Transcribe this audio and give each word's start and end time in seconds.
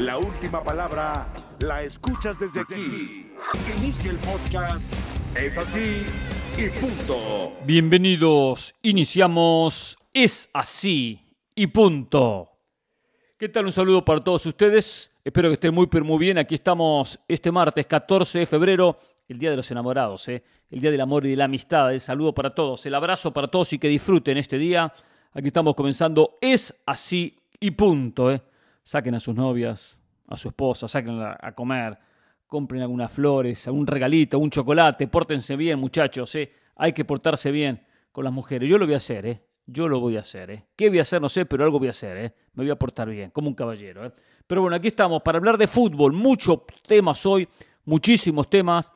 La 0.00 0.16
última 0.16 0.64
palabra 0.64 1.30
la 1.58 1.82
escuchas 1.82 2.40
desde 2.40 2.60
aquí. 2.60 3.30
Inicia 3.76 4.10
el 4.10 4.16
podcast. 4.16 4.90
Es 5.34 5.58
así 5.58 6.06
y 6.56 6.70
punto. 6.70 7.52
Bienvenidos, 7.66 8.74
iniciamos 8.80 9.98
Es 10.14 10.48
así 10.54 11.20
y 11.54 11.66
punto. 11.66 12.48
¿Qué 13.36 13.50
tal? 13.50 13.66
Un 13.66 13.72
saludo 13.72 14.02
para 14.02 14.24
todos 14.24 14.46
ustedes. 14.46 15.12
Espero 15.22 15.50
que 15.50 15.54
estén 15.54 15.74
muy, 15.74 15.86
pero 15.86 16.06
muy 16.06 16.18
bien. 16.18 16.38
Aquí 16.38 16.54
estamos 16.54 17.20
este 17.28 17.52
martes 17.52 17.84
14 17.84 18.38
de 18.38 18.46
febrero, 18.46 18.96
el 19.28 19.38
Día 19.38 19.50
de 19.50 19.56
los 19.56 19.70
Enamorados, 19.70 20.26
¿eh? 20.28 20.42
el 20.70 20.80
Día 20.80 20.90
del 20.90 21.02
Amor 21.02 21.26
y 21.26 21.30
de 21.30 21.36
la 21.36 21.44
Amistad. 21.44 21.92
El 21.92 22.00
saludo 22.00 22.34
para 22.34 22.54
todos, 22.54 22.86
el 22.86 22.94
abrazo 22.94 23.34
para 23.34 23.48
todos 23.48 23.70
y 23.74 23.78
que 23.78 23.88
disfruten 23.88 24.38
este 24.38 24.56
día. 24.56 24.94
Aquí 25.34 25.48
estamos 25.48 25.74
comenzando 25.74 26.38
Es 26.40 26.74
así 26.86 27.36
y 27.60 27.72
punto. 27.72 28.30
¿eh? 28.30 28.40
Saquen 28.82 29.14
a 29.14 29.20
sus 29.20 29.34
novias, 29.34 29.98
a 30.26 30.36
su 30.36 30.48
esposa, 30.48 30.88
sáquenla 30.88 31.38
a 31.40 31.52
comer, 31.52 31.98
compren 32.46 32.82
algunas 32.82 33.12
flores, 33.12 33.66
algún 33.66 33.86
regalito, 33.86 34.38
un 34.38 34.50
chocolate, 34.50 35.06
pórtense 35.06 35.56
bien, 35.56 35.78
muchachos, 35.78 36.34
¿eh? 36.34 36.52
hay 36.76 36.92
que 36.92 37.04
portarse 37.04 37.50
bien 37.50 37.86
con 38.12 38.24
las 38.24 38.32
mujeres. 38.32 38.68
Yo 38.68 38.78
lo 38.78 38.86
voy 38.86 38.94
a 38.94 38.98
hacer, 38.98 39.26
¿eh? 39.26 39.42
Yo 39.66 39.88
lo 39.88 40.00
voy 40.00 40.16
a 40.16 40.20
hacer, 40.20 40.50
¿eh? 40.50 40.66
¿Qué 40.74 40.88
voy 40.88 40.98
a 40.98 41.02
hacer? 41.02 41.20
No 41.20 41.28
sé, 41.28 41.46
pero 41.46 41.62
algo 41.62 41.78
voy 41.78 41.86
a 41.86 41.90
hacer, 41.90 42.16
¿eh? 42.16 42.34
Me 42.54 42.64
voy 42.64 42.70
a 42.70 42.76
portar 42.76 43.08
bien, 43.08 43.30
como 43.30 43.48
un 43.48 43.54
caballero, 43.54 44.04
¿eh? 44.04 44.12
Pero 44.46 44.62
bueno, 44.62 44.74
aquí 44.74 44.88
estamos 44.88 45.22
para 45.22 45.38
hablar 45.38 45.56
de 45.56 45.68
fútbol. 45.68 46.12
Muchos 46.12 46.60
temas 46.86 47.24
hoy, 47.24 47.46
muchísimos 47.84 48.50
temas, 48.50 48.90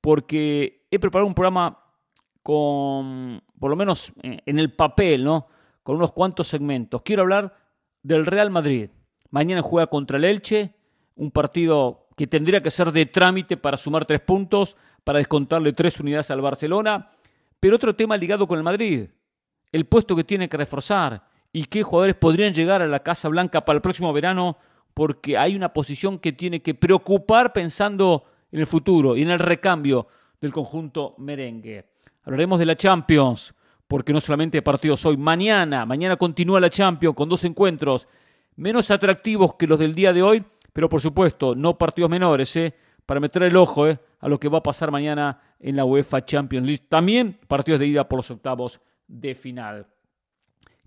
porque 0.00 0.86
he 0.90 0.98
preparado 0.98 1.26
un 1.26 1.34
programa 1.34 1.76
con, 2.42 3.42
por 3.58 3.70
lo 3.70 3.76
menos 3.76 4.12
eh, 4.22 4.38
en 4.46 4.58
el 4.60 4.74
papel, 4.74 5.24
¿no? 5.24 5.48
Con 5.82 5.96
unos 5.96 6.12
cuantos 6.12 6.46
segmentos. 6.46 7.02
Quiero 7.02 7.22
hablar 7.22 7.56
del 8.02 8.26
Real 8.26 8.50
Madrid. 8.50 8.90
Mañana 9.32 9.62
juega 9.62 9.86
contra 9.86 10.18
el 10.18 10.24
Elche, 10.24 10.74
un 11.16 11.30
partido 11.30 12.06
que 12.16 12.26
tendría 12.26 12.62
que 12.62 12.70
ser 12.70 12.92
de 12.92 13.06
trámite 13.06 13.56
para 13.56 13.78
sumar 13.78 14.04
tres 14.04 14.20
puntos, 14.20 14.76
para 15.04 15.18
descontarle 15.18 15.72
tres 15.72 15.98
unidades 16.00 16.30
al 16.30 16.42
Barcelona. 16.42 17.10
Pero 17.58 17.76
otro 17.76 17.96
tema 17.96 18.18
ligado 18.18 18.46
con 18.46 18.58
el 18.58 18.62
Madrid, 18.62 19.08
el 19.72 19.86
puesto 19.86 20.14
que 20.14 20.22
tiene 20.22 20.50
que 20.50 20.58
reforzar 20.58 21.24
y 21.50 21.64
qué 21.64 21.82
jugadores 21.82 22.14
podrían 22.14 22.52
llegar 22.52 22.82
a 22.82 22.86
la 22.86 23.02
Casa 23.02 23.30
Blanca 23.30 23.64
para 23.64 23.76
el 23.78 23.80
próximo 23.82 24.12
verano, 24.12 24.58
porque 24.92 25.38
hay 25.38 25.56
una 25.56 25.72
posición 25.72 26.18
que 26.18 26.32
tiene 26.32 26.60
que 26.60 26.74
preocupar 26.74 27.54
pensando 27.54 28.24
en 28.50 28.60
el 28.60 28.66
futuro 28.66 29.16
y 29.16 29.22
en 29.22 29.30
el 29.30 29.38
recambio 29.38 30.08
del 30.42 30.52
conjunto 30.52 31.14
merengue. 31.16 31.86
Hablaremos 32.24 32.58
de 32.58 32.66
la 32.66 32.76
Champions, 32.76 33.54
porque 33.88 34.12
no 34.12 34.20
solamente 34.20 34.60
partidos 34.60 35.06
hoy, 35.06 35.16
mañana, 35.16 35.86
mañana 35.86 36.16
continúa 36.16 36.60
la 36.60 36.68
Champions 36.68 37.16
con 37.16 37.30
dos 37.30 37.44
encuentros 37.44 38.06
menos 38.56 38.90
atractivos 38.90 39.54
que 39.54 39.66
los 39.66 39.78
del 39.78 39.94
día 39.94 40.12
de 40.12 40.22
hoy, 40.22 40.44
pero 40.72 40.88
por 40.88 41.00
supuesto, 41.00 41.54
no 41.54 41.78
partidos 41.78 42.10
menores, 42.10 42.54
¿eh? 42.56 42.74
para 43.06 43.20
meter 43.20 43.42
el 43.42 43.56
ojo 43.56 43.88
¿eh? 43.88 43.98
a 44.20 44.28
lo 44.28 44.38
que 44.38 44.48
va 44.48 44.58
a 44.58 44.62
pasar 44.62 44.90
mañana 44.90 45.40
en 45.58 45.76
la 45.76 45.84
UEFA 45.84 46.24
Champions 46.24 46.66
League. 46.66 46.86
También 46.88 47.38
partidos 47.48 47.80
de 47.80 47.86
ida 47.86 48.08
por 48.08 48.18
los 48.18 48.30
octavos 48.30 48.80
de 49.06 49.34
final. 49.34 49.86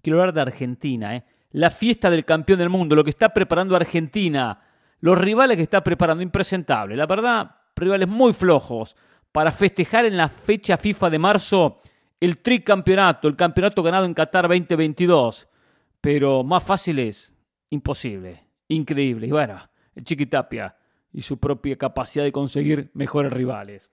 Quiero 0.01 0.19
hablar 0.19 0.33
de 0.33 0.41
Argentina, 0.41 1.15
¿eh? 1.15 1.23
la 1.51 1.69
fiesta 1.69 2.09
del 2.09 2.25
campeón 2.25 2.59
del 2.59 2.69
mundo, 2.69 2.95
lo 2.95 3.03
que 3.03 3.09
está 3.09 3.29
preparando 3.29 3.75
Argentina, 3.75 4.59
los 4.99 5.17
rivales 5.17 5.57
que 5.57 5.63
está 5.63 5.83
preparando, 5.83 6.23
impresentable. 6.23 6.95
La 6.95 7.05
verdad, 7.05 7.51
rivales 7.75 8.07
muy 8.07 8.33
flojos 8.33 8.95
para 9.31 9.51
festejar 9.51 10.05
en 10.05 10.17
la 10.17 10.29
fecha 10.29 10.77
FIFA 10.77 11.09
de 11.09 11.19
marzo 11.19 11.81
el 12.19 12.37
tricampeonato, 12.39 13.27
el 13.27 13.35
campeonato 13.35 13.83
ganado 13.83 14.05
en 14.05 14.13
Qatar 14.13 14.47
2022. 14.47 15.47
Pero 16.01 16.43
más 16.43 16.63
fácil 16.63 16.99
es 16.99 17.34
imposible, 17.75 18.43
increíble. 18.67 19.27
Y 19.27 19.31
bueno, 19.31 19.69
el 19.95 20.03
Chiquitapia 20.03 20.75
y 21.13 21.21
su 21.21 21.37
propia 21.37 21.77
capacidad 21.77 22.25
de 22.25 22.31
conseguir 22.31 22.91
mejores 22.93 23.31
rivales. 23.31 23.89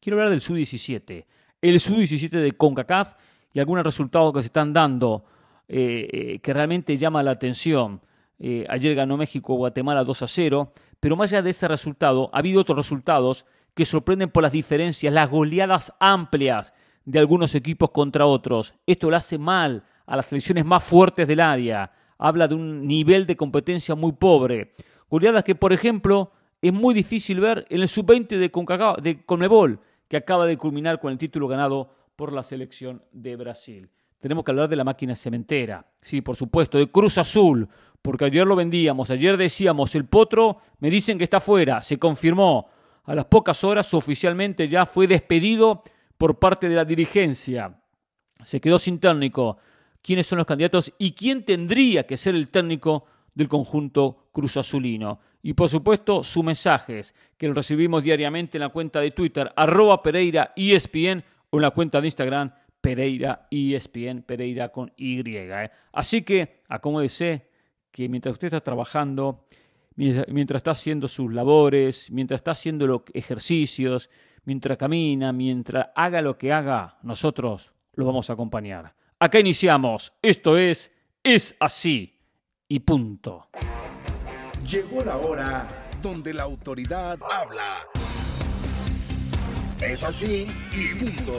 Quiero 0.00 0.16
hablar 0.16 0.30
del 0.30 0.40
Sub-17, 0.40 1.24
el 1.62 1.80
Sub-17 1.80 2.28
de 2.28 2.52
CONCACAF 2.52 3.14
y 3.52 3.60
algunos 3.60 3.84
resultados 3.84 4.32
que 4.34 4.40
se 4.40 4.46
están 4.46 4.72
dando 4.72 5.24
eh, 5.66 6.08
eh, 6.12 6.38
que 6.40 6.52
realmente 6.52 6.96
llama 6.96 7.22
la 7.22 7.30
atención. 7.30 8.02
Eh, 8.38 8.66
ayer 8.68 8.94
ganó 8.94 9.16
México 9.16 9.54
Guatemala 9.54 10.04
2 10.04 10.22
a 10.22 10.26
0, 10.26 10.72
pero 11.00 11.16
más 11.16 11.32
allá 11.32 11.40
de 11.40 11.50
ese 11.50 11.66
resultado, 11.68 12.28
ha 12.32 12.38
habido 12.38 12.60
otros 12.60 12.76
resultados 12.76 13.46
que 13.74 13.86
sorprenden 13.86 14.30
por 14.30 14.42
las 14.42 14.52
diferencias, 14.52 15.12
las 15.12 15.30
goleadas 15.30 15.94
amplias 15.98 16.74
de 17.06 17.18
algunos 17.18 17.54
equipos 17.54 17.90
contra 17.90 18.26
otros. 18.26 18.74
Esto 18.86 19.08
lo 19.08 19.16
hace 19.16 19.38
mal 19.38 19.84
a 20.06 20.16
las 20.16 20.26
selecciones 20.26 20.66
más 20.66 20.84
fuertes 20.84 21.26
del 21.26 21.40
área 21.40 21.90
habla 22.18 22.48
de 22.48 22.54
un 22.54 22.86
nivel 22.86 23.26
de 23.26 23.36
competencia 23.36 23.94
muy 23.94 24.12
pobre. 24.12 24.74
Goleadas 25.10 25.44
que, 25.44 25.54
por 25.54 25.72
ejemplo, 25.72 26.32
es 26.60 26.72
muy 26.72 26.94
difícil 26.94 27.40
ver 27.40 27.64
en 27.68 27.80
el 27.80 27.88
sub-20 27.88 28.38
de, 28.38 29.02
de 29.02 29.24
Conmebol, 29.24 29.80
que 30.08 30.16
acaba 30.16 30.46
de 30.46 30.56
culminar 30.56 31.00
con 31.00 31.12
el 31.12 31.18
título 31.18 31.48
ganado 31.48 31.90
por 32.16 32.32
la 32.32 32.42
selección 32.42 33.02
de 33.12 33.36
Brasil. 33.36 33.88
Tenemos 34.20 34.44
que 34.44 34.52
hablar 34.52 34.68
de 34.68 34.76
la 34.76 34.84
máquina 34.84 35.14
cementera, 35.14 35.86
sí, 36.00 36.22
por 36.22 36.36
supuesto, 36.36 36.78
de 36.78 36.90
Cruz 36.90 37.18
Azul, 37.18 37.68
porque 38.00 38.24
ayer 38.24 38.46
lo 38.46 38.56
vendíamos, 38.56 39.10
ayer 39.10 39.36
decíamos, 39.36 39.94
el 39.94 40.06
potro, 40.06 40.58
me 40.78 40.88
dicen 40.88 41.18
que 41.18 41.24
está 41.24 41.40
fuera, 41.40 41.82
se 41.82 41.98
confirmó. 41.98 42.68
A 43.04 43.14
las 43.14 43.26
pocas 43.26 43.62
horas 43.64 43.92
oficialmente 43.92 44.66
ya 44.66 44.86
fue 44.86 45.06
despedido 45.06 45.82
por 46.16 46.38
parte 46.38 46.70
de 46.70 46.76
la 46.76 46.86
dirigencia. 46.86 47.78
Se 48.42 48.60
quedó 48.60 48.78
sin 48.78 48.98
técnico 48.98 49.58
quiénes 50.04 50.26
son 50.26 50.36
los 50.36 50.46
candidatos 50.46 50.92
y 50.98 51.12
quién 51.12 51.46
tendría 51.46 52.06
que 52.06 52.18
ser 52.18 52.34
el 52.34 52.50
técnico 52.50 53.06
del 53.34 53.48
conjunto 53.48 54.28
Cruz 54.32 54.58
Azulino. 54.58 55.18
Y 55.42 55.54
por 55.54 55.70
supuesto, 55.70 56.22
sus 56.22 56.44
mensajes, 56.44 57.14
que 57.38 57.46
los 57.46 57.56
recibimos 57.56 58.04
diariamente 58.04 58.58
en 58.58 58.62
la 58.62 58.68
cuenta 58.68 59.00
de 59.00 59.12
Twitter, 59.12 59.50
arroba 59.56 60.02
Pereira 60.02 60.52
ESPN, 60.54 61.24
o 61.48 61.56
en 61.56 61.62
la 61.62 61.70
cuenta 61.70 62.02
de 62.02 62.06
Instagram, 62.06 62.52
Pereira 62.82 63.48
ESPN, 63.50 64.22
Pereira 64.22 64.68
con 64.68 64.92
Y. 64.96 65.22
¿eh? 65.26 65.70
Así 65.92 66.20
que, 66.20 66.62
acomódese 66.68 67.48
que 67.90 68.08
mientras 68.08 68.34
usted 68.34 68.48
está 68.48 68.60
trabajando, 68.60 69.46
mientras 69.96 70.60
está 70.60 70.72
haciendo 70.72 71.08
sus 71.08 71.32
labores, 71.32 72.10
mientras 72.10 72.40
está 72.40 72.50
haciendo 72.50 72.86
los 72.86 73.02
ejercicios, 73.14 74.10
mientras 74.44 74.76
camina, 74.76 75.32
mientras 75.32 75.88
haga 75.94 76.20
lo 76.20 76.36
que 76.36 76.52
haga, 76.52 76.98
nosotros 77.02 77.72
lo 77.94 78.04
vamos 78.04 78.28
a 78.28 78.34
acompañar. 78.34 78.94
Acá 79.20 79.38
iniciamos. 79.38 80.12
Esto 80.22 80.58
es 80.58 80.92
Es 81.22 81.54
así 81.60 82.18
y 82.68 82.80
punto. 82.80 83.48
Llegó 84.68 85.04
la 85.04 85.16
hora 85.16 85.88
donde 86.02 86.34
la 86.34 86.42
autoridad 86.42 87.18
habla. 87.22 87.78
Es 89.80 90.02
así 90.02 90.46
y 90.72 90.94
punto. 90.98 91.32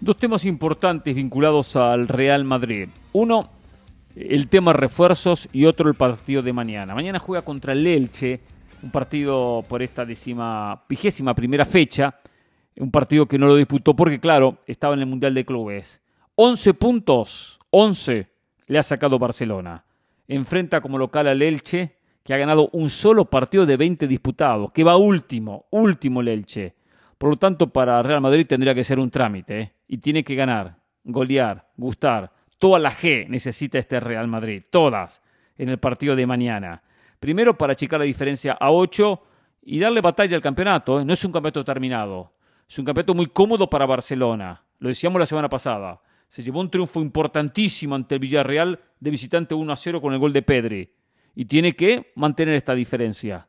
Dos 0.00 0.16
temas 0.18 0.44
importantes 0.44 1.14
vinculados 1.14 1.74
al 1.76 2.06
Real 2.08 2.44
Madrid. 2.44 2.88
Uno, 3.12 3.50
el 4.14 4.48
tema 4.48 4.72
refuerzos 4.72 5.48
y 5.52 5.64
otro, 5.64 5.88
el 5.88 5.96
partido 5.96 6.42
de 6.42 6.52
mañana. 6.52 6.94
Mañana 6.94 7.18
juega 7.18 7.42
contra 7.42 7.72
el 7.72 7.86
Elche, 7.86 8.40
un 8.82 8.90
partido 8.90 9.64
por 9.66 9.82
esta 9.82 10.04
décima, 10.04 10.84
vigésima 10.88 11.34
primera 11.34 11.64
fecha. 11.64 12.14
Un 12.78 12.90
partido 12.90 13.26
que 13.26 13.38
no 13.38 13.46
lo 13.46 13.56
disputó 13.56 13.96
porque, 13.96 14.20
claro, 14.20 14.58
estaba 14.66 14.94
en 14.94 15.00
el 15.00 15.06
Mundial 15.06 15.32
de 15.32 15.46
Clubes. 15.46 16.02
11 16.38 16.74
puntos, 16.74 17.58
11 17.70 18.28
le 18.66 18.78
ha 18.78 18.82
sacado 18.82 19.18
Barcelona. 19.18 19.86
Enfrenta 20.28 20.82
como 20.82 20.98
local 20.98 21.28
al 21.28 21.40
Elche, 21.40 21.96
que 22.22 22.34
ha 22.34 22.36
ganado 22.36 22.68
un 22.72 22.90
solo 22.90 23.24
partido 23.24 23.64
de 23.64 23.78
20 23.78 24.06
disputados, 24.06 24.70
que 24.72 24.84
va 24.84 24.98
último, 24.98 25.64
último 25.70 26.20
el 26.20 26.28
Elche. 26.28 26.74
Por 27.16 27.30
lo 27.30 27.36
tanto, 27.38 27.72
para 27.72 28.02
Real 28.02 28.20
Madrid 28.20 28.46
tendría 28.46 28.74
que 28.74 28.84
ser 28.84 29.00
un 29.00 29.10
trámite, 29.10 29.60
¿eh? 29.60 29.72
y 29.88 29.96
tiene 29.96 30.24
que 30.24 30.34
ganar, 30.34 30.76
golear, 31.04 31.70
gustar. 31.74 32.30
Toda 32.58 32.78
la 32.78 32.92
G 32.92 33.26
necesita 33.28 33.78
este 33.78 33.98
Real 33.98 34.28
Madrid, 34.28 34.62
todas, 34.70 35.22
en 35.56 35.70
el 35.70 35.78
partido 35.78 36.14
de 36.14 36.26
mañana. 36.26 36.82
Primero 37.18 37.56
para 37.56 37.72
achicar 37.72 37.98
la 37.98 38.04
diferencia 38.04 38.52
a 38.60 38.72
8 38.72 39.22
y 39.62 39.78
darle 39.78 40.02
batalla 40.02 40.36
al 40.36 40.42
campeonato. 40.42 41.00
¿eh? 41.00 41.04
No 41.06 41.14
es 41.14 41.24
un 41.24 41.32
campeonato 41.32 41.64
terminado, 41.64 42.34
es 42.68 42.78
un 42.78 42.84
campeonato 42.84 43.14
muy 43.14 43.26
cómodo 43.28 43.70
para 43.70 43.86
Barcelona. 43.86 44.62
Lo 44.80 44.90
decíamos 44.90 45.18
la 45.18 45.24
semana 45.24 45.48
pasada 45.48 46.02
se 46.28 46.42
llevó 46.42 46.60
un 46.60 46.70
triunfo 46.70 47.00
importantísimo 47.00 47.94
ante 47.94 48.14
el 48.14 48.20
Villarreal 48.20 48.80
de 49.00 49.10
visitante 49.10 49.54
1 49.54 49.72
a 49.72 49.76
0 49.76 50.00
con 50.00 50.12
el 50.12 50.18
gol 50.18 50.32
de 50.32 50.42
Pedri. 50.42 50.90
Y 51.34 51.44
tiene 51.44 51.74
que 51.74 52.12
mantener 52.16 52.54
esta 52.54 52.74
diferencia, 52.74 53.46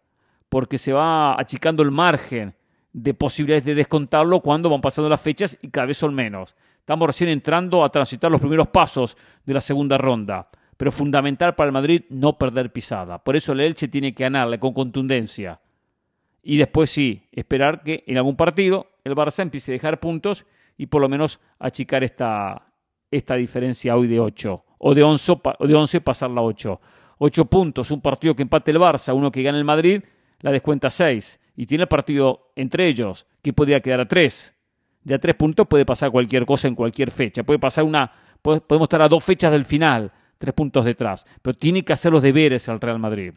porque 0.50 0.78
se 0.78 0.94
va 0.94 1.40
achicando 1.40 1.84
el 1.84 1.92
margen 1.92 2.56
de 2.94 3.14
posibilidades 3.14 3.66
de 3.66 3.76
descontarlo 3.76 4.42
cuando 4.42 4.70
van 4.70 4.82
pasando 4.82 5.10
las 5.10 5.22
fechas 5.22 5.58
y 5.62 5.70
cada 5.70 5.88
vez 5.88 5.98
son 5.98 6.14
menos. 6.14 6.56
Estamos 6.80 7.08
recién 7.08 7.30
entrando 7.30 7.84
a 7.84 7.90
transitar 7.90 8.32
los 8.32 8.42
primeros 8.42 8.68
pasos 8.70 9.18
de 9.46 9.54
la 9.54 9.62
segunda 9.62 9.98
ronda, 9.98 10.50
pero 10.76 10.92
fundamental 10.92 11.56
para 11.56 11.68
el 11.68 11.74
Madrid 11.74 12.04
no 12.10 12.38
perder 12.38 12.72
pisada. 12.72 13.24
Por 13.24 13.36
eso 13.36 13.54
el 13.54 13.62
Elche 13.62 13.88
tiene 13.88 14.14
que 14.14 14.24
ganarle 14.24 14.60
con 14.60 14.74
contundencia. 14.74 15.60
Y 16.44 16.58
después 16.58 16.90
sí, 16.90 17.28
esperar 17.32 17.84
que 17.84 18.04
en 18.08 18.18
algún 18.18 18.38
partido 18.38 18.88
el 19.04 19.16
Barça 19.16 19.42
empiece 19.42 19.72
a 19.72 19.74
dejar 19.74 20.00
puntos 20.00 20.46
y 20.78 20.86
por 20.86 21.02
lo 21.02 21.10
menos 21.10 21.40
achicar 21.60 22.04
esta, 22.04 22.67
esta 23.12 23.36
diferencia 23.36 23.96
hoy 23.96 24.08
de 24.08 24.20
8, 24.20 24.66
o 24.80 24.94
de 24.94 25.04
11, 25.04 25.34
o 25.60 25.68
de 25.68 25.76
11 25.76 26.02
pasarla 26.02 26.42
a 26.42 26.44
8. 26.44 26.82
8 27.20 27.46
puntos, 27.46 27.92
un 27.92 28.02
partido 28.02 28.36
que 28.36 28.44
empate 28.44 28.72
el 28.72 28.78
Barça, 28.78 29.16
uno 29.16 29.32
que 29.32 29.42
gana 29.42 29.58
el 29.58 29.64
Madrid, 29.64 30.04
la 30.42 30.52
descuenta 30.52 30.90
6. 30.90 31.40
Y 31.56 31.66
tiene 31.66 31.84
el 31.84 31.88
partido 31.88 32.52
entre 32.56 32.88
ellos, 32.88 33.26
que 33.42 33.54
podría 33.54 33.80
quedar 33.80 34.02
a 34.02 34.08
3. 34.08 34.54
Ya 35.04 35.16
a 35.16 35.20
3 35.20 35.36
puntos 35.36 35.68
puede 35.68 35.86
pasar 35.86 36.12
cualquier 36.12 36.46
cosa 36.46 36.68
en 36.68 36.76
cualquier 36.76 37.12
fecha. 37.12 37.44
Puede 37.44 37.60
pasar 37.60 37.84
una, 37.84 38.12
podemos 38.42 38.86
estar 38.86 39.02
a 39.02 39.08
dos 39.08 39.24
fechas 39.24 39.52
del 39.52 39.66
final, 39.66 40.12
tres 40.38 40.54
puntos 40.54 40.86
detrás. 40.86 41.26
Pero 41.42 41.58
tiene 41.58 41.84
que 41.84 41.94
hacer 41.94 42.12
los 42.12 42.22
deberes 42.22 42.68
al 42.70 42.80
Real 42.80 43.00
Madrid. 43.00 43.34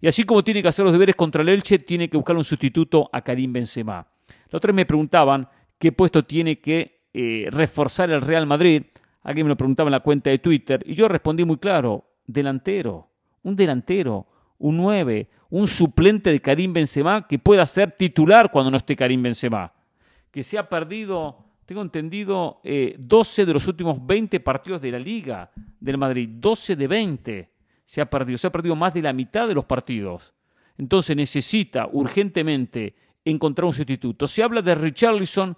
Y 0.00 0.06
así 0.06 0.24
como 0.24 0.44
tiene 0.44 0.62
que 0.62 0.68
hacer 0.68 0.84
los 0.84 0.92
deberes 0.92 1.16
contra 1.16 1.42
el 1.42 1.48
Elche, 1.48 1.78
tiene 1.80 2.08
que 2.08 2.16
buscar 2.16 2.36
un 2.36 2.44
sustituto 2.44 3.08
a 3.12 3.22
Karim 3.22 3.52
Benzema. 3.52 4.06
Los 4.50 4.60
tres 4.60 4.74
me 4.74 4.86
preguntaban 4.86 5.48
qué 5.78 5.92
puesto 5.92 6.24
tiene 6.24 6.60
que 6.60 7.08
eh, 7.12 7.48
reforzar 7.50 8.10
el 8.10 8.20
Real 8.20 8.46
Madrid. 8.46 8.82
Alguien 9.24 9.46
me 9.46 9.48
lo 9.48 9.56
preguntaba 9.56 9.88
en 9.88 9.92
la 9.92 10.00
cuenta 10.00 10.30
de 10.30 10.38
Twitter 10.38 10.82
y 10.86 10.94
yo 10.94 11.08
respondí 11.08 11.44
muy 11.44 11.56
claro, 11.56 12.04
delantero, 12.26 13.08
un 13.42 13.56
delantero, 13.56 14.26
un 14.58 14.76
9, 14.76 15.28
un 15.50 15.66
suplente 15.66 16.30
de 16.30 16.40
Karim 16.40 16.72
Benzema 16.72 17.26
que 17.26 17.38
pueda 17.38 17.66
ser 17.66 17.92
titular 17.92 18.50
cuando 18.52 18.70
no 18.70 18.76
esté 18.76 18.94
Karim 18.94 19.22
Benzema. 19.22 19.72
Que 20.30 20.42
se 20.42 20.58
ha 20.58 20.68
perdido, 20.68 21.38
tengo 21.64 21.80
entendido, 21.80 22.60
12 22.62 23.42
eh, 23.42 23.46
de 23.46 23.52
los 23.52 23.66
últimos 23.66 24.04
20 24.04 24.40
partidos 24.40 24.82
de 24.82 24.92
la 24.92 24.98
Liga 24.98 25.50
del 25.80 25.96
Madrid. 25.96 26.28
12 26.30 26.76
de 26.76 26.86
20 26.86 27.50
se 27.84 28.00
ha 28.00 28.10
perdido. 28.10 28.36
Se 28.36 28.46
ha 28.46 28.52
perdido 28.52 28.76
más 28.76 28.92
de 28.92 29.02
la 29.02 29.12
mitad 29.12 29.48
de 29.48 29.54
los 29.54 29.64
partidos. 29.64 30.34
Entonces 30.76 31.16
necesita 31.16 31.88
urgentemente 31.90 32.94
encontrar 33.24 33.64
un 33.64 33.72
sustituto. 33.72 34.26
Se 34.26 34.42
habla 34.42 34.60
de 34.60 34.74
Richarlison, 34.74 35.56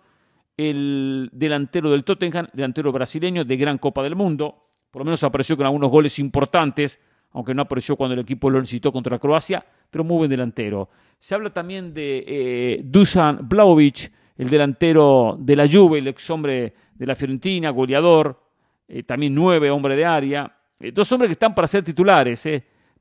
el 0.56 1.28
delantero 1.32 1.90
del 1.90 2.04
Tottenham, 2.04 2.48
delantero 2.52 2.90
brasileño 2.92 3.44
de 3.44 3.56
gran 3.56 3.78
Copa 3.78 4.02
del 4.02 4.16
Mundo. 4.16 4.54
Por 4.90 5.00
lo 5.00 5.04
menos 5.04 5.22
apareció 5.22 5.56
con 5.56 5.66
algunos 5.66 5.90
goles 5.90 6.18
importantes, 6.18 6.98
aunque 7.32 7.54
no 7.54 7.62
apareció 7.62 7.96
cuando 7.96 8.14
el 8.14 8.20
equipo 8.20 8.48
lo 8.48 8.60
necesitó 8.60 8.90
contra 8.90 9.18
Croacia, 9.18 9.64
pero 9.90 10.04
muy 10.04 10.18
buen 10.18 10.30
delantero. 10.30 10.88
Se 11.18 11.34
habla 11.34 11.50
también 11.50 11.92
de 11.92 12.24
eh, 12.26 12.80
Dusan 12.82 13.46
Blaovic, 13.46 14.10
el 14.36 14.48
delantero 14.48 15.36
de 15.38 15.56
la 15.56 15.68
Juve, 15.68 15.98
el 15.98 16.08
ex 16.08 16.30
hombre 16.30 16.74
de 16.94 17.06
la 17.06 17.14
Fiorentina, 17.14 17.70
goleador, 17.70 18.40
eh, 18.88 19.02
también 19.02 19.34
nueve, 19.34 19.70
hombre 19.70 19.96
de 19.96 20.04
área. 20.04 20.50
Eh, 20.80 20.92
dos 20.92 21.10
hombres 21.12 21.28
que 21.28 21.32
están 21.32 21.54
para 21.54 21.68
ser 21.68 21.84
titulares, 21.84 22.48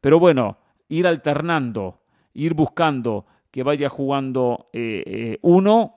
pero 0.02 0.20
bueno, 0.20 0.58
ir 0.90 1.08
alternando, 1.08 2.02
ir 2.34 2.54
buscando 2.54 3.26
que 3.52 3.64
vaya 3.64 3.88
jugando 3.88 4.70
uno 5.42 5.96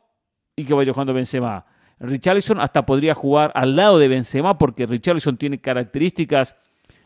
y 0.59 0.65
que 0.65 0.75
vaya 0.75 0.93
jugando 0.93 1.15
Benzema. 1.15 1.65
Richarlison 2.01 2.61
hasta 2.61 2.85
podría 2.85 3.15
jugar 3.15 3.53
al 3.55 3.77
lado 3.77 3.99
de 3.99 4.09
Benzema 4.09 4.59
porque 4.59 4.87
Richarlison 4.87 5.37
tiene 5.37 5.61
características 5.61 6.57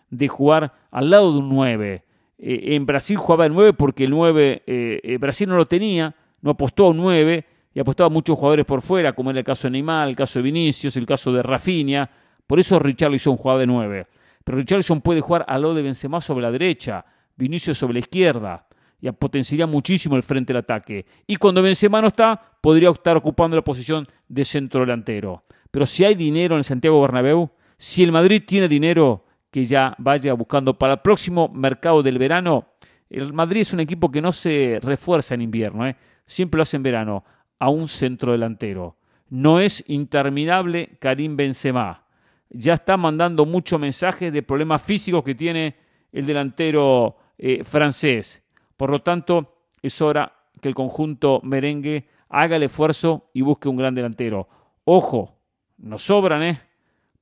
de 0.09 0.27
jugar 0.27 0.73
al 0.91 1.11
lado 1.11 1.33
de 1.33 1.39
un 1.39 1.51
9. 1.51 2.05
Eh, 2.39 2.75
en 2.75 2.87
Brasil 2.87 3.19
jugaba 3.19 3.45
el 3.45 3.53
9 3.53 3.75
porque 3.75 4.05
el 4.05 4.11
9 4.11 4.63
eh, 4.67 5.01
eh, 5.03 5.19
Brasil 5.19 5.47
no 5.51 5.57
lo 5.57 5.67
tenía, 5.67 6.15
no 6.41 6.53
apostó 6.53 6.87
a 6.87 6.91
un 6.91 6.97
9 6.97 7.45
y 7.75 7.81
apostaba 7.81 8.07
a 8.07 8.11
muchos 8.11 8.39
jugadores 8.39 8.65
por 8.65 8.81
fuera, 8.81 9.13
como 9.13 9.31
era 9.31 9.41
el 9.41 9.45
caso 9.45 9.69
de 9.69 9.73
Neymar, 9.73 10.09
el 10.09 10.17
caso 10.17 10.39
de 10.39 10.45
Vinicius, 10.45 10.97
el 10.97 11.05
caso 11.05 11.31
de 11.31 11.43
Rafinha. 11.43 12.09
Por 12.47 12.59
eso 12.59 12.79
Richarlison 12.79 13.37
jugaba 13.37 13.61
de 13.61 13.67
9. 13.67 14.07
Pero 14.45 14.57
Richarlison 14.57 15.03
puede 15.03 15.21
jugar 15.21 15.45
al 15.47 15.61
lado 15.61 15.75
de 15.75 15.83
Benzema 15.83 16.23
sobre 16.23 16.41
la 16.41 16.51
derecha, 16.51 17.05
Vinicius 17.37 17.77
sobre 17.77 17.95
la 17.95 17.99
izquierda 17.99 18.67
y 19.03 19.11
potenciaría 19.11 19.67
muchísimo 19.67 20.15
el 20.15 20.23
frente 20.23 20.53
del 20.53 20.61
ataque. 20.61 21.05
Y 21.27 21.35
cuando 21.35 21.61
Benzema 21.61 22.01
no 22.01 22.07
está, 22.07 22.41
podría 22.61 22.89
estar 22.91 23.17
ocupando 23.17 23.57
la 23.57 23.65
posición 23.65 24.07
de 24.29 24.45
centro 24.45 24.83
delantero. 24.83 25.43
Pero 25.73 25.87
si 25.87 26.05
hay 26.05 26.15
dinero 26.15 26.55
en 26.55 26.59
el 26.59 26.65
Santiago 26.65 27.01
Bernabéu, 27.01 27.51
si 27.77 28.05
el 28.05 28.13
Madrid 28.13 28.45
tiene 28.47 28.69
dinero 28.69 29.25
que 29.51 29.65
ya 29.65 29.97
vaya 29.99 30.33
buscando 30.35 30.79
para 30.79 30.95
el 30.95 31.01
próximo 31.01 31.51
mercado 31.53 32.01
del 32.01 32.17
verano, 32.17 32.69
el 33.11 33.33
Madrid 33.33 33.63
es 33.63 33.73
un 33.73 33.81
equipo 33.81 34.09
que 34.09 34.23
no 34.23 34.31
se 34.31 34.79
refuerza 34.81 35.35
en 35.35 35.43
invierno, 35.43 35.85
¿eh? 35.85 35.97
siempre 36.25 36.59
lo 36.59 36.63
hace 36.63 36.77
en 36.77 36.85
verano, 36.85 37.25
a 37.59 37.71
un 37.71 37.89
centro 37.89 38.31
delantero. 38.31 38.99
No 39.31 39.59
es 39.59 39.83
interminable 39.89 40.97
Karim 41.01 41.37
Benzema. 41.37 42.05
Ya 42.51 42.75
está 42.75 42.97
mandando 42.97 43.47
muchos 43.47 43.81
mensajes 43.81 44.33
de 44.33 44.43
problemas 44.45 44.81
físicos 44.81 45.25
que 45.25 45.35
tiene 45.35 45.75
el 46.13 46.25
delantero 46.25 47.17
eh, 47.37 47.65
francés 47.65 48.42
por 48.77 48.91
lo 48.91 49.03
tanto, 49.03 49.67
es 49.83 50.01
hora 50.01 50.33
que 50.61 50.69
el 50.69 50.75
conjunto 50.75 51.41
merengue 51.43 52.07
haga 52.29 52.57
el 52.57 52.63
esfuerzo 52.65 53.31
y 53.35 53.43
busque 53.43 53.69
un 53.69 53.77
gran 53.77 53.95
delantero. 53.95 54.49
Ojo, 54.85 55.37
no 55.79 55.99
sobran, 55.99 56.43
¿eh? 56.43 56.61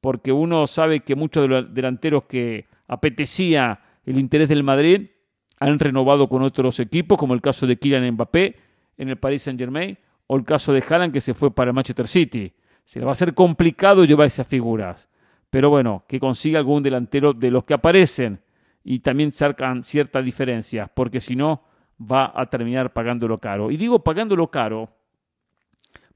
Porque 0.01 0.33
uno 0.33 0.67
sabe 0.67 1.01
que 1.01 1.15
muchos 1.15 1.43
de 1.43 1.49
los 1.49 1.75
delanteros 1.75 2.25
que 2.25 2.67
apetecía 2.87 3.81
el 4.05 4.19
interés 4.19 4.49
del 4.49 4.63
Madrid 4.63 5.11
han 5.59 5.79
renovado 5.79 6.29
con 6.29 6.43
otros 6.43 6.81
equipos, 6.81 7.19
como 7.19 7.35
el 7.35 7.43
caso 7.43 7.67
de 7.67 7.77
Kylian 7.77 8.13
Mbappé 8.13 8.57
en 8.97 9.09
el 9.09 9.19
Paris 9.19 9.43
Saint-Germain 9.43 9.99
o 10.27 10.37
el 10.37 10.45
caso 10.45 10.73
de 10.73 10.83
Haaland 10.87 11.13
que 11.13 11.21
se 11.21 11.35
fue 11.35 11.55
para 11.55 11.71
el 11.71 11.75
Manchester 11.75 12.07
City. 12.07 12.53
Se 12.85 12.99
le 12.99 13.05
va 13.05 13.13
a 13.13 13.15
hacer 13.15 13.35
complicado 13.35 14.05
llevar 14.05 14.27
esas 14.27 14.47
figuras. 14.47 15.09
Pero 15.51 15.69
bueno, 15.69 16.05
que 16.07 16.21
consiga 16.21 16.59
algún 16.59 16.83
delantero 16.83 17.33
de 17.33 17.51
los 17.51 17.65
que 17.65 17.75
aparecen 17.75 18.41
y 18.83 19.01
también 19.01 19.33
sacan 19.33 19.83
cierta 19.83 20.23
diferencia, 20.23 20.91
porque 20.93 21.21
si 21.21 21.37
no 21.37 21.63
va 22.01 22.33
a 22.35 22.47
terminar 22.47 22.93
pagándolo 22.93 23.39
caro. 23.39 23.71
Y 23.71 23.77
digo 23.77 24.03
pagándolo 24.03 24.51
caro 24.51 24.89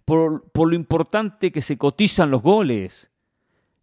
por, 0.04 0.50
por 0.50 0.68
lo 0.68 0.74
importante 0.74 1.52
que 1.52 1.62
se 1.62 1.76
cotizan 1.76 2.30
los 2.30 2.42
goles. 2.42 3.10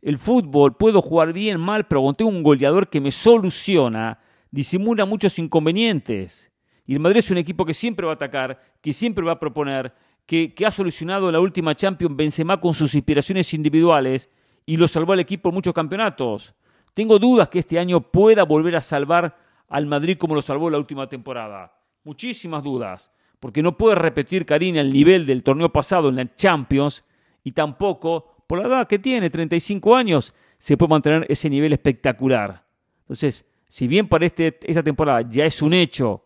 El 0.01 0.17
fútbol, 0.17 0.75
puedo 0.77 1.01
jugar 1.01 1.31
bien, 1.31 1.59
mal, 1.59 1.87
pero 1.87 2.01
cuando 2.01 2.25
un 2.25 2.41
goleador 2.41 2.89
que 2.89 2.99
me 2.99 3.11
soluciona, 3.11 4.19
disimula 4.49 5.05
muchos 5.05 5.37
inconvenientes. 5.37 6.51
Y 6.87 6.93
el 6.93 6.99
Madrid 6.99 7.19
es 7.19 7.29
un 7.29 7.37
equipo 7.37 7.65
que 7.65 7.75
siempre 7.75 8.05
va 8.05 8.13
a 8.13 8.15
atacar, 8.15 8.59
que 8.81 8.93
siempre 8.93 9.23
va 9.23 9.33
a 9.33 9.39
proponer, 9.39 9.93
que, 10.25 10.55
que 10.55 10.65
ha 10.65 10.71
solucionado 10.71 11.31
la 11.31 11.39
última 11.39 11.75
Champions 11.75 12.15
Benzema 12.15 12.59
con 12.59 12.73
sus 12.73 12.95
inspiraciones 12.95 13.53
individuales 13.53 14.27
y 14.65 14.77
lo 14.77 14.87
salvó 14.87 15.13
al 15.13 15.19
equipo 15.19 15.49
en 15.49 15.55
muchos 15.55 15.73
campeonatos. 15.73 16.55
Tengo 16.93 17.19
dudas 17.19 17.49
que 17.49 17.59
este 17.59 17.79
año 17.79 18.01
pueda 18.01 18.43
volver 18.43 18.75
a 18.75 18.81
salvar 18.81 19.37
al 19.69 19.85
Madrid 19.85 20.17
como 20.17 20.35
lo 20.35 20.41
salvó 20.41 20.69
la 20.69 20.77
última 20.77 21.07
temporada. 21.07 21.73
Muchísimas 22.03 22.63
dudas, 22.63 23.11
porque 23.39 23.63
no 23.63 23.77
puede 23.77 23.95
repetir 23.95 24.45
Karina 24.45 24.81
el 24.81 24.91
nivel 24.91 25.25
del 25.25 25.43
torneo 25.43 25.71
pasado 25.71 26.09
en 26.09 26.17
la 26.17 26.35
Champions 26.35 27.05
y 27.43 27.53
tampoco, 27.53 28.43
por 28.47 28.59
la 28.59 28.67
edad 28.67 28.87
que 28.87 28.99
tiene, 28.99 29.29
35 29.29 29.95
años, 29.95 30.33
se 30.57 30.77
puede 30.77 30.89
mantener 30.89 31.25
ese 31.29 31.49
nivel 31.49 31.73
espectacular. 31.73 32.63
Entonces, 33.01 33.45
si 33.67 33.87
bien 33.87 34.07
para 34.07 34.25
este, 34.25 34.59
esta 34.63 34.83
temporada 34.83 35.21
ya 35.21 35.45
es 35.45 35.61
un 35.61 35.73
hecho 35.73 36.25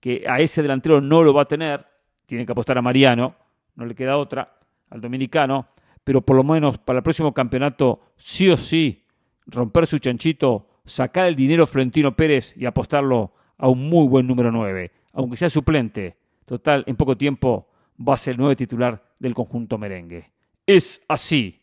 que 0.00 0.24
a 0.26 0.38
ese 0.40 0.62
delantero 0.62 1.00
no 1.00 1.22
lo 1.22 1.34
va 1.34 1.42
a 1.42 1.44
tener, 1.44 1.86
tiene 2.24 2.46
que 2.46 2.52
apostar 2.52 2.78
a 2.78 2.82
Mariano, 2.82 3.36
no 3.74 3.84
le 3.84 3.94
queda 3.94 4.16
otra, 4.16 4.58
al 4.90 5.00
dominicano, 5.00 5.68
pero 6.02 6.22
por 6.22 6.36
lo 6.36 6.44
menos 6.44 6.78
para 6.78 7.00
el 7.00 7.02
próximo 7.02 7.34
campeonato 7.34 8.00
sí 8.16 8.48
o 8.48 8.56
sí 8.56 9.04
romper 9.48 9.86
su 9.86 9.98
chanchito, 9.98 10.68
sacar 10.84 11.26
el 11.26 11.34
dinero 11.34 11.66
Florentino 11.66 12.14
Pérez 12.14 12.54
y 12.56 12.66
apostarlo 12.66 13.32
a 13.56 13.68
un 13.68 13.88
muy 13.88 14.06
buen 14.06 14.26
número 14.26 14.52
9, 14.52 14.92
aunque 15.14 15.36
sea 15.36 15.50
suplente. 15.50 16.16
Total, 16.44 16.84
en 16.86 16.96
poco 16.96 17.16
tiempo 17.16 17.68
va 18.06 18.14
a 18.14 18.18
ser 18.18 18.32
el 18.32 18.38
nuevo 18.38 18.54
titular 18.54 19.02
del 19.18 19.34
conjunto 19.34 19.76
merengue. 19.78 20.30
Es 20.66 21.02
así 21.08 21.60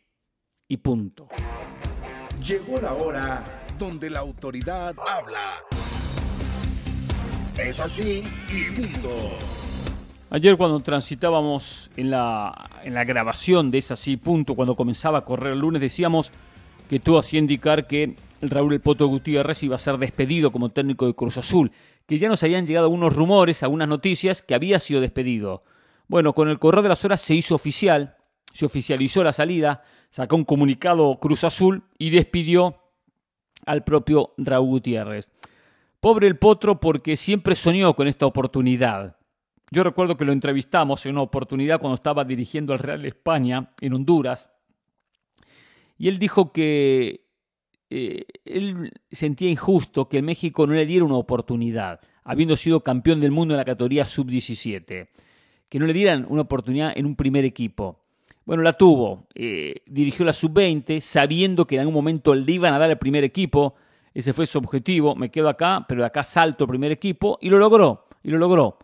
y 0.68 0.78
punto. 0.78 1.30
Llegó 2.46 2.80
la 2.82 2.94
hora 2.94 3.44
donde 3.78 4.10
la 4.10 4.20
autoridad 4.20 4.96
habla. 5.00 5.64
Es 7.58 7.80
así 7.80 8.24
y 8.52 8.76
punto. 8.76 9.10
Ayer 10.30 10.58
cuando 10.58 10.80
transitábamos 10.82 11.90
en 11.96 12.10
la, 12.10 12.70
en 12.84 12.94
la 12.94 13.06
grabación 13.06 13.72
de 13.72 13.78
Es 13.78 13.92
así 13.92 14.18
punto, 14.18 14.56
cuando 14.56 14.76
comenzaba 14.76 15.20
a 15.20 15.26
correr 15.26 15.54
el 15.54 15.60
lunes, 15.60 15.82
decíamos 15.82 16.32
que 16.90 17.00
todo 17.00 17.20
hacía 17.20 17.40
indicar 17.40 17.88
que 17.88 18.16
Raúl 18.42 18.74
El 18.74 18.82
Poto 18.82 19.08
Gutiérrez 19.08 19.64
iba 19.64 19.76
a 19.76 19.80
ser 19.80 19.98
despedido 19.98 20.52
como 20.52 20.70
técnico 20.70 21.08
de 21.08 21.14
Cruz 21.14 21.38
Azul, 21.38 21.72
que 22.06 22.18
ya 22.18 22.30
nos 22.30 22.44
habían 22.44 22.68
llegado 22.68 22.90
unos 22.90 23.16
rumores, 23.16 23.64
algunas 23.64 23.88
noticias 23.88 24.42
que 24.42 24.56
había 24.56 24.80
sido 24.80 25.02
despedido. 25.02 25.64
Bueno, 26.08 26.34
con 26.34 26.50
el 26.50 26.60
correr 26.60 26.84
de 26.84 26.90
las 26.90 27.04
horas 27.06 27.22
se 27.22 27.34
hizo 27.34 27.56
oficial, 27.56 28.16
se 28.54 28.66
oficializó 28.66 29.24
la 29.24 29.34
salida, 29.34 29.84
sacó 30.10 30.36
un 30.36 30.46
comunicado 30.46 31.20
Cruz 31.20 31.44
Azul 31.44 31.84
y 31.98 32.12
despidió 32.12 32.82
al 33.66 33.84
propio 33.84 34.34
Raúl 34.38 34.70
Gutiérrez. 34.70 35.32
Pobre 36.00 36.28
el 36.28 36.38
Potro 36.38 36.80
porque 36.80 37.18
siempre 37.18 37.56
soñó 37.56 37.96
con 37.96 38.08
esta 38.08 38.28
oportunidad. 38.28 39.18
Yo 39.72 39.84
recuerdo 39.84 40.16
que 40.16 40.26
lo 40.26 40.32
entrevistamos 40.32 41.06
en 41.06 41.14
una 41.14 41.24
oportunidad 41.24 41.80
cuando 41.80 41.96
estaba 41.96 42.24
dirigiendo 42.24 42.74
al 42.74 42.80
Real 42.80 43.04
España 43.06 43.72
en 43.82 43.94
Honduras 43.94 44.50
y 45.98 46.08
él 46.08 46.20
dijo 46.20 46.52
que 46.52 47.26
eh, 47.90 48.26
él 48.46 48.92
sentía 49.12 49.50
injusto 49.50 50.10
que 50.10 50.18
el 50.18 50.24
México 50.24 50.66
no 50.68 50.74
le 50.74 50.86
diera 50.86 51.06
una 51.06 51.16
oportunidad, 51.16 52.00
habiendo 52.24 52.58
sido 52.58 52.82
campeón 52.82 53.22
del 53.22 53.32
mundo 53.32 53.54
en 53.54 53.60
la 53.60 53.66
categoría 53.66 54.06
sub-17, 54.06 55.10
que 55.70 55.80
no 55.80 55.86
le 55.86 55.94
dieran 55.94 56.26
una 56.30 56.42
oportunidad 56.42 56.94
en 56.96 57.06
un 57.06 57.16
primer 57.16 57.46
equipo. 57.46 58.02
Bueno, 58.46 58.64
la 58.64 58.74
tuvo, 58.74 59.28
eh, 59.34 59.82
dirigió 59.86 60.26
la 60.26 60.34
sub-20, 60.34 61.00
sabiendo 61.00 61.66
que 61.66 61.76
en 61.76 61.82
algún 61.82 61.96
momento 61.96 62.36
le 62.36 62.52
iban 62.52 62.74
a 62.74 62.80
dar 62.80 62.90
el 62.90 62.98
primer 62.98 63.24
equipo, 63.24 63.76
ese 64.14 64.34
fue 64.34 64.46
su 64.46 64.58
objetivo, 64.58 65.16
me 65.16 65.30
quedo 65.30 65.50
acá, 65.50 65.86
pero 65.88 66.02
de 66.02 66.08
acá 66.08 66.24
salto 66.24 66.64
al 66.64 66.70
primer 66.70 66.92
equipo 66.92 67.38
y 67.42 67.50
lo 67.50 67.58
logró, 67.58 68.08
y 68.24 68.30
lo 68.30 68.38
logró. 68.38 68.78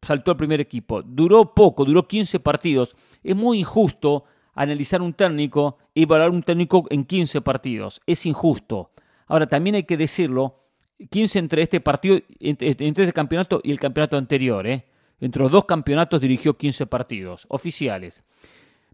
Saltó 0.00 0.32
al 0.32 0.36
primer 0.36 0.60
equipo. 0.60 1.00
Duró 1.02 1.54
poco, 1.54 1.84
duró 1.84 2.08
15 2.08 2.40
partidos. 2.40 2.96
Es 3.22 3.36
muy 3.36 3.60
injusto 3.60 4.24
analizar 4.54 5.02
un 5.02 5.12
técnico 5.12 5.78
y 5.94 6.02
evaluar 6.02 6.30
un 6.30 6.42
técnico 6.42 6.84
en 6.90 7.04
15 7.04 7.40
partidos. 7.40 8.00
Es 8.06 8.26
injusto. 8.26 8.90
Ahora, 9.26 9.46
también 9.46 9.76
hay 9.76 9.84
que 9.84 9.96
decirlo, 9.96 10.62
15 11.10 11.38
entre 11.38 11.62
este 11.62 11.80
partido, 11.80 12.18
entre, 12.38 12.70
este 12.88 13.12
campeonato 13.12 13.60
y 13.62 13.70
el 13.70 13.80
campeonato 13.80 14.16
anterior. 14.16 14.66
¿eh? 14.66 14.86
Entre 15.20 15.42
los 15.42 15.50
dos 15.50 15.64
campeonatos 15.64 16.20
dirigió 16.20 16.56
15 16.56 16.86
partidos 16.86 17.46
oficiales. 17.48 18.22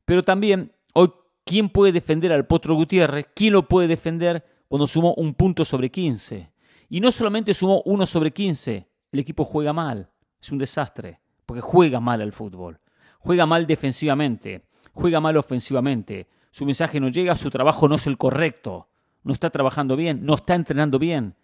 Pero 0.04 0.22
también, 0.22 0.72
hoy, 0.94 1.12
¿quién 1.44 1.68
puede 1.68 1.92
defender 1.92 2.32
al 2.32 2.46
Potro 2.46 2.74
Gutiérrez? 2.74 3.26
¿Quién 3.34 3.52
lo 3.52 3.68
puede 3.68 3.88
defender 3.88 4.44
cuando 4.68 4.86
sumó 4.86 5.14
un 5.14 5.34
punto 5.34 5.64
sobre 5.64 5.90
15? 5.90 6.50
Y 6.88 7.00
no 7.00 7.12
solamente 7.12 7.52
sumó 7.52 7.82
uno 7.84 8.06
sobre 8.06 8.30
15, 8.30 8.88
el 9.12 9.18
equipo 9.20 9.44
juega 9.44 9.72
mal. 9.72 10.10
Es 10.40 10.50
un 10.52 10.58
desastre, 10.58 11.20
porque 11.44 11.60
juega 11.60 12.00
mal 12.00 12.22
al 12.22 12.32
fútbol. 12.32 12.80
Juega 13.18 13.44
mal 13.44 13.66
defensivamente, 13.66 14.67
juega 14.98 15.20
mal 15.20 15.36
ofensivamente. 15.36 16.28
Su 16.50 16.66
mensaje 16.66 17.00
no 17.00 17.08
llega, 17.08 17.36
su 17.36 17.50
trabajo 17.50 17.88
no 17.88 17.94
es 17.94 18.06
el 18.06 18.18
correcto. 18.18 18.88
No 19.22 19.32
está 19.32 19.50
trabajando 19.50 19.96
bien, 19.96 20.24
no 20.24 20.34
está 20.34 20.54
entrenando 20.54 20.98
bien. 20.98 21.34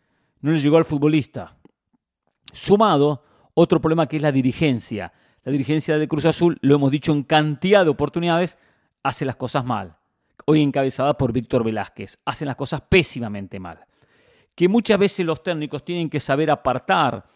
No 0.40 0.50
le 0.50 0.58
llegó 0.58 0.76
al 0.76 0.84
futbolista. 0.84 1.56
Sumado 2.52 3.22
otro 3.54 3.80
problema 3.80 4.06
que 4.06 4.16
es 4.16 4.22
la 4.22 4.32
dirigencia. 4.32 5.12
La 5.44 5.52
dirigencia 5.52 5.98
de 5.98 6.08
Cruz 6.08 6.24
Azul, 6.24 6.58
lo 6.62 6.74
hemos 6.74 6.90
dicho 6.90 7.12
en 7.12 7.22
cantidad 7.22 7.84
de 7.84 7.90
oportunidades, 7.90 8.58
hace 9.02 9.24
las 9.24 9.36
cosas 9.36 9.64
mal. 9.64 9.96
Hoy 10.46 10.62
encabezada 10.62 11.16
por 11.16 11.32
Víctor 11.32 11.64
Velázquez. 11.64 12.18
Hacen 12.24 12.48
las 12.48 12.56
cosas 12.56 12.82
pésimamente 12.82 13.60
mal. 13.60 13.86
Que 14.54 14.68
muchas 14.68 14.98
veces 14.98 15.24
los 15.24 15.42
técnicos 15.42 15.84
tienen 15.84 16.10
que 16.10 16.20
saber 16.20 16.50
apartar 16.50 17.26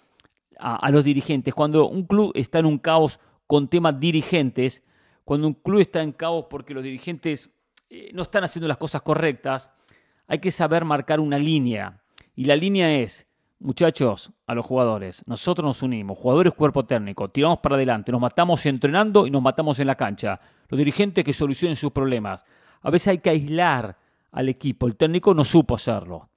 a, 0.58 0.90
los 0.90 1.04
dirigentes. 1.04 1.54
Cuando 1.54 1.88
un 1.88 2.04
club 2.04 2.32
está 2.34 2.58
en 2.58 2.66
un 2.66 2.78
caos 2.78 3.20
con 3.46 3.68
temas 3.68 3.98
dirigentes, 3.98 4.82
cuando 5.28 5.46
un 5.46 5.52
club 5.52 5.80
está 5.80 6.00
en 6.00 6.12
caos 6.12 6.46
porque 6.48 6.72
los 6.72 6.82
dirigentes 6.82 7.50
eh, 7.90 8.08
no 8.14 8.22
están 8.22 8.44
haciendo 8.44 8.66
las 8.66 8.78
cosas 8.78 9.02
correctas, 9.02 9.70
hay 10.26 10.38
que 10.38 10.50
saber 10.50 10.86
marcar 10.86 11.20
una 11.20 11.36
línea. 11.36 12.00
Y 12.34 12.46
la 12.46 12.56
línea 12.56 12.90
es, 12.96 13.26
Muchachos, 13.60 14.32
a 14.46 14.54
los 14.54 14.64
jugadores, 14.64 15.22
nosotros 15.26 15.66
nos 15.66 15.82
unimos, 15.82 16.16
jugadores 16.16 16.54
cuerpo 16.54 16.86
técnico, 16.86 17.28
tiramos 17.28 17.58
para 17.58 17.74
adelante, 17.74 18.10
nos 18.10 18.22
matamos 18.22 18.64
entrenando 18.64 19.26
y 19.26 19.30
nos 19.30 19.42
matamos 19.42 19.78
en 19.80 19.88
la 19.88 19.96
cancha. 19.96 20.40
Los 20.66 20.78
dirigentes 20.78 21.22
que 21.22 21.34
solucionen 21.34 21.76
sus 21.76 21.92
problemas. 21.92 22.46
A 22.80 22.88
veces 22.90 23.08
hay 23.08 23.18
que 23.18 23.28
aislar 23.28 23.98
al 24.32 24.48
equipo, 24.48 24.86
el 24.86 24.96
técnico 24.96 25.34
no 25.34 25.44
supo 25.44 25.74
hacerlo. 25.74 26.30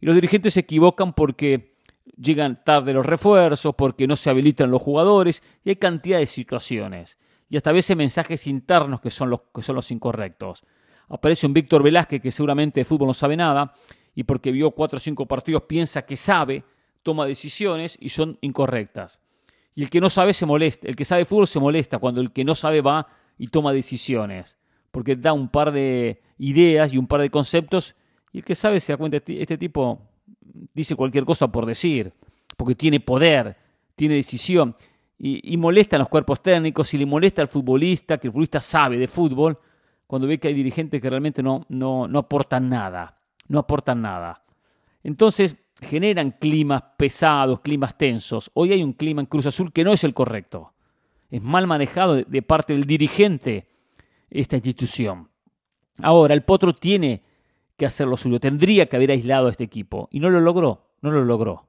Y 0.00 0.06
los 0.06 0.14
dirigentes 0.14 0.54
se 0.54 0.60
equivocan 0.60 1.12
porque 1.12 1.76
llegan 2.16 2.64
tarde 2.64 2.94
los 2.94 3.04
refuerzos, 3.04 3.74
porque 3.74 4.06
no 4.06 4.16
se 4.16 4.30
habilitan 4.30 4.70
los 4.70 4.80
jugadores 4.80 5.42
y 5.62 5.68
hay 5.68 5.76
cantidad 5.76 6.20
de 6.20 6.26
situaciones. 6.26 7.18
Y 7.50 7.58
veces 7.72 7.96
mensajes 7.96 8.46
internos 8.46 9.00
que 9.00 9.10
son 9.10 9.28
los, 9.28 9.40
que 9.52 9.60
son 9.60 9.74
los 9.74 9.90
incorrectos. 9.90 10.64
Aparece 11.08 11.46
un 11.46 11.52
Víctor 11.52 11.82
Velázquez 11.82 12.22
que 12.22 12.30
seguramente 12.30 12.80
de 12.80 12.84
fútbol 12.84 13.08
no 13.08 13.14
sabe 13.14 13.36
nada 13.36 13.74
y 14.14 14.22
porque 14.22 14.52
vio 14.52 14.70
cuatro 14.70 14.98
o 14.98 15.00
cinco 15.00 15.26
partidos 15.26 15.64
piensa 15.64 16.02
que 16.02 16.16
sabe, 16.16 16.62
toma 17.02 17.26
decisiones 17.26 17.98
y 18.00 18.10
son 18.10 18.38
incorrectas. 18.40 19.20
Y 19.74 19.82
el 19.82 19.90
que 19.90 20.00
no 20.00 20.08
sabe 20.10 20.32
se 20.32 20.46
molesta, 20.46 20.88
el 20.88 20.94
que 20.94 21.04
sabe 21.04 21.24
fútbol 21.24 21.48
se 21.48 21.58
molesta 21.58 21.98
cuando 21.98 22.20
el 22.20 22.32
que 22.32 22.44
no 22.44 22.54
sabe 22.54 22.80
va 22.80 23.08
y 23.36 23.48
toma 23.48 23.72
decisiones, 23.72 24.56
porque 24.92 25.16
da 25.16 25.32
un 25.32 25.48
par 25.48 25.72
de 25.72 26.22
ideas 26.38 26.92
y 26.92 26.98
un 26.98 27.08
par 27.08 27.20
de 27.20 27.30
conceptos 27.30 27.96
y 28.32 28.38
el 28.38 28.44
que 28.44 28.54
sabe 28.54 28.78
se 28.78 28.92
da 28.92 28.96
cuenta, 28.96 29.18
este 29.26 29.58
tipo 29.58 30.02
dice 30.72 30.94
cualquier 30.94 31.24
cosa 31.24 31.50
por 31.50 31.66
decir, 31.66 32.12
porque 32.56 32.76
tiene 32.76 33.00
poder, 33.00 33.56
tiene 33.96 34.14
decisión 34.14 34.76
y, 35.20 35.52
y 35.52 35.56
molesta 35.56 35.94
a 35.94 36.00
los 36.00 36.08
cuerpos 36.08 36.42
técnicos 36.42 36.92
y 36.94 36.98
le 36.98 37.06
molesta 37.06 37.42
al 37.42 37.48
futbolista, 37.48 38.18
que 38.18 38.26
el 38.26 38.32
futbolista 38.32 38.60
sabe 38.60 38.98
de 38.98 39.06
fútbol, 39.06 39.56
cuando 40.08 40.26
ve 40.26 40.38
que 40.38 40.48
hay 40.48 40.54
dirigentes 40.54 41.00
que 41.00 41.08
realmente 41.08 41.42
no, 41.42 41.64
no, 41.68 42.08
no 42.08 42.18
aportan 42.18 42.68
nada 42.68 43.20
no 43.50 43.58
aportan 43.58 44.00
nada. 44.00 44.44
Entonces 45.02 45.56
generan 45.82 46.30
climas 46.30 46.82
pesados, 46.96 47.60
climas 47.60 47.98
tensos. 47.98 48.50
Hoy 48.54 48.72
hay 48.72 48.82
un 48.82 48.92
clima 48.92 49.20
en 49.20 49.26
Cruz 49.26 49.46
Azul 49.46 49.72
que 49.72 49.84
no 49.84 49.92
es 49.92 50.04
el 50.04 50.14
correcto. 50.14 50.72
Es 51.30 51.42
mal 51.42 51.66
manejado 51.66 52.14
de 52.14 52.42
parte 52.42 52.72
del 52.72 52.84
dirigente 52.84 53.68
esta 54.30 54.56
institución. 54.56 55.28
Ahora, 56.00 56.32
el 56.34 56.44
Potro 56.44 56.74
tiene 56.74 57.24
que 57.76 57.86
hacer 57.86 58.06
lo 58.06 58.16
suyo, 58.16 58.38
tendría 58.38 58.86
que 58.86 58.96
haber 58.96 59.10
aislado 59.10 59.48
a 59.48 59.50
este 59.50 59.64
equipo 59.64 60.08
y 60.12 60.20
no 60.20 60.30
lo 60.30 60.40
logró, 60.40 60.92
no 61.02 61.10
lo 61.10 61.24
logró. 61.24 61.66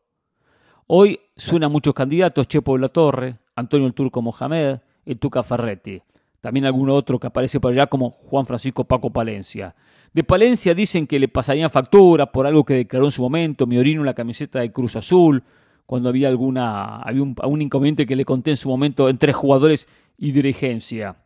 Hoy 0.87 1.19
suenan 1.35 1.71
muchos 1.71 1.93
candidatos, 1.93 2.47
Chepo 2.47 2.73
de 2.75 2.81
la 2.81 2.89
Torre, 2.89 3.37
Antonio 3.55 3.87
el 3.87 3.93
Turco 3.93 4.21
Mohamed, 4.21 4.79
el 5.05 5.19
Tuca 5.19 5.43
Ferretti, 5.43 6.01
también 6.39 6.65
algún 6.65 6.89
otro 6.89 7.19
que 7.19 7.27
aparece 7.27 7.59
por 7.59 7.71
allá 7.71 7.87
como 7.87 8.11
Juan 8.11 8.45
Francisco 8.45 8.83
Paco 8.83 9.11
Palencia. 9.11 9.75
De 10.13 10.23
Palencia 10.23 10.73
dicen 10.73 11.07
que 11.07 11.19
le 11.19 11.27
pasarían 11.27 11.69
factura 11.69 12.31
por 12.31 12.45
algo 12.45 12.65
que 12.65 12.73
declaró 12.73 13.05
en 13.05 13.11
su 13.11 13.21
momento, 13.21 13.65
mi 13.65 13.77
orino 13.77 14.01
en 14.01 14.05
la 14.05 14.13
camiseta 14.13 14.59
de 14.59 14.71
Cruz 14.71 14.95
Azul, 14.95 15.43
cuando 15.85 16.09
había 16.09 16.27
alguna 16.29 16.97
había 17.01 17.21
un, 17.21 17.61
inconveniente 17.61 18.05
que 18.05 18.15
le 18.15 18.25
conté 18.25 18.51
en 18.51 18.57
su 18.57 18.69
momento 18.69 19.09
entre 19.09 19.33
jugadores 19.33 19.87
y 20.17 20.31
dirigencia. 20.31 21.17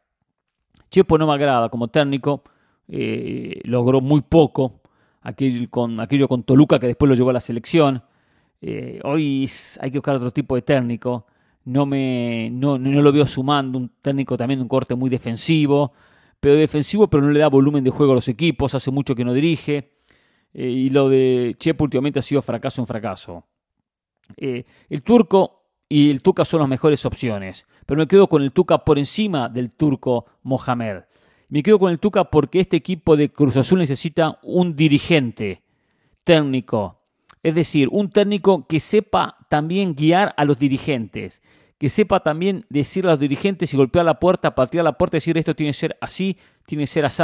Chepo 0.90 1.18
no 1.18 1.28
me 1.28 1.34
agrada 1.34 1.70
como 1.70 1.88
técnico, 1.88 2.44
eh, 2.88 3.62
logró 3.64 4.02
muy 4.02 4.22
poco 4.22 4.82
aquello 5.22 5.68
con, 5.70 6.00
aquello 6.00 6.28
con 6.28 6.44
Toluca 6.44 6.80
que 6.80 6.88
después 6.88 7.10
lo 7.10 7.16
llevó 7.16 7.32
a 7.32 7.34
la 7.34 7.42
selección. 7.42 8.04
Eh, 8.62 9.00
hoy 9.04 9.50
hay 9.82 9.92
que 9.92 9.98
buscar 9.98 10.16
otro 10.16 10.32
tipo 10.32 10.56
de 10.56 10.62
técnico. 10.62 11.26
No, 11.66 11.86
me, 11.86 12.50
no, 12.52 12.78
no 12.78 13.02
lo 13.02 13.12
veo 13.12 13.26
sumando 13.26 13.78
un 13.78 13.92
técnico 14.02 14.38
también 14.38 14.60
de 14.60 14.64
un 14.64 14.70
corte 14.70 14.96
muy 14.96 15.10
defensivo 15.10 15.92
pero 16.46 16.58
defensivo, 16.58 17.08
pero 17.08 17.24
no 17.24 17.32
le 17.32 17.40
da 17.40 17.48
volumen 17.48 17.84
de 17.84 17.90
juego 17.90 18.12
a 18.12 18.16
los 18.16 18.28
equipos, 18.28 18.76
hace 18.76 18.92
mucho 18.92 19.16
que 19.16 19.26
no 19.26 19.34
dirige. 19.34 19.94
Eh, 20.54 20.70
y 20.70 20.90
lo 20.90 21.10
de 21.10 21.56
Chepo 21.58 21.86
últimamente 21.86 22.20
ha 22.20 22.22
sido 22.22 22.40
fracaso 22.42 22.84
en 22.84 22.86
fracaso. 22.86 23.46
Eh, 24.38 24.64
el 24.90 25.02
turco 25.02 25.64
y 25.90 26.12
el 26.12 26.22
Tuca 26.22 26.46
son 26.46 26.60
las 26.60 26.70
mejores 26.70 27.04
opciones, 27.04 27.66
pero 27.88 27.98
me 27.98 28.08
quedo 28.08 28.30
con 28.30 28.44
el 28.44 28.52
Tuca 28.52 28.86
por 28.86 29.00
encima 29.00 29.50
del 29.50 29.72
turco 29.72 30.28
Mohamed. 30.44 31.06
Me 31.50 31.64
quedo 31.64 31.80
con 31.80 31.92
el 31.92 31.98
Tuca 31.98 32.26
porque 32.26 32.60
este 32.60 32.78
equipo 32.78 33.18
de 33.18 33.32
Cruz 33.32 33.58
Azul 33.58 33.80
necesita 33.80 34.38
un 34.44 34.76
dirigente 34.76 35.64
técnico, 36.24 37.05
es 37.46 37.54
decir, 37.54 37.90
un 37.92 38.10
técnico 38.10 38.66
que 38.66 38.80
sepa 38.80 39.38
también 39.50 39.94
guiar 39.94 40.34
a 40.36 40.46
los 40.46 40.58
dirigentes, 40.58 41.44
que 41.78 41.90
sepa 41.90 42.22
también 42.22 42.66
decirle 42.70 43.12
a 43.12 43.14
los 43.14 43.20
dirigentes 43.20 43.72
y 43.72 43.78
golpear 43.78 44.04
la 44.04 44.20
puerta, 44.20 44.56
patear 44.56 44.84
la 44.84 44.98
puerta 44.98 45.18
y 45.18 45.20
decir 45.20 45.38
esto 45.38 45.56
tiene 45.56 45.70
que 45.70 45.78
ser 45.78 45.96
así, 46.02 46.40
tiene 46.66 46.86
que 46.86 46.88
ser 46.88 47.06
así. 47.06 47.22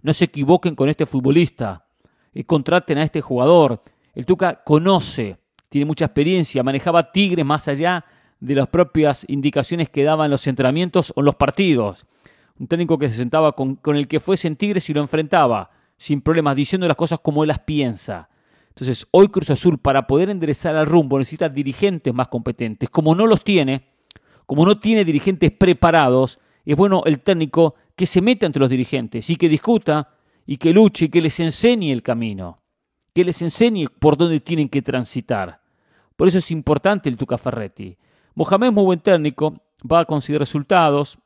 No 0.00 0.12
se 0.12 0.26
equivoquen 0.26 0.76
con 0.76 0.88
este 0.88 1.06
futbolista. 1.06 1.86
y 2.32 2.44
contraten 2.44 2.98
a 2.98 3.02
este 3.02 3.20
jugador. 3.20 3.82
El 4.14 4.26
Tuca 4.26 4.62
conoce, 4.62 5.38
tiene 5.68 5.86
mucha 5.86 6.04
experiencia, 6.04 6.62
manejaba 6.62 7.10
Tigres 7.10 7.44
más 7.44 7.66
allá 7.66 8.04
de 8.38 8.54
las 8.54 8.68
propias 8.68 9.24
indicaciones 9.26 9.90
que 9.90 10.04
daban 10.04 10.30
los 10.30 10.46
entrenamientos 10.46 11.12
o 11.16 11.20
los 11.22 11.34
partidos. 11.34 12.06
Un 12.60 12.68
técnico 12.68 12.96
que 12.96 13.08
se 13.08 13.16
sentaba 13.16 13.56
con, 13.56 13.74
con 13.74 13.96
el 13.96 14.06
que 14.06 14.20
fuese 14.20 14.46
en 14.46 14.54
Tigres 14.54 14.88
y 14.88 14.94
lo 14.94 15.00
enfrentaba, 15.00 15.72
sin 15.96 16.20
problemas, 16.20 16.54
diciendo 16.54 16.86
las 16.86 16.96
cosas 16.96 17.18
como 17.18 17.42
él 17.42 17.48
las 17.48 17.58
piensa. 17.58 18.28
Entonces, 18.74 19.06
hoy 19.12 19.28
Cruz 19.28 19.50
Azul, 19.50 19.78
para 19.78 20.08
poder 20.08 20.30
enderezar 20.30 20.74
al 20.74 20.86
rumbo, 20.86 21.16
necesita 21.16 21.48
dirigentes 21.48 22.12
más 22.12 22.26
competentes. 22.26 22.90
Como 22.90 23.14
no 23.14 23.28
los 23.28 23.44
tiene, 23.44 23.84
como 24.46 24.66
no 24.66 24.80
tiene 24.80 25.04
dirigentes 25.04 25.52
preparados, 25.52 26.40
es 26.64 26.76
bueno 26.76 27.02
el 27.06 27.20
técnico 27.20 27.76
que 27.94 28.04
se 28.04 28.20
meta 28.20 28.46
entre 28.46 28.58
los 28.58 28.68
dirigentes 28.68 29.30
y 29.30 29.36
que 29.36 29.48
discuta 29.48 30.08
y 30.44 30.56
que 30.56 30.72
luche 30.72 31.04
y 31.04 31.08
que 31.08 31.22
les 31.22 31.38
enseñe 31.38 31.92
el 31.92 32.02
camino, 32.02 32.62
que 33.14 33.24
les 33.24 33.40
enseñe 33.42 33.86
por 34.00 34.16
dónde 34.16 34.40
tienen 34.40 34.68
que 34.68 34.82
transitar. 34.82 35.60
Por 36.16 36.26
eso 36.26 36.38
es 36.38 36.50
importante 36.50 37.08
el 37.08 37.16
Tuca 37.16 37.38
Ferretti. 37.38 37.96
Mohamed 38.34 38.68
es 38.68 38.72
muy 38.72 38.84
buen 38.84 38.98
técnico, 38.98 39.54
va 39.90 40.00
a 40.00 40.04
conseguir 40.04 40.40
resultados, 40.40 41.16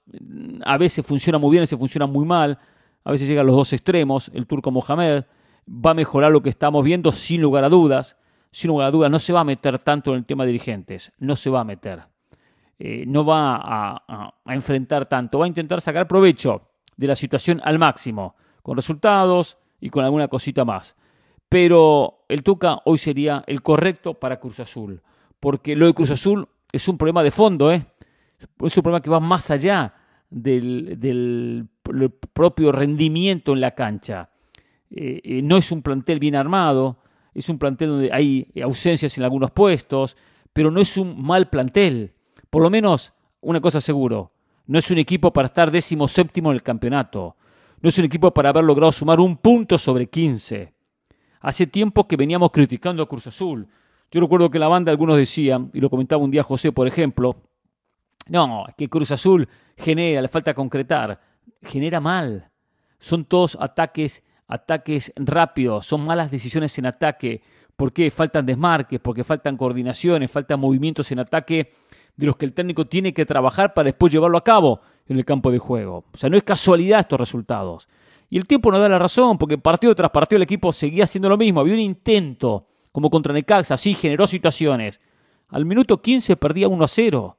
a 0.66 0.76
veces 0.76 1.06
funciona 1.06 1.38
muy 1.38 1.52
bien, 1.52 1.60
a 1.60 1.62
veces 1.62 1.78
funciona 1.78 2.06
muy 2.06 2.26
mal, 2.26 2.58
a 3.04 3.10
veces 3.10 3.26
llega 3.26 3.40
a 3.40 3.44
los 3.44 3.56
dos 3.56 3.72
extremos, 3.72 4.30
el 4.34 4.46
turco 4.46 4.70
Mohamed 4.70 5.24
va 5.68 5.90
a 5.90 5.94
mejorar 5.94 6.32
lo 6.32 6.42
que 6.42 6.48
estamos 6.48 6.84
viendo 6.84 7.12
sin 7.12 7.42
lugar 7.42 7.64
a 7.64 7.68
dudas, 7.68 8.18
sin 8.50 8.68
lugar 8.68 8.88
a 8.88 8.90
dudas, 8.90 9.10
no 9.10 9.18
se 9.18 9.32
va 9.32 9.40
a 9.40 9.44
meter 9.44 9.78
tanto 9.78 10.12
en 10.12 10.18
el 10.18 10.26
tema 10.26 10.44
de 10.44 10.52
dirigentes, 10.52 11.12
no 11.18 11.37
se 11.37 11.50
va 11.50 11.60
a 11.60 11.64
meter. 11.64 12.02
Eh, 12.78 13.04
no 13.06 13.25
va 13.25 13.60
a, 13.64 14.34
enfrentar 14.46 15.08
tanto, 15.08 15.40
va 15.40 15.46
a 15.46 15.48
intentar 15.48 15.80
sacar 15.80 16.06
provecho 16.06 16.68
de 16.96 17.08
la 17.08 17.16
situación 17.16 17.60
al 17.64 17.78
máximo, 17.78 18.37
con 18.62 18.76
resultados 18.76 19.58
y 19.80 19.90
con 19.90 20.04
alguna 20.04 20.28
cosita 20.28 20.64
más. 20.64 20.96
Pero 21.48 22.25
el 22.28 22.42
Tuca 22.42 22.80
hoy 22.84 22.98
sería 22.98 23.42
el 23.46 23.62
correcto 23.62 24.14
para 24.14 24.38
Cruz 24.38 24.60
Azul, 24.60 25.02
porque 25.40 25.75
lo 25.75 25.87
de 25.87 25.94
Cruz 25.94 26.10
Azul 26.10 26.48
es 26.70 26.87
un 26.88 26.98
problema 26.98 27.22
de 27.22 27.30
fondo, 27.30 27.72
¿eh? 27.72 27.84
es 28.62 28.76
un 28.76 28.82
problema 28.82 29.02
que 29.02 29.10
va 29.10 29.20
más 29.20 29.50
allá 29.50 29.94
del, 30.30 31.68
propio 32.32 32.70
rendimiento 32.70 33.52
en 33.52 33.60
la 33.60 33.72
cancha. 33.72 34.30
Eh, 34.90 35.40
no 35.42 35.57
es 35.57 35.71
un 35.71 35.83
plantel 35.83 36.18
bien 36.18 36.35
armado, 36.35 36.99
es 37.35 37.49
un 37.49 37.59
plantel 37.59 37.88
donde 37.88 38.12
hay 38.12 38.49
ausencias 38.62 39.16
en 39.18 39.25
algunos 39.25 39.50
puestos, 39.50 40.16
pero 40.52 40.71
no 40.71 40.80
es 40.80 40.97
un 40.97 41.23
mal 41.23 41.49
plantel. 41.49 42.14
Por 42.50 42.62
lo 42.62 42.71
menos, 42.71 43.12
una 43.40 43.61
cosa 43.61 43.80
seguro, 43.80 44.33
no 44.66 44.78
es 44.78 44.90
un 44.90 44.99
equipo 44.99 45.33
para 45.33 45.47
estar 45.47 45.71
décimo 45.71 46.09
séptimo 46.09 46.50
en 46.50 46.57
el 46.57 46.62
campeonato. 46.62 47.37
No 47.80 47.88
es 47.88 47.99
un 47.99 48.04
equipo 48.04 48.33
para 48.33 48.49
haber 48.49 48.64
logrado 48.64 48.90
sumar 48.90 49.21
un 49.21 49.37
punto 49.37 49.78
sobre 49.78 50.09
15. 50.09 50.75
Hace 51.40 51.66
tiempo 51.66 52.09
que 52.09 52.16
veníamos 52.16 52.50
criticando 52.50 53.02
a 53.02 53.09
Cruz 53.09 53.26
Azul. 53.28 53.68
Yo 54.11 54.21
recuerdo 54.21 54.50
que 54.50 54.59
la 54.59 54.68
banda 54.68 54.90
algunos 54.90 55.16
decían, 55.16 55.71
y 55.73 55.80
lo 55.80 55.88
comentaba 55.88 56.23
un 56.23 56.30
día 56.30 56.42
José, 56.42 56.73
por 56.73 56.88
ejemplo, 56.88 57.37
no, 58.28 58.66
que 58.76 58.88
Cruz 58.88 59.11
Azul 59.11 59.49
genera, 59.76 60.21
le 60.21 60.28
falta 60.28 60.54
concretar. 60.54 61.21
Genera 61.62 62.00
mal. 62.00 62.50
Son 62.99 63.25
todos 63.25 63.57
ataques, 63.61 64.23
ataques 64.48 65.12
rápidos, 65.16 65.86
son 65.86 66.04
malas 66.04 66.30
decisiones 66.30 66.76
en 66.78 66.86
ataque. 66.86 67.42
¿Por 67.76 67.92
qué? 67.92 68.10
Faltan 68.10 68.44
desmarques, 68.44 68.98
porque 68.98 69.22
faltan 69.22 69.56
coordinaciones, 69.56 70.30
faltan 70.30 70.58
movimientos 70.58 71.12
en 71.12 71.20
ataque 71.20 71.72
de 72.16 72.26
los 72.26 72.36
que 72.36 72.46
el 72.46 72.52
técnico 72.52 72.86
tiene 72.86 73.14
que 73.14 73.24
trabajar 73.24 73.72
para 73.74 73.86
después 73.86 74.12
llevarlo 74.12 74.38
a 74.38 74.44
cabo 74.44 74.80
en 75.06 75.16
el 75.18 75.24
campo 75.24 75.52
de 75.52 75.58
juego. 75.58 76.04
O 76.12 76.16
sea, 76.16 76.28
no 76.28 76.36
es 76.36 76.42
casualidad 76.42 77.00
estos 77.00 77.20
resultados. 77.20 77.88
Y 78.30 78.36
el 78.36 78.46
tiempo 78.46 78.70
nos 78.72 78.80
da 78.80 78.88
la 78.88 78.98
razón, 78.98 79.38
porque 79.38 79.56
partido 79.56 79.94
tras 79.94 80.10
partido 80.10 80.38
el 80.38 80.42
equipo 80.42 80.72
seguía 80.72 81.04
haciendo 81.04 81.28
lo 81.28 81.38
mismo. 81.38 81.60
Había 81.60 81.74
un 81.74 81.80
intento, 81.80 82.66
como 82.90 83.08
contra 83.08 83.32
Necaxa, 83.32 83.76
sí, 83.76 83.94
generó 83.94 84.26
situaciones. 84.26 85.00
Al 85.48 85.64
minuto 85.64 86.02
15 86.02 86.36
perdía 86.36 86.68
1 86.68 86.84
a 86.84 86.88
0. 86.88 87.38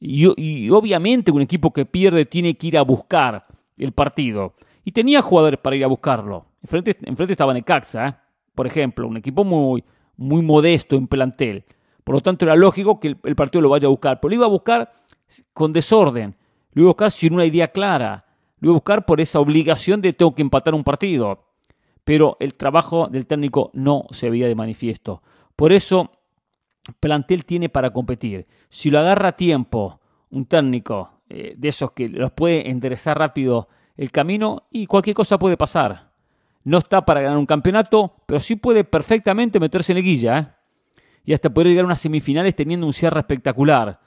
Y, 0.00 0.70
obviamente 0.70 1.32
un 1.32 1.42
equipo 1.42 1.72
que 1.72 1.84
pierde 1.84 2.24
tiene 2.24 2.56
que 2.56 2.68
ir 2.68 2.78
a 2.78 2.82
buscar 2.82 3.46
el 3.76 3.92
partido. 3.92 4.54
Y 4.88 4.92
tenía 4.92 5.20
jugadores 5.20 5.60
para 5.60 5.76
ir 5.76 5.84
a 5.84 5.86
buscarlo. 5.86 6.46
Enfrente, 6.62 6.96
enfrente 7.02 7.34
estaba 7.34 7.52
Necaxa, 7.52 8.08
¿eh? 8.08 8.14
por 8.54 8.66
ejemplo, 8.66 9.06
un 9.06 9.18
equipo 9.18 9.44
muy, 9.44 9.84
muy 10.16 10.40
modesto 10.40 10.96
en 10.96 11.06
plantel. 11.06 11.66
Por 12.02 12.14
lo 12.14 12.22
tanto, 12.22 12.46
era 12.46 12.56
lógico 12.56 12.98
que 12.98 13.14
el, 13.22 13.36
partido 13.36 13.60
lo 13.60 13.68
vaya 13.68 13.86
a 13.86 13.90
buscar. 13.90 14.18
Pero 14.18 14.30
lo 14.30 14.34
iba 14.36 14.46
a 14.46 14.48
buscar 14.48 14.90
con 15.52 15.74
desorden. 15.74 16.36
Lo 16.72 16.80
iba 16.80 16.88
a 16.88 16.94
buscar 16.94 17.10
sin 17.10 17.34
una 17.34 17.44
idea 17.44 17.68
clara. 17.68 18.24
Lo 18.60 18.68
iba 18.68 18.72
a 18.72 18.80
buscar 18.80 19.04
por 19.04 19.20
esa 19.20 19.40
obligación 19.40 20.00
de 20.00 20.14
tengo 20.14 20.34
que 20.34 20.40
empatar 20.40 20.74
un 20.74 20.84
partido. 20.84 21.50
Pero 22.02 22.38
el 22.40 22.54
trabajo 22.54 23.08
del 23.08 23.26
técnico 23.26 23.70
no 23.74 24.06
se 24.08 24.30
veía 24.30 24.48
de 24.48 24.54
manifiesto. 24.54 25.22
Por 25.54 25.70
eso 25.70 26.12
plantel 26.98 27.44
tiene 27.44 27.68
para 27.68 27.90
competir. 27.90 28.46
Si 28.70 28.90
lo 28.90 29.00
agarra 29.00 29.28
a 29.28 29.36
tiempo 29.36 30.00
un 30.30 30.46
técnico 30.46 31.10
eh, 31.28 31.52
de 31.58 31.68
esos 31.68 31.92
que 31.92 32.08
los 32.08 32.32
puede 32.32 32.70
enderezar 32.70 33.18
rápido 33.18 33.68
el 33.98 34.10
camino 34.10 34.66
y 34.70 34.86
cualquier 34.86 35.14
cosa 35.14 35.38
puede 35.38 35.58
pasar. 35.58 36.10
No 36.64 36.78
está 36.78 37.04
para 37.04 37.20
ganar 37.20 37.36
un 37.36 37.44
campeonato, 37.44 38.14
pero 38.24 38.40
sí 38.40 38.56
puede 38.56 38.84
perfectamente 38.84 39.60
meterse 39.60 39.92
en 39.92 40.02
guilla. 40.02 40.38
¿eh? 40.38 40.46
Y 41.26 41.34
hasta 41.34 41.50
poder 41.50 41.68
llegar 41.68 41.84
a 41.84 41.86
unas 41.86 42.00
semifinales 42.00 42.56
teniendo 42.56 42.86
un 42.86 42.94
cierre 42.94 43.20
espectacular. 43.20 44.00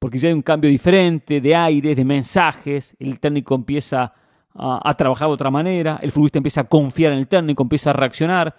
Porque 0.00 0.18
ya 0.18 0.26
hay 0.26 0.34
un 0.34 0.42
cambio 0.42 0.68
diferente 0.68 1.40
de 1.40 1.54
aires, 1.54 1.96
de 1.96 2.04
mensajes. 2.04 2.96
El 2.98 3.20
técnico 3.20 3.54
empieza 3.54 4.12
a, 4.52 4.90
a 4.90 4.94
trabajar 4.96 5.28
de 5.28 5.34
otra 5.34 5.52
manera. 5.52 6.00
El 6.02 6.10
futbolista 6.10 6.40
empieza 6.40 6.62
a 6.62 6.64
confiar 6.64 7.12
en 7.12 7.18
el 7.18 7.28
técnico, 7.28 7.62
empieza 7.62 7.90
a 7.90 7.92
reaccionar. 7.92 8.56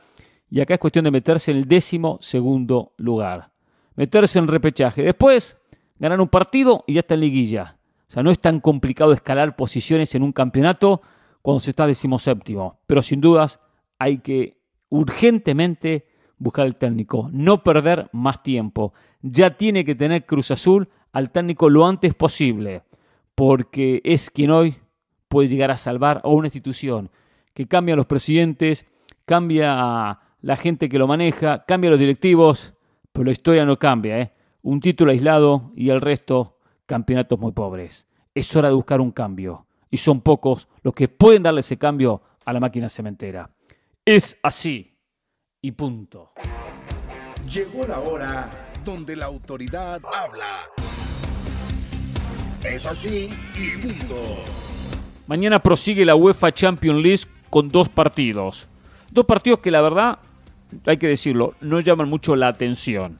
Y 0.49 0.61
acá 0.61 0.75
es 0.75 0.79
cuestión 0.79 1.03
de 1.03 1.11
meterse 1.11 1.51
en 1.51 1.57
el 1.57 1.65
décimo 1.65 2.17
segundo 2.21 2.93
lugar 2.95 3.51
meterse 3.95 4.39
en 4.39 4.47
repechaje. 4.47 5.03
Después, 5.03 5.57
ganar 5.99 6.21
un 6.21 6.27
partido 6.27 6.83
y 6.87 6.93
ya 6.93 6.99
está 6.99 7.15
en 7.15 7.21
liguilla. 7.21 7.77
Sea, 8.15 8.23
no 8.23 8.31
es 8.31 8.39
tan 8.39 8.61
complicado 8.61 9.11
escalar 9.11 9.57
posiciones 9.57 10.15
en 10.15 10.23
un 10.23 10.31
campeonato 10.31 11.01
cuando 11.41 11.59
se 11.59 11.71
está 11.71 11.85
decimoséptimo. 11.85 12.79
Pero 12.87 13.01
sin 13.01 13.19
dudas 13.19 13.59
hay 13.99 14.19
que 14.19 14.61
urgentemente 14.87 16.07
buscar 16.37 16.65
el 16.65 16.77
técnico, 16.77 17.29
no 17.33 17.61
perder 17.61 18.07
más 18.13 18.41
tiempo. 18.41 18.93
Ya 19.21 19.57
tiene 19.57 19.83
que 19.83 19.95
tener 19.95 20.25
Cruz 20.25 20.49
Azul 20.51 20.87
al 21.11 21.29
técnico 21.31 21.69
lo 21.69 21.85
antes 21.85 22.13
posible, 22.13 22.83
porque 23.35 23.99
es 24.05 24.29
quien 24.29 24.51
hoy 24.51 24.75
puede 25.27 25.49
llegar 25.49 25.71
a 25.71 25.75
salvar 25.75 26.21
a 26.23 26.29
una 26.29 26.47
institución 26.47 27.09
que 27.53 27.67
cambia 27.67 27.95
a 27.95 27.97
los 27.97 28.05
presidentes, 28.05 28.85
cambia 29.25 29.73
a 29.73 30.21
la 30.39 30.55
gente 30.55 30.87
que 30.87 30.99
lo 30.99 31.07
maneja, 31.07 31.65
cambia 31.65 31.89
a 31.89 31.91
los 31.91 31.99
directivos, 31.99 32.75
pero 33.11 33.25
la 33.25 33.31
historia 33.33 33.65
no 33.65 33.77
cambia, 33.77 34.19
¿eh? 34.19 34.31
Un 34.61 34.79
título 34.79 35.11
aislado 35.11 35.73
y 35.75 35.89
el 35.89 35.99
resto 35.99 36.54
campeonatos 36.85 37.39
muy 37.39 37.51
pobres. 37.51 38.05
Es 38.33 38.55
hora 38.55 38.69
de 38.69 38.75
buscar 38.75 39.01
un 39.01 39.11
cambio. 39.11 39.65
Y 39.89 39.97
son 39.97 40.21
pocos 40.21 40.67
los 40.83 40.93
que 40.93 41.07
pueden 41.07 41.43
darle 41.43 41.61
ese 41.61 41.77
cambio 41.77 42.21
a 42.43 42.53
la 42.53 42.59
máquina 42.59 42.89
cementera. 42.89 43.49
Es 44.03 44.37
así. 44.43 44.97
Y 45.61 45.71
punto. 45.71 46.33
Llegó 47.49 47.87
la 47.87 47.99
hora 47.99 48.49
donde 48.83 49.15
la 49.15 49.25
autoridad 49.25 50.01
habla. 50.05 50.61
Es 52.63 52.85
así 52.85 53.29
y 53.55 53.81
punto. 53.81 54.15
Mañana 55.27 55.59
prosigue 55.59 56.05
la 56.05 56.15
UEFA 56.15 56.51
Champions 56.51 57.01
League 57.01 57.23
con 57.49 57.69
dos 57.69 57.89
partidos. 57.89 58.67
Dos 59.11 59.25
partidos 59.25 59.59
que 59.59 59.71
la 59.71 59.81
verdad 59.81 60.19
hay 60.85 60.97
que 60.97 61.07
decirlo, 61.07 61.55
no 61.61 61.79
llaman 61.79 62.09
mucho 62.09 62.35
la 62.35 62.47
atención. 62.47 63.19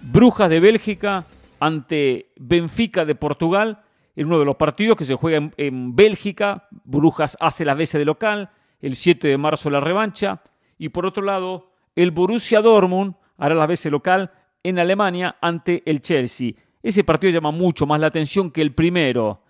Brujas 0.00 0.50
de 0.50 0.60
Bélgica 0.60 1.24
ante 1.60 2.32
Benfica 2.36 3.04
de 3.04 3.14
Portugal, 3.14 3.82
en 4.14 4.26
uno 4.26 4.38
de 4.38 4.44
los 4.44 4.56
partidos 4.56 4.96
que 4.96 5.04
se 5.04 5.14
juega 5.14 5.50
en, 5.56 5.96
Bélgica. 5.96 6.68
Brujas 6.84 7.36
hace 7.40 7.64
la 7.64 7.74
veces 7.74 7.98
de 7.98 8.04
local, 8.04 8.50
el 8.80 8.96
7 8.96 9.28
de 9.28 9.38
marzo 9.38 9.70
la 9.70 9.80
revancha. 9.80 10.42
Y 10.78 10.88
por 10.90 11.06
otro 11.06 11.22
lado, 11.22 11.72
el 11.94 12.10
Borussia 12.10 12.60
Dortmund 12.60 13.14
hará 13.38 13.54
la 13.54 13.66
veces 13.66 13.92
local 13.92 14.32
en 14.62 14.78
Alemania 14.78 15.36
ante 15.40 15.82
el 15.86 16.00
Chelsea. 16.00 16.52
Ese 16.82 17.04
partido 17.04 17.32
llama 17.32 17.50
mucho 17.50 17.86
más 17.86 18.00
la 18.00 18.06
atención 18.06 18.50
que 18.50 18.62
el 18.62 18.74
primero. 18.74 19.42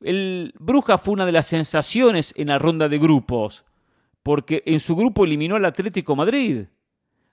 El 0.00 0.54
Brujas 0.58 1.00
fue 1.00 1.14
una 1.14 1.26
de 1.26 1.32
las 1.32 1.46
sensaciones 1.46 2.32
en 2.36 2.48
la 2.48 2.58
ronda 2.58 2.88
de 2.88 2.98
grupos 2.98 3.64
porque 4.26 4.64
en 4.66 4.80
su 4.80 4.96
grupo 4.96 5.24
eliminó 5.24 5.54
al 5.54 5.64
Atlético 5.66 6.16
Madrid. 6.16 6.64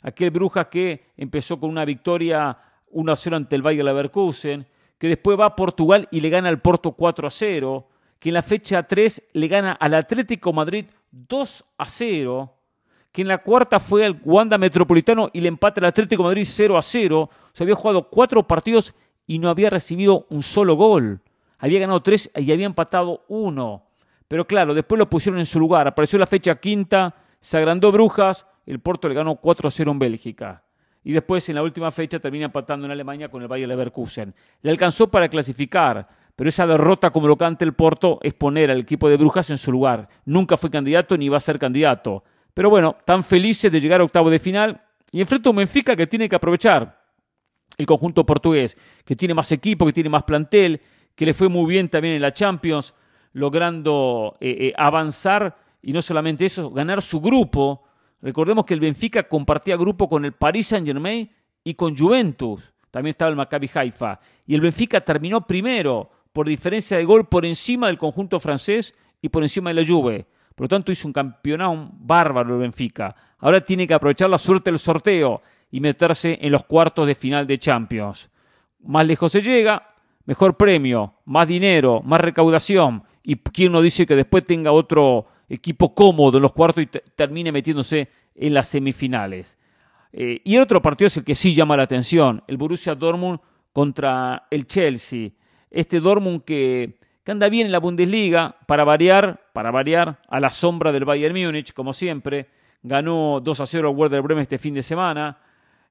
Aquel 0.03 0.29
Brujas 0.29 0.67
que 0.67 1.05
empezó 1.17 1.59
con 1.59 1.71
una 1.71 1.85
victoria 1.85 2.55
1 2.93 3.15
0 3.15 3.35
ante 3.35 3.55
el 3.55 3.61
Bayer 3.61 3.83
Leverkusen, 3.85 4.65
que 4.97 5.07
después 5.07 5.39
va 5.39 5.45
a 5.45 5.55
Portugal 5.55 6.07
y 6.11 6.21
le 6.21 6.29
gana 6.29 6.49
al 6.49 6.61
Porto 6.61 6.93
4 6.93 7.29
0, 7.29 7.87
que 8.19 8.29
en 8.29 8.33
la 8.33 8.41
fecha 8.41 8.83
3 8.83 9.23
le 9.33 9.47
gana 9.47 9.73
al 9.73 9.93
Atlético 9.95 10.53
Madrid 10.53 10.85
2 11.11 11.65
0, 11.85 12.53
que 13.11 13.21
en 13.21 13.27
la 13.27 13.39
cuarta 13.39 13.79
fue 13.79 14.05
al 14.05 14.19
Wanda 14.23 14.57
Metropolitano 14.57 15.29
y 15.33 15.41
le 15.41 15.47
empata 15.47 15.81
al 15.81 15.87
Atlético 15.87 16.23
Madrid 16.23 16.45
0 16.47 16.79
0. 16.81 17.29
Se 17.51 17.63
había 17.63 17.75
jugado 17.75 18.09
cuatro 18.09 18.47
partidos 18.47 18.93
y 19.27 19.39
no 19.39 19.49
había 19.49 19.69
recibido 19.69 20.25
un 20.29 20.41
solo 20.41 20.75
gol. 20.75 21.21
Había 21.59 21.79
ganado 21.79 22.01
tres 22.01 22.29
y 22.35 22.51
había 22.51 22.65
empatado 22.65 23.23
uno. 23.27 23.83
Pero 24.27 24.47
claro, 24.47 24.73
después 24.73 24.97
lo 24.97 25.09
pusieron 25.09 25.39
en 25.39 25.45
su 25.45 25.59
lugar. 25.59 25.87
Apareció 25.87 26.17
la 26.17 26.25
fecha 26.25 26.55
quinta, 26.55 27.15
se 27.39 27.57
agrandó 27.57 27.91
Brujas, 27.91 28.47
el 28.65 28.79
Porto 28.79 29.07
le 29.07 29.15
ganó 29.15 29.39
4-0 29.39 29.91
en 29.91 29.99
Bélgica. 29.99 30.63
Y 31.03 31.11
después 31.11 31.47
en 31.49 31.55
la 31.55 31.63
última 31.63 31.91
fecha 31.91 32.19
termina 32.19 32.45
empatando 32.45 32.85
en 32.85 32.91
Alemania 32.91 33.29
con 33.29 33.41
el 33.41 33.47
Bayer 33.47 33.67
Leverkusen. 33.67 34.33
Le 34.61 34.71
alcanzó 34.71 35.09
para 35.09 35.27
clasificar, 35.27 36.07
pero 36.35 36.47
esa 36.47 36.65
derrota 36.65 37.11
como 37.11 37.27
lo 37.27 37.37
canta 37.37 37.65
el 37.65 37.73
Porto 37.73 38.19
es 38.21 38.33
poner 38.33 38.71
al 38.71 38.79
equipo 38.79 39.09
de 39.09 39.17
Brujas 39.17 39.49
en 39.49 39.57
su 39.57 39.71
lugar. 39.71 40.07
Nunca 40.25 40.57
fue 40.57 40.69
candidato 40.69 41.17
ni 41.17 41.29
va 41.29 41.37
a 41.37 41.41
ser 41.41 41.59
candidato. 41.59 42.23
Pero 42.53 42.69
bueno, 42.69 42.95
tan 43.05 43.23
felices 43.23 43.71
de 43.71 43.79
llegar 43.79 44.01
a 44.01 44.03
octavo 44.03 44.29
de 44.29 44.39
final 44.39 44.81
y 45.11 45.21
enfrenta 45.21 45.49
a 45.49 45.51
un 45.51 45.57
Benfica 45.57 45.95
que 45.95 46.07
tiene 46.07 46.29
que 46.29 46.35
aprovechar 46.35 47.01
el 47.77 47.85
conjunto 47.85 48.25
portugués, 48.25 48.77
que 49.03 49.15
tiene 49.15 49.33
más 49.33 49.51
equipo, 49.51 49.85
que 49.85 49.93
tiene 49.93 50.09
más 50.09 50.23
plantel, 50.23 50.81
que 51.15 51.25
le 51.25 51.33
fue 51.33 51.49
muy 51.49 51.71
bien 51.71 51.89
también 51.89 52.15
en 52.15 52.21
la 52.21 52.33
Champions, 52.33 52.93
logrando 53.33 54.37
eh, 54.39 54.57
eh, 54.59 54.73
avanzar 54.77 55.57
y 55.81 55.91
no 55.91 56.01
solamente 56.01 56.45
eso, 56.45 56.69
ganar 56.71 57.01
su 57.01 57.19
grupo. 57.19 57.83
Recordemos 58.23 58.63
que 58.63 58.73
el 58.73 58.79
Benfica 58.79 59.23
compartía 59.23 59.75
grupo 59.75 60.07
con 60.07 60.23
el 60.23 60.31
Paris 60.31 60.67
Saint-Germain 60.67 61.29
y 61.61 61.73
con 61.73 61.95
Juventus. 61.95 62.73
También 62.89 63.11
estaba 63.11 63.29
el 63.29 63.35
Maccabi 63.35 63.69
Haifa. 63.73 64.17
Y 64.47 64.55
el 64.55 64.61
Benfica 64.61 65.01
terminó 65.01 65.45
primero 65.45 66.09
por 66.31 66.47
diferencia 66.47 66.97
de 66.97 67.03
gol 67.03 67.27
por 67.27 67.45
encima 67.45 67.87
del 67.87 67.97
conjunto 67.97 68.39
francés 68.39 68.95
y 69.21 69.27
por 69.27 69.43
encima 69.43 69.71
de 69.71 69.81
la 69.81 69.85
Juve. 69.85 70.25
Por 70.55 70.65
lo 70.65 70.69
tanto, 70.69 70.93
hizo 70.93 71.05
un 71.05 71.13
campeonato 71.13 71.89
bárbaro 71.95 72.53
el 72.55 72.61
Benfica. 72.61 73.13
Ahora 73.39 73.59
tiene 73.59 73.85
que 73.85 73.93
aprovechar 73.93 74.29
la 74.29 74.37
suerte 74.37 74.71
del 74.71 74.79
sorteo 74.79 75.41
y 75.69 75.81
meterse 75.81 76.39
en 76.41 76.53
los 76.53 76.63
cuartos 76.63 77.05
de 77.05 77.15
final 77.15 77.45
de 77.45 77.59
Champions. 77.59 78.29
Más 78.83 79.05
lejos 79.05 79.33
se 79.33 79.41
llega, 79.41 79.95
mejor 80.23 80.55
premio, 80.55 81.15
más 81.25 81.45
dinero, 81.45 82.01
más 82.05 82.21
recaudación 82.21 83.03
y 83.21 83.35
quién 83.35 83.73
no 83.73 83.81
dice 83.81 84.05
que 84.05 84.15
después 84.15 84.45
tenga 84.45 84.71
otro 84.71 85.25
equipo 85.49 85.93
cómodo 85.93 86.37
en 86.37 86.41
los 86.41 86.53
cuartos 86.53 86.83
y 86.83 86.87
termine 86.87 87.51
metiéndose 87.51 88.09
en 88.35 88.53
las 88.53 88.67
semifinales. 88.67 89.57
Eh, 90.11 90.41
y 90.43 90.55
el 90.55 90.61
otro 90.61 90.81
partido 90.81 91.07
es 91.07 91.17
el 91.17 91.23
que 91.23 91.35
sí 91.35 91.53
llama 91.53 91.77
la 91.77 91.83
atención, 91.83 92.43
el 92.47 92.57
Borussia 92.57 92.95
Dortmund 92.95 93.39
contra 93.71 94.47
el 94.51 94.67
Chelsea. 94.67 95.31
Este 95.71 95.99
Dortmund 95.99 96.43
que, 96.43 96.99
que 97.23 97.31
anda 97.31 97.49
bien 97.49 97.65
en 97.65 97.71
la 97.71 97.79
Bundesliga, 97.79 98.55
para 98.67 98.83
variar, 98.83 99.47
para 99.53 99.71
variar, 99.71 100.19
a 100.27 100.39
la 100.39 100.51
sombra 100.51 100.91
del 100.91 101.05
Bayern 101.05 101.35
Múnich, 101.35 101.73
como 101.73 101.93
siempre, 101.93 102.47
ganó 102.83 103.39
2 103.41 103.59
a 103.59 103.65
0 103.65 103.89
al 103.89 103.95
Werder 103.95 104.21
Bremen 104.21 104.43
este 104.43 104.57
fin 104.57 104.73
de 104.73 104.83
semana, 104.83 105.39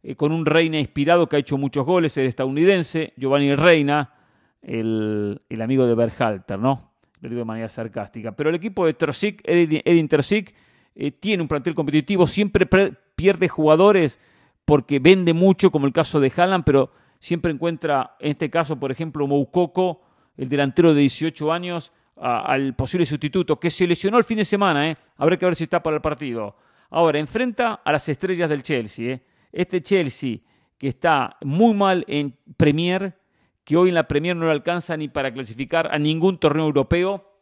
eh, 0.02 0.14
con 0.14 0.32
un 0.32 0.46
Reina 0.46 0.78
inspirado 0.78 1.28
que 1.28 1.36
ha 1.36 1.38
hecho 1.38 1.56
muchos 1.58 1.84
goles, 1.84 2.16
el 2.16 2.26
estadounidense, 2.26 3.12
Giovanni 3.16 3.54
Reina, 3.54 4.12
el, 4.62 5.40
amigo 5.60 5.86
de 5.86 5.94
Berhalter, 5.94 6.58
¿no? 6.58 6.91
Lo 7.22 7.28
digo 7.28 7.38
de 7.38 7.44
manera 7.44 7.68
sarcástica. 7.68 8.32
Pero 8.32 8.50
el 8.50 8.56
equipo 8.56 8.84
de 8.84 8.94
Terzic, 8.94 9.40
Edin 9.44 9.80
eh, 10.94 11.10
tiene 11.12 11.42
un 11.42 11.48
plantel 11.48 11.74
competitivo, 11.74 12.26
siempre 12.26 12.68
pierde 13.14 13.48
jugadores 13.48 14.20
porque 14.64 14.98
vende 14.98 15.32
mucho, 15.32 15.70
como 15.70 15.86
el 15.86 15.92
caso 15.92 16.20
de 16.20 16.32
Haaland, 16.34 16.64
pero 16.64 16.90
siempre 17.20 17.52
encuentra, 17.52 18.16
en 18.18 18.32
este 18.32 18.50
caso, 18.50 18.78
por 18.78 18.90
ejemplo, 18.90 19.26
Moukoko, 19.26 20.02
el 20.36 20.48
delantero 20.48 20.92
de 20.92 21.00
18 21.02 21.52
años, 21.52 21.92
al 22.16 22.74
posible 22.74 23.06
sustituto, 23.06 23.58
que 23.58 23.70
se 23.70 23.86
lesionó 23.86 24.18
el 24.18 24.24
fin 24.24 24.38
de 24.38 24.44
semana, 24.44 24.90
¿eh? 24.90 24.96
habrá 25.16 25.36
que 25.36 25.46
ver 25.46 25.54
si 25.54 25.64
está 25.64 25.82
para 25.82 25.96
el 25.96 26.02
partido. 26.02 26.56
Ahora, 26.90 27.18
enfrenta 27.18 27.74
a 27.84 27.92
las 27.92 28.08
estrellas 28.08 28.48
del 28.48 28.62
Chelsea. 28.62 29.14
¿eh? 29.14 29.22
Este 29.52 29.80
Chelsea, 29.80 30.38
que 30.76 30.88
está 30.88 31.36
muy 31.42 31.74
mal 31.74 32.04
en 32.08 32.36
Premier, 32.56 33.14
que 33.64 33.76
hoy 33.76 33.90
en 33.90 33.94
la 33.94 34.08
Premier 34.08 34.36
no 34.36 34.46
le 34.46 34.52
alcanza 34.52 34.96
ni 34.96 35.08
para 35.08 35.32
clasificar 35.32 35.92
a 35.92 35.98
ningún 35.98 36.38
torneo 36.38 36.66
europeo, 36.66 37.32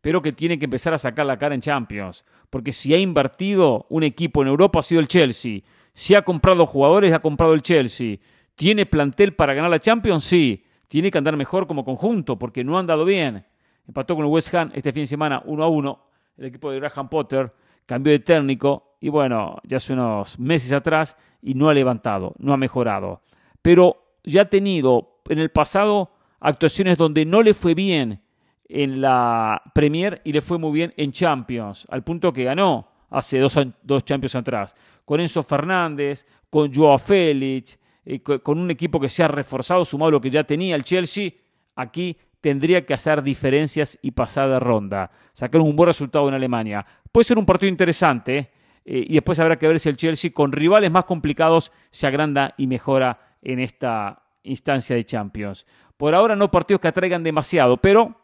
pero 0.00 0.22
que 0.22 0.32
tiene 0.32 0.58
que 0.58 0.64
empezar 0.66 0.94
a 0.94 0.98
sacar 0.98 1.26
la 1.26 1.38
cara 1.38 1.54
en 1.54 1.60
Champions. 1.60 2.24
Porque 2.48 2.72
si 2.72 2.94
ha 2.94 2.98
invertido 2.98 3.86
un 3.90 4.02
equipo 4.02 4.42
en 4.42 4.48
Europa 4.48 4.80
ha 4.80 4.82
sido 4.82 5.00
el 5.00 5.08
Chelsea. 5.08 5.60
Si 5.92 6.14
ha 6.14 6.22
comprado 6.22 6.66
jugadores, 6.66 7.12
ha 7.12 7.20
comprado 7.20 7.54
el 7.54 7.62
Chelsea. 7.62 8.18
¿Tiene 8.54 8.86
plantel 8.86 9.34
para 9.34 9.54
ganar 9.54 9.70
la 9.70 9.78
Champions? 9.78 10.24
Sí. 10.24 10.64
Tiene 10.88 11.10
que 11.10 11.18
andar 11.18 11.36
mejor 11.36 11.66
como 11.66 11.84
conjunto, 11.84 12.38
porque 12.38 12.64
no 12.64 12.76
ha 12.76 12.80
andado 12.80 13.04
bien. 13.04 13.44
Empató 13.86 14.16
con 14.16 14.24
el 14.24 14.30
West 14.30 14.52
Ham 14.54 14.70
este 14.74 14.92
fin 14.92 15.04
de 15.04 15.06
semana 15.06 15.42
1 15.44 15.62
a 15.62 15.68
1. 15.68 16.06
El 16.38 16.46
equipo 16.46 16.70
de 16.70 16.80
Graham 16.80 17.08
Potter 17.08 17.52
cambió 17.86 18.12
de 18.12 18.20
técnico 18.20 18.96
y 19.00 19.08
bueno, 19.08 19.56
ya 19.64 19.78
hace 19.78 19.92
unos 19.92 20.38
meses 20.38 20.72
atrás 20.72 21.16
y 21.42 21.54
no 21.54 21.68
ha 21.68 21.74
levantado, 21.74 22.34
no 22.38 22.52
ha 22.52 22.56
mejorado. 22.56 23.22
Pero 23.62 24.14
ya 24.24 24.42
ha 24.42 24.44
tenido 24.46 25.09
en 25.28 25.38
el 25.38 25.50
pasado 25.50 26.12
actuaciones 26.40 26.96
donde 26.96 27.24
no 27.24 27.42
le 27.42 27.54
fue 27.54 27.74
bien 27.74 28.22
en 28.68 29.00
la 29.00 29.60
Premier 29.74 30.20
y 30.24 30.32
le 30.32 30.40
fue 30.40 30.58
muy 30.58 30.72
bien 30.72 30.94
en 30.96 31.12
Champions, 31.12 31.86
al 31.90 32.04
punto 32.04 32.32
que 32.32 32.44
ganó 32.44 32.88
hace 33.10 33.38
dos, 33.38 33.58
dos 33.82 34.04
Champions 34.04 34.36
atrás, 34.36 34.74
con 35.04 35.20
Enzo 35.20 35.42
Fernández, 35.42 36.26
con 36.48 36.72
Joao 36.72 36.98
Félix, 36.98 37.78
eh, 38.04 38.20
con 38.20 38.58
un 38.58 38.70
equipo 38.70 39.00
que 39.00 39.08
se 39.08 39.22
ha 39.22 39.28
reforzado, 39.28 39.84
sumado 39.84 40.12
lo 40.12 40.20
que 40.20 40.30
ya 40.30 40.44
tenía 40.44 40.76
el 40.76 40.84
Chelsea, 40.84 41.30
aquí 41.74 42.16
tendría 42.40 42.86
que 42.86 42.94
hacer 42.94 43.22
diferencias 43.22 43.98
y 44.02 44.12
pasar 44.12 44.48
de 44.48 44.60
ronda, 44.60 45.10
sacar 45.32 45.60
un 45.60 45.76
buen 45.76 45.88
resultado 45.88 46.28
en 46.28 46.34
Alemania. 46.34 46.86
Puede 47.12 47.24
ser 47.24 47.38
un 47.38 47.46
partido 47.46 47.68
interesante 47.68 48.50
eh, 48.84 49.04
y 49.08 49.14
después 49.14 49.38
habrá 49.38 49.58
que 49.58 49.68
ver 49.68 49.78
si 49.80 49.88
el 49.88 49.96
Chelsea 49.96 50.32
con 50.32 50.52
rivales 50.52 50.90
más 50.90 51.04
complicados 51.04 51.72
se 51.90 52.06
agranda 52.06 52.54
y 52.56 52.66
mejora 52.66 53.36
en 53.42 53.58
esta 53.58 54.22
instancia 54.42 54.96
de 54.96 55.04
Champions. 55.04 55.66
Por 55.96 56.14
ahora 56.14 56.34
no 56.36 56.50
partidos 56.50 56.80
que 56.80 56.88
atraigan 56.88 57.22
demasiado, 57.22 57.76
pero 57.76 58.16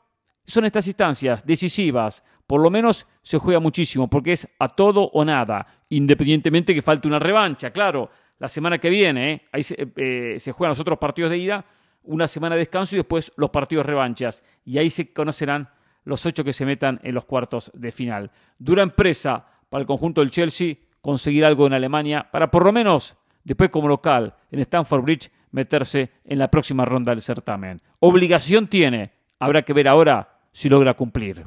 son 0.44 0.64
estas 0.64 0.86
instancias 0.86 1.44
decisivas. 1.44 2.24
Por 2.46 2.60
lo 2.60 2.70
menos 2.70 3.06
se 3.22 3.38
juega 3.38 3.60
muchísimo 3.60 4.08
porque 4.08 4.32
es 4.32 4.48
a 4.58 4.68
todo 4.68 5.10
o 5.12 5.24
nada, 5.24 5.66
independientemente 5.88 6.74
que 6.74 6.82
falte 6.82 7.08
una 7.08 7.18
revancha. 7.18 7.70
Claro, 7.70 8.10
la 8.38 8.48
semana 8.48 8.78
que 8.78 8.88
viene, 8.88 9.32
¿eh? 9.32 9.42
ahí 9.52 9.62
eh, 9.96 10.36
se, 10.38 10.52
juegan 10.52 10.70
los 10.70 10.80
otros 10.80 10.98
partidos 10.98 11.30
de 11.30 11.38
ida, 11.38 11.64
una 12.04 12.28
semana 12.28 12.54
de 12.54 12.60
descanso 12.60 12.94
y 12.94 12.98
después 12.98 13.32
los 13.36 13.50
partidos 13.50 13.84
revanchas. 13.84 14.44
Y 14.64 14.78
ahí 14.78 14.90
se 14.90 15.12
conocerán 15.12 15.68
los 16.04 16.24
ocho 16.24 16.44
que 16.44 16.52
se 16.52 16.64
metan 16.64 17.00
en 17.02 17.14
los 17.14 17.24
cuartos 17.24 17.72
de 17.74 17.90
final. 17.90 18.30
Dura 18.58 18.82
empresa 18.82 19.44
para 19.68 19.80
el 19.80 19.86
conjunto 19.86 20.20
del 20.20 20.30
Chelsea 20.30 20.76
conseguir 21.00 21.44
algo 21.44 21.66
en 21.66 21.72
Alemania 21.72 22.28
para 22.30 22.50
por 22.50 22.64
lo 22.64 22.72
menos 22.72 23.16
después 23.44 23.70
como 23.70 23.88
local 23.88 24.34
en 24.50 24.60
Stamford 24.60 25.02
Bridge 25.02 25.30
meterse 25.56 26.10
en 26.26 26.38
la 26.38 26.50
próxima 26.50 26.84
ronda 26.84 27.12
del 27.12 27.22
certamen. 27.22 27.80
Obligación 27.98 28.68
tiene, 28.68 29.12
habrá 29.38 29.62
que 29.62 29.72
ver 29.72 29.88
ahora 29.88 30.38
si 30.52 30.68
logra 30.68 30.92
cumplir. 30.92 31.46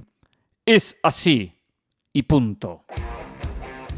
Es 0.66 0.98
así 1.04 1.54
y 2.12 2.24
punto. 2.24 2.86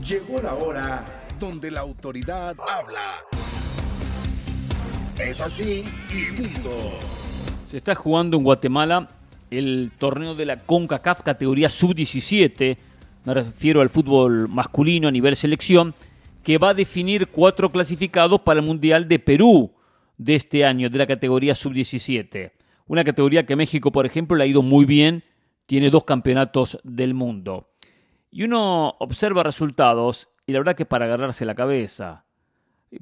Llegó 0.06 0.42
la 0.42 0.54
hora 0.54 1.06
donde 1.40 1.72
la 1.72 1.80
autoridad 1.80 2.58
habla. 2.60 3.24
Es 5.18 5.40
así 5.40 5.86
y 6.14 6.42
punto. 6.42 6.70
Se 7.68 7.78
está 7.78 7.96
jugando 7.96 8.36
en 8.36 8.44
Guatemala 8.44 9.10
el 9.50 9.94
torneo 9.98 10.36
de 10.36 10.46
la 10.46 10.58
CONCACAF 10.58 11.22
categoría 11.22 11.70
sub-17, 11.70 12.78
me 13.24 13.34
refiero 13.34 13.80
al 13.80 13.90
fútbol 13.90 14.50
masculino 14.50 15.08
a 15.08 15.12
nivel 15.12 15.38
selección, 15.38 15.94
que 16.44 16.58
va 16.58 16.70
a 16.70 16.74
definir 16.74 17.28
cuatro 17.28 17.72
clasificados 17.72 18.42
para 18.42 18.60
el 18.60 18.66
Mundial 18.66 19.08
de 19.08 19.20
Perú 19.20 19.72
de 20.22 20.36
este 20.36 20.64
año, 20.66 20.88
de 20.90 21.00
la 21.00 21.08
categoría 21.08 21.56
sub-17. 21.56 22.52
Una 22.86 23.04
categoría 23.04 23.46
que 23.46 23.56
México, 23.56 23.92
por 23.92 24.06
ejemplo, 24.06 24.38
le 24.38 24.44
ha 24.44 24.48
ido 24.48 24.62
muy 24.62 24.86
bien, 24.86 25.24
tiene 25.66 25.90
dos 25.90 26.04
campeonatos 26.04 26.80
del 26.84 27.16
mundo. 27.16 27.72
Y 28.30 28.44
uno 28.44 28.90
observa 29.00 29.42
resultados 29.42 30.30
y 30.46 30.52
la 30.52 30.60
verdad 30.60 30.76
que 30.76 30.86
para 30.86 31.06
agarrarse 31.06 31.44
la 31.44 31.56
cabeza. 31.56 32.26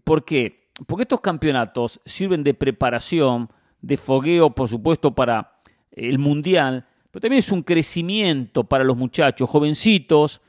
¿Por 0.05 0.23
qué? 0.23 0.69
Porque 0.87 1.03
estos 1.03 1.19
campeonatos 1.19 1.99
sirven 2.05 2.41
de 2.41 2.53
preparación, 2.53 3.49
de 3.81 3.97
fogueo, 3.97 4.51
por 4.51 4.69
supuesto, 4.69 5.13
para 5.13 5.59
el 5.91 6.19
mundial, 6.19 6.85
pero 7.11 7.21
también 7.21 7.39
es 7.39 7.51
un 7.51 7.63
crecimiento 7.63 8.63
para 8.63 8.85
los 8.85 8.95
muchachos 8.95 9.49
jovencitos 9.49 10.39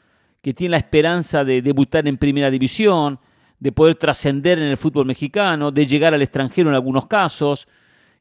que 0.41 0.55
tienen 0.55 0.73
la 0.73 0.77
esperanza 0.77 1.43
de 1.43 1.63
debutar 1.63 2.07
en 2.07 2.17
primera 2.17 2.49
división, 2.49 3.19
de 3.61 3.73
poder 3.73 3.95
trascender 3.95 4.59
en 4.59 4.65
el 4.65 4.77
fútbol 4.77 5.07
mexicano, 5.07 5.71
de 5.71 5.87
llegar 5.87 6.15
al 6.15 6.23
extranjero 6.23 6.71
en 6.71 6.75
algunos 6.75 7.07
casos. 7.07 7.69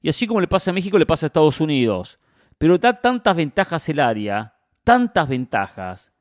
Y 0.01 0.09
así 0.09 0.27
como 0.27 0.41
le 0.41 0.47
pasa 0.47 0.71
a 0.71 0.73
México, 0.73 0.99
le 0.99 1.05
pasa 1.05 1.25
a 1.25 1.27
Estados 1.27 1.59
Unidos. 1.61 2.19
Pero 2.57 2.77
da 2.77 2.99
tantas 2.99 3.35
ventajas 3.35 3.87
el 3.87 4.01
área, 4.01 4.53
tantas 4.83 5.27
ventajas, 5.29 6.11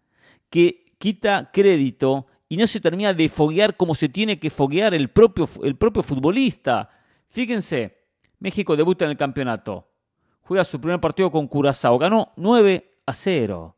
que 0.49 0.87
quita 0.99 1.51
crédito 1.53 2.27
y 2.49 2.57
no 2.57 2.67
se 2.67 2.81
termina 2.81 3.13
de 3.13 3.29
foguear 3.29 3.77
como 3.77 3.95
se 3.95 4.09
tiene 4.09 4.39
que 4.39 4.51
foguear 4.51 4.95
el 4.95 5.11
propio, 5.11 5.49
el 5.65 5.77
propio 5.77 6.05
futbolista. 6.05 6.89
Fíjense, 7.29 7.99
México 8.39 8.77
debuta 8.77 9.05
en 9.05 9.11
el 9.11 9.17
campeonato, 9.17 9.91
juega 10.43 10.65
su 10.65 10.81
primer 10.81 11.01
partido 11.01 11.31
con 11.31 11.49
Curazao, 11.49 11.99
ganó 11.99 12.33
9 12.37 13.01
a 13.05 13.13
0. 13.13 13.77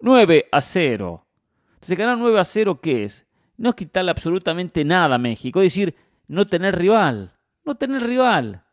9 0.00 0.48
a 0.50 0.62
0. 0.62 1.26
Entonces, 1.74 1.98
ganar 1.98 2.18
9 2.18 2.40
a 2.40 2.44
0, 2.44 2.80
¿qué 2.80 3.04
es? 3.04 3.27
No 3.58 3.70
es 3.70 3.74
quitarle 3.74 4.10
absolutamente 4.10 4.84
nada 4.84 5.16
a 5.16 5.18
México, 5.18 5.60
es 5.60 5.66
decir, 5.66 5.94
no 6.28 6.46
tener 6.46 6.78
rival. 6.78 7.34
No 7.64 7.74
tener 7.74 8.02
rival. 8.02 8.64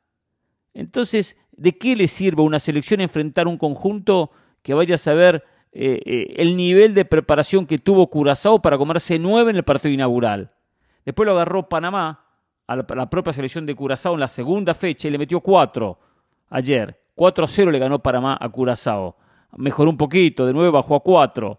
Entonces, 0.73 1.37
¿de 1.51 1.77
qué 1.77 1.95
le 1.95 2.07
sirve 2.07 2.41
a 2.41 2.45
una 2.45 2.59
selección 2.59 3.01
enfrentar 3.01 3.47
un 3.47 3.57
conjunto 3.57 4.31
que 4.61 4.73
vaya 4.73 4.95
a 4.95 4.99
saber 4.99 5.43
eh, 5.71 6.01
eh, 6.05 6.33
el 6.37 6.55
nivel 6.55 6.93
de 6.93 7.03
preparación 7.03 7.65
que 7.65 7.79
tuvo 7.79 8.09
Curazao 8.09 8.61
para 8.61 8.77
comerse 8.77 9.19
nueve 9.19 9.51
en 9.51 9.57
el 9.57 9.63
partido 9.63 9.93
inaugural? 9.93 10.51
Después 11.03 11.25
lo 11.25 11.33
agarró 11.33 11.67
Panamá 11.67 12.25
a 12.67 12.75
la, 12.75 13.09
propia 13.09 13.33
selección 13.33 13.65
de 13.65 13.75
Curazao 13.75 14.13
en 14.13 14.19
la 14.19 14.27
segunda 14.27 14.73
fecha 14.73 15.07
y 15.07 15.11
le 15.11 15.17
metió 15.17 15.41
cuatro 15.41 15.99
ayer. 16.49 16.99
4 17.15 17.45
a 17.45 17.47
0 17.47 17.71
le 17.71 17.79
ganó 17.79 17.99
Panamá 17.99 18.37
a 18.39 18.49
Curazao. 18.49 19.15
Mejoró 19.57 19.89
un 19.89 19.97
poquito, 19.97 20.45
de 20.45 20.53
nuevo 20.53 20.73
bajó 20.73 20.95
a 20.95 20.99
4. 20.99 21.57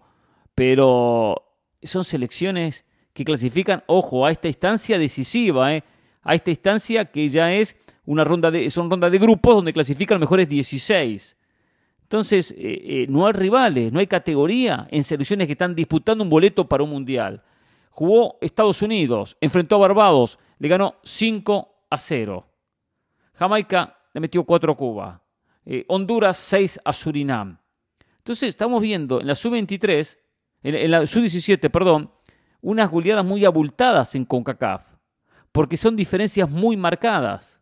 Pero 0.55 1.43
son 1.83 2.05
selecciones 2.05 2.85
que 3.17 3.25
clasifican, 3.25 3.83
ojo, 3.87 4.27
a 4.27 4.31
esta 4.31 4.47
instancia 4.47 4.99
decisiva, 4.99 5.75
¿eh? 5.75 5.83
a 6.23 6.35
esta 6.35 6.51
instancia 6.51 7.07
que 7.07 7.27
ya 7.31 7.51
es 7.51 7.75
una 8.05 8.25
ronda 8.25 8.51
de, 8.51 8.69
son 8.69 8.91
rondas 8.91 9.11
de 9.11 9.19
grupos 9.19 9.55
donde 9.55 9.73
clasifican 9.73 10.21
mejores 10.21 10.47
16. 10.47 11.35
Entonces, 12.03 12.53
eh, 12.53 12.57
eh, 12.59 13.07
no 13.09 13.27
hay 13.27 13.33
rivales, 13.33 13.91
no 13.91 14.01
hay 14.01 14.07
categoría 14.07 14.87
en 14.91 15.03
selecciones 15.03 15.47
que 15.47 15.55
están 15.55 15.75
disputando 15.75 16.23
un 16.23 16.29
boleto 16.29 16.69
para 16.69 16.85
un 16.85 16.91
mundial. 16.91 17.43
Jugó 17.89 18.37
Estados 18.43 18.83
Unidos, 18.83 19.35
enfrentó 19.41 19.77
a 19.77 19.79
Barbados, 19.79 20.39
le 20.59 20.69
ganó 20.69 20.97
5 21.03 21.87
a 21.89 21.97
0. 21.97 22.47
Jamaica 23.33 23.97
le 24.13 24.21
metió 24.21 24.45
4 24.45 24.73
a 24.73 24.77
Cuba. 24.77 25.23
Eh, 25.65 25.87
Honduras 25.89 26.37
6 26.37 26.81
a 26.85 26.93
Surinam. 26.93 27.59
Entonces, 28.19 28.51
estamos 28.51 28.83
viendo 28.83 29.23
en 29.23 29.27
la 29.27 29.35
sub-23, 29.35 30.19
en, 30.65 30.75
en 30.75 30.91
la 30.91 31.07
sub-17, 31.07 31.71
perdón, 31.71 32.11
unas 32.67 32.91
goleadas 32.91 33.25
muy 33.25 33.45
abultadas 33.45 34.17
en 34.17 34.25
CONCACAF, 34.25 34.83
porque 35.53 35.77
son 35.77 35.95
diferencias 35.95 36.51
muy 36.51 36.77
marcadas. 36.77 37.61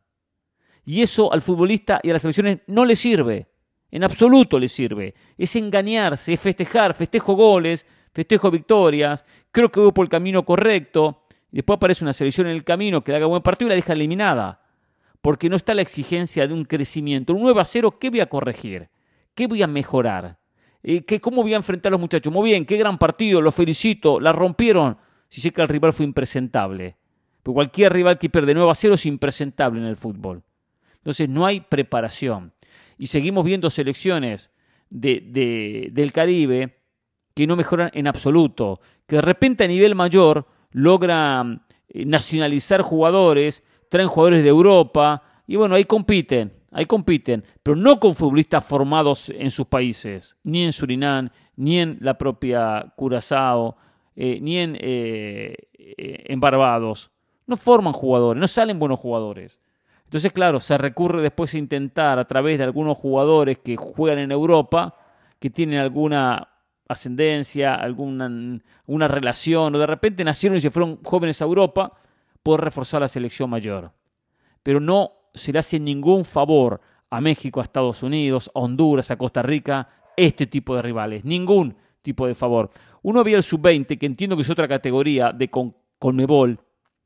Y 0.82 1.02
eso 1.02 1.30
al 1.30 1.42
futbolista 1.42 2.00
y 2.02 2.08
a 2.08 2.14
las 2.14 2.22
selecciones 2.22 2.60
no 2.68 2.86
le 2.86 2.96
sirve. 2.96 3.50
En 3.90 4.02
absoluto 4.02 4.58
le 4.58 4.66
sirve. 4.66 5.14
Es 5.36 5.56
engañarse, 5.56 6.32
es 6.32 6.40
festejar, 6.40 6.94
festejo 6.94 7.34
goles, 7.34 7.84
festejo 8.12 8.50
victorias, 8.50 9.26
creo 9.50 9.70
que 9.70 9.80
voy 9.80 9.92
por 9.92 10.06
el 10.06 10.10
camino 10.10 10.42
correcto. 10.42 11.26
Y 11.52 11.56
después 11.56 11.76
aparece 11.76 12.02
una 12.02 12.14
selección 12.14 12.46
en 12.46 12.54
el 12.54 12.64
camino 12.64 13.04
que 13.04 13.12
le 13.12 13.18
haga 13.18 13.26
buen 13.26 13.42
partido 13.42 13.66
y 13.66 13.70
la 13.70 13.76
deja 13.76 13.92
eliminada. 13.92 14.62
Porque 15.20 15.50
no 15.50 15.56
está 15.56 15.74
la 15.74 15.82
exigencia 15.82 16.48
de 16.48 16.54
un 16.54 16.64
crecimiento. 16.64 17.34
Un 17.34 17.42
9 17.42 17.60
a 17.60 17.66
0, 17.66 17.98
¿qué 18.00 18.08
voy 18.08 18.20
a 18.20 18.26
corregir? 18.30 18.88
¿Qué 19.34 19.46
voy 19.46 19.62
a 19.62 19.66
mejorar? 19.66 20.38
Eh, 20.86 21.02
¿Cómo 21.18 21.42
voy 21.42 21.54
a 21.54 21.56
enfrentar 21.56 21.90
a 21.90 21.94
los 21.94 22.00
muchachos? 22.00 22.30
Muy 22.30 22.50
bien, 22.50 22.66
qué 22.66 22.76
gran 22.76 22.98
partido, 22.98 23.40
los 23.40 23.54
felicito, 23.54 24.20
la 24.20 24.32
rompieron. 24.32 24.98
si 25.30 25.40
sé 25.40 25.50
que 25.50 25.62
el 25.62 25.68
rival 25.68 25.94
fue 25.94 26.04
impresentable. 26.04 26.96
Porque 27.42 27.54
cualquier 27.54 27.92
rival 27.92 28.18
que 28.18 28.28
pierde 28.28 28.54
9 28.54 28.70
a 28.70 28.74
0 28.74 28.94
es 28.94 29.06
impresentable 29.06 29.80
en 29.80 29.86
el 29.86 29.96
fútbol. 29.96 30.42
Entonces 30.96 31.28
no 31.28 31.46
hay 31.46 31.60
preparación. 31.60 32.52
Y 32.98 33.06
seguimos 33.06 33.44
viendo 33.44 33.70
selecciones 33.70 34.50
de, 34.90 35.90
del 35.90 36.12
Caribe 36.12 36.78
que 37.34 37.46
no 37.46 37.56
mejoran 37.56 37.90
en 37.94 38.06
absoluto, 38.06 38.80
que 39.06 39.16
de 39.16 39.22
repente 39.22 39.64
a 39.64 39.68
nivel 39.68 39.94
mayor 39.94 40.46
logran 40.70 41.62
eh, 41.88 42.04
nacionalizar 42.04 42.82
jugadores, 42.82 43.64
traen 43.88 44.08
jugadores 44.08 44.42
de 44.42 44.50
Europa, 44.50 45.22
y 45.46 45.56
bueno, 45.56 45.74
ahí 45.74 45.84
compiten, 45.84 46.52
ahí 46.74 46.86
compiten, 46.86 47.44
pero 47.62 47.76
no 47.76 47.98
con 47.98 48.14
futbolistas 48.14 48.64
formados 48.64 49.30
en 49.30 49.50
sus 49.50 49.66
países, 49.66 50.36
ni 50.42 50.64
en 50.64 50.72
Surinam, 50.72 51.30
ni 51.56 51.78
en 51.78 51.98
la 52.00 52.18
propia 52.18 52.92
Curazao, 52.96 53.76
eh, 54.16 54.38
ni 54.42 54.58
en, 54.58 54.76
eh, 54.80 55.54
en 55.78 56.40
Barbados. 56.40 57.10
No 57.46 57.56
forman 57.56 57.92
jugadores, 57.92 58.40
no 58.40 58.48
salen 58.48 58.78
buenos 58.78 58.98
jugadores. 58.98 59.60
Entonces, 60.04 60.32
claro, 60.32 60.60
se 60.60 60.76
recurre 60.76 61.22
después 61.22 61.54
a 61.54 61.58
intentar 61.58 62.18
a 62.18 62.26
través 62.26 62.58
de 62.58 62.64
algunos 62.64 62.98
jugadores 62.98 63.58
que 63.58 63.76
juegan 63.76 64.18
en 64.18 64.32
Europa, 64.32 64.96
que 65.38 65.50
tienen 65.50 65.78
alguna 65.78 66.48
ascendencia, 66.88 67.74
alguna 67.74 68.60
una 68.86 69.08
relación, 69.08 69.74
o 69.74 69.78
de 69.78 69.86
repente 69.86 70.24
nacieron 70.24 70.58
y 70.58 70.60
se 70.60 70.70
fueron 70.70 70.98
jóvenes 71.02 71.40
a 71.40 71.44
Europa, 71.44 71.92
poder 72.42 72.62
reforzar 72.62 73.00
la 73.00 73.08
selección 73.08 73.48
mayor. 73.48 73.92
Pero 74.62 74.80
no 74.80 75.12
se 75.34 75.52
le 75.52 75.58
hace 75.58 75.78
ningún 75.80 76.24
favor 76.24 76.80
a 77.10 77.20
México, 77.20 77.60
a 77.60 77.64
Estados 77.64 78.02
Unidos, 78.02 78.50
a 78.54 78.60
Honduras, 78.60 79.10
a 79.10 79.16
Costa 79.16 79.42
Rica, 79.42 79.88
este 80.16 80.46
tipo 80.46 80.74
de 80.76 80.82
rivales. 80.82 81.24
Ningún 81.24 81.76
tipo 82.02 82.26
de 82.26 82.34
favor. 82.34 82.70
Uno 83.02 83.20
había 83.20 83.36
el 83.36 83.42
sub-20, 83.42 83.98
que 83.98 84.06
entiendo 84.06 84.36
que 84.36 84.42
es 84.42 84.50
otra 84.50 84.68
categoría 84.68 85.32
de 85.32 85.50
con, 85.50 85.74
Conmebol, 85.98 86.58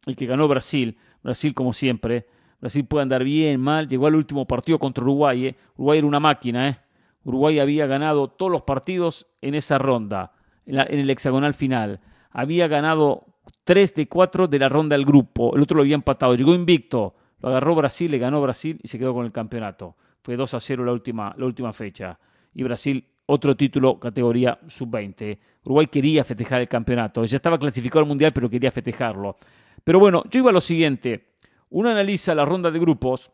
el 0.06 0.16
que 0.16 0.26
ganó 0.26 0.48
Brasil. 0.48 0.98
Brasil, 1.22 1.54
como 1.54 1.72
siempre. 1.72 2.26
Brasil 2.60 2.84
puede 2.84 3.02
andar 3.02 3.24
bien, 3.24 3.60
mal. 3.60 3.86
Llegó 3.88 4.06
al 4.06 4.16
último 4.16 4.46
partido 4.46 4.78
contra 4.78 5.04
Uruguay. 5.04 5.46
¿eh? 5.46 5.56
Uruguay 5.76 5.98
era 5.98 6.06
una 6.06 6.20
máquina. 6.20 6.68
¿eh? 6.68 6.78
Uruguay 7.24 7.58
había 7.58 7.86
ganado 7.86 8.28
todos 8.28 8.50
los 8.50 8.62
partidos 8.62 9.26
en 9.40 9.54
esa 9.54 9.78
ronda, 9.78 10.32
en, 10.66 10.78
el 10.78 11.10
hexagonal 11.10 11.54
final. 11.54 12.00
Había 12.30 12.68
ganado 12.68 13.26
3 13.64 13.94
de 13.94 14.08
4 14.08 14.48
de 14.48 14.58
la 14.58 14.68
ronda 14.68 14.96
del 14.96 15.04
grupo. 15.04 15.54
El 15.54 15.62
otro 15.62 15.76
lo 15.76 15.82
había 15.82 15.94
empatado. 15.94 16.34
Llegó 16.34 16.54
invicto. 16.54 17.14
Lo 17.40 17.48
agarró 17.50 17.74
Brasil, 17.74 18.10
le 18.10 18.18
ganó 18.18 18.40
Brasil 18.42 18.78
y 18.82 18.88
se 18.88 18.98
quedó 18.98 19.14
con 19.14 19.24
el 19.24 19.32
campeonato. 19.32 19.96
Fue 20.22 20.36
2 20.36 20.54
a 20.54 20.60
0 20.60 20.84
la 20.84 20.92
última, 20.92 21.34
la 21.36 21.46
última 21.46 21.72
fecha. 21.72 22.18
Y 22.54 22.62
Brasil, 22.62 23.04
otro 23.26 23.56
título, 23.56 24.00
categoría 24.00 24.58
sub-20. 24.66 25.38
Uruguay 25.64 25.86
quería 25.86 26.24
festejar 26.24 26.60
el 26.60 26.68
campeonato. 26.68 27.24
Ya 27.24 27.36
estaba 27.36 27.58
clasificado 27.58 28.00
al 28.00 28.06
Mundial, 28.06 28.32
pero 28.32 28.50
quería 28.50 28.72
festejarlo. 28.72 29.36
Pero 29.84 29.98
bueno, 29.98 30.24
yo 30.30 30.40
iba 30.40 30.50
a 30.50 30.52
lo 30.52 30.60
siguiente. 30.60 31.34
Uno 31.70 31.90
analiza 31.90 32.34
la 32.34 32.44
ronda 32.44 32.70
de 32.70 32.78
grupos. 32.78 33.30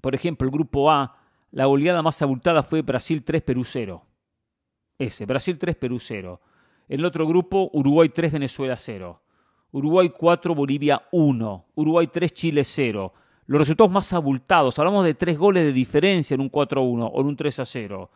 Por 0.00 0.14
ejemplo, 0.14 0.46
el 0.46 0.52
grupo 0.52 0.90
A 0.90 1.16
la 1.52 1.66
goleada 1.66 2.02
más 2.02 2.22
abultada 2.22 2.62
fue 2.62 2.82
Brasil 2.82 3.24
3, 3.24 3.42
Perú 3.42 3.64
0. 3.64 4.06
Ese, 4.98 5.26
Brasil 5.26 5.58
3, 5.58 5.76
Perú 5.76 5.98
0. 5.98 6.40
En 6.88 7.00
el 7.00 7.06
otro 7.06 7.26
grupo, 7.26 7.70
Uruguay 7.72 8.08
3, 8.08 8.32
Venezuela 8.32 8.76
0. 8.76 9.20
Uruguay 9.72 10.10
4, 10.10 10.54
Bolivia 10.54 11.02
1. 11.12 11.64
Uruguay 11.74 12.06
3, 12.06 12.32
Chile 12.32 12.64
0. 12.64 13.12
Los 13.46 13.60
resultados 13.60 13.90
más 13.90 14.12
abultados, 14.12 14.78
hablamos 14.78 15.04
de 15.04 15.14
tres 15.14 15.36
goles 15.36 15.64
de 15.64 15.72
diferencia 15.72 16.36
en 16.36 16.40
un 16.40 16.52
4-1 16.52 17.10
o 17.12 17.20
en 17.20 17.26
un 17.26 17.36
3-0. 17.36 18.08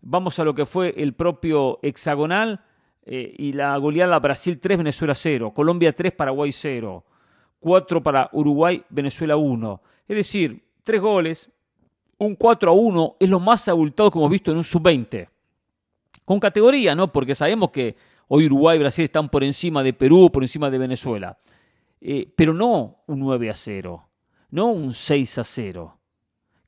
Vamos 0.00 0.38
a 0.38 0.44
lo 0.44 0.54
que 0.54 0.64
fue 0.64 0.94
el 0.96 1.12
propio 1.12 1.78
hexagonal 1.82 2.64
eh, 3.04 3.34
y 3.36 3.52
la 3.52 3.76
goleada 3.76 4.18
Brasil 4.18 4.58
3, 4.58 4.78
Venezuela 4.78 5.14
0. 5.14 5.52
Colombia 5.52 5.92
3, 5.92 6.12
Paraguay 6.12 6.52
0. 6.52 7.04
4 7.60 8.02
para 8.02 8.30
Uruguay, 8.32 8.82
Venezuela 8.88 9.36
1. 9.36 9.82
Es 10.08 10.16
decir, 10.16 10.64
tres 10.82 11.02
goles, 11.02 11.50
un 12.16 12.34
4 12.34 12.70
a 12.70 12.74
1 12.74 13.16
es 13.20 13.28
lo 13.28 13.40
más 13.40 13.68
abultado 13.68 14.10
que 14.10 14.18
hemos 14.18 14.30
visto 14.30 14.50
en 14.50 14.56
un 14.56 14.64
sub-20. 14.64 15.28
Con 16.24 16.40
categoría, 16.40 16.94
¿no? 16.94 17.12
Porque 17.12 17.34
sabemos 17.34 17.70
que 17.70 17.94
hoy 18.28 18.46
Uruguay 18.46 18.76
y 18.76 18.80
Brasil 18.80 19.04
están 19.04 19.28
por 19.28 19.44
encima 19.44 19.82
de 19.82 19.92
Perú, 19.92 20.30
por 20.32 20.42
encima 20.42 20.70
de 20.70 20.78
Venezuela. 20.78 21.38
Eh, 22.00 22.32
pero 22.36 22.54
no 22.54 23.02
un 23.06 23.18
9 23.18 23.50
a 23.50 23.54
0, 23.54 24.08
no 24.50 24.66
un 24.66 24.94
6 24.94 25.38
a 25.38 25.44
0, 25.44 25.98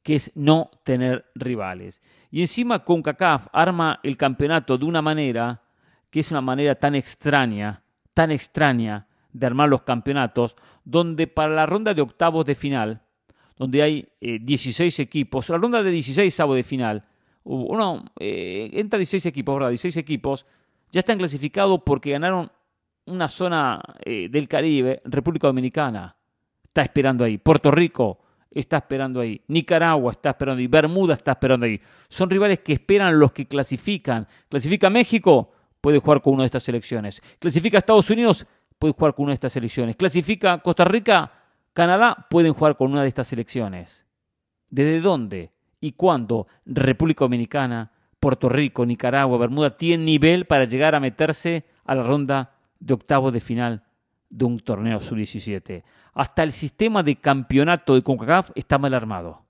que 0.02 0.16
es 0.16 0.32
no 0.34 0.70
tener 0.82 1.26
rivales. 1.34 2.02
Y 2.30 2.40
encima 2.40 2.84
CONCACAF 2.84 3.46
arma 3.52 4.00
el 4.02 4.16
campeonato 4.16 4.76
de 4.76 4.84
una 4.84 5.02
manera 5.02 5.62
que 6.10 6.20
es 6.20 6.30
una 6.32 6.40
manera 6.40 6.74
tan 6.74 6.96
extraña, 6.96 7.84
tan 8.12 8.32
extraña 8.32 9.06
de 9.32 9.46
armar 9.46 9.68
los 9.68 9.82
campeonatos, 9.82 10.56
donde 10.84 11.28
para 11.28 11.54
la 11.54 11.66
ronda 11.66 11.94
de 11.94 12.02
octavos 12.02 12.44
de 12.44 12.56
final 12.56 13.02
donde 13.60 13.82
hay 13.82 14.08
16 14.22 14.98
eh, 14.98 15.02
equipos. 15.02 15.50
La 15.50 15.58
ronda 15.58 15.82
de 15.82 15.90
16 15.90 16.32
sábado 16.32 16.54
de 16.54 16.62
final. 16.62 17.04
Uno, 17.44 18.06
eh, 18.18 18.70
entra 18.72 18.98
16 18.98 19.26
equipos, 19.26 19.54
¿verdad? 19.54 19.68
16 19.68 19.98
equipos. 19.98 20.46
Ya 20.90 21.00
están 21.00 21.18
clasificados 21.18 21.80
porque 21.84 22.12
ganaron 22.12 22.50
una 23.06 23.28
zona 23.28 23.80
eh, 24.04 24.28
del 24.30 24.48
Caribe, 24.48 25.02
República 25.04 25.46
Dominicana. 25.46 26.16
Está 26.64 26.82
esperando 26.82 27.24
ahí. 27.24 27.38
Puerto 27.38 27.70
Rico 27.70 28.20
está 28.50 28.78
esperando 28.78 29.20
ahí. 29.20 29.40
Nicaragua 29.48 30.12
está 30.12 30.30
esperando 30.30 30.60
ahí. 30.60 30.66
Bermuda 30.66 31.14
está 31.14 31.32
esperando 31.32 31.66
ahí. 31.66 31.80
Son 32.08 32.28
rivales 32.28 32.60
que 32.60 32.72
esperan 32.72 33.18
los 33.18 33.32
que 33.32 33.46
clasifican. 33.46 34.26
Clasifica 34.48 34.90
México, 34.90 35.52
puede 35.80 35.98
jugar 35.98 36.20
con 36.20 36.34
una 36.34 36.42
de 36.42 36.46
estas 36.46 36.64
selecciones. 36.64 37.22
Clasifica 37.38 37.78
Estados 37.78 38.10
Unidos, 38.10 38.46
puede 38.78 38.94
jugar 38.94 39.14
con 39.14 39.24
una 39.24 39.32
de 39.32 39.34
estas 39.34 39.52
selecciones. 39.52 39.96
Clasifica 39.96 40.58
Costa 40.58 40.84
Rica, 40.84 41.32
Canadá 41.72 42.26
pueden 42.28 42.52
jugar 42.52 42.76
con 42.76 42.90
una 42.92 43.02
de 43.02 43.08
estas 43.08 43.28
selecciones. 43.28 44.06
¿Desde 44.68 45.00
dónde 45.00 45.52
y 45.80 45.92
cuándo 45.92 46.46
República 46.64 47.24
Dominicana, 47.24 47.92
Puerto 48.20 48.48
Rico, 48.48 48.84
Nicaragua, 48.84 49.38
Bermuda 49.38 49.76
tienen 49.76 50.04
nivel 50.04 50.44
para 50.44 50.66
llegar 50.66 50.94
a 50.94 51.00
meterse 51.00 51.64
a 51.84 51.94
la 51.94 52.02
ronda 52.02 52.52
de 52.78 52.94
octavos 52.94 53.32
de 53.32 53.40
final 53.40 53.82
de 54.28 54.44
un 54.44 54.60
torneo 54.60 55.00
sub-17? 55.00 55.82
Hasta 56.12 56.42
el 56.42 56.52
sistema 56.52 57.02
de 57.02 57.16
campeonato 57.16 57.94
de 57.94 58.02
CONCACAF 58.02 58.50
está 58.54 58.78
mal 58.78 58.94
armado. 58.94 59.44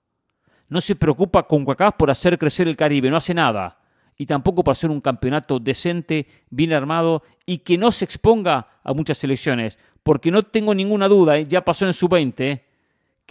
No 0.69 0.79
se 0.79 0.95
preocupa 0.95 1.43
CONCACAF 1.43 1.95
por 1.95 2.09
hacer 2.09 2.37
crecer 2.37 2.67
el 2.67 2.77
Caribe, 2.77 3.09
no 3.09 3.17
hace 3.17 3.33
nada. 3.33 3.77
Y 4.17 4.25
tampoco 4.25 4.63
por 4.63 4.71
hacer 4.71 4.89
un 4.89 5.01
campeonato 5.01 5.59
decente, 5.59 6.27
bien 6.49 6.73
armado 6.73 7.23
y 7.45 7.59
que 7.59 7.77
no 7.77 7.91
se 7.91 8.05
exponga 8.05 8.67
a 8.83 8.93
muchas 8.93 9.17
selecciones 9.17 9.77
porque 10.03 10.31
no 10.31 10.43
tengo 10.43 10.73
ninguna 10.73 11.07
duda, 11.07 11.37
¿eh? 11.37 11.45
ya 11.45 11.63
pasó 11.63 11.85
en 11.85 11.93
su 11.93 12.07
20, 12.07 12.63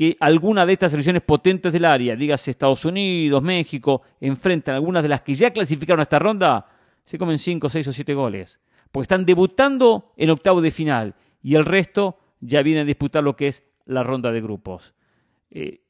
que 0.00 0.16
alguna 0.18 0.64
de 0.64 0.72
estas 0.72 0.92
selecciones 0.92 1.20
potentes 1.20 1.70
del 1.70 1.84
área, 1.84 2.16
dígase 2.16 2.50
Estados 2.50 2.86
Unidos, 2.86 3.42
México, 3.42 4.00
enfrentan 4.18 4.74
algunas 4.74 5.02
de 5.02 5.10
las 5.10 5.20
que 5.20 5.34
ya 5.34 5.50
clasificaron 5.50 6.00
a 6.00 6.04
esta 6.04 6.18
ronda, 6.18 6.66
se 7.04 7.18
comen 7.18 7.36
5, 7.36 7.68
6 7.68 7.88
o 7.88 7.92
7 7.92 8.14
goles. 8.14 8.60
Porque 8.90 9.02
están 9.02 9.26
debutando 9.26 10.14
en 10.16 10.30
octavo 10.30 10.62
de 10.62 10.70
final 10.70 11.16
y 11.42 11.54
el 11.54 11.66
resto 11.66 12.18
ya 12.40 12.62
viene 12.62 12.80
a 12.80 12.84
disputar 12.86 13.22
lo 13.22 13.36
que 13.36 13.48
es 13.48 13.62
la 13.84 14.02
ronda 14.02 14.32
de 14.32 14.40
grupos. 14.40 14.94
Eh, 15.50 15.82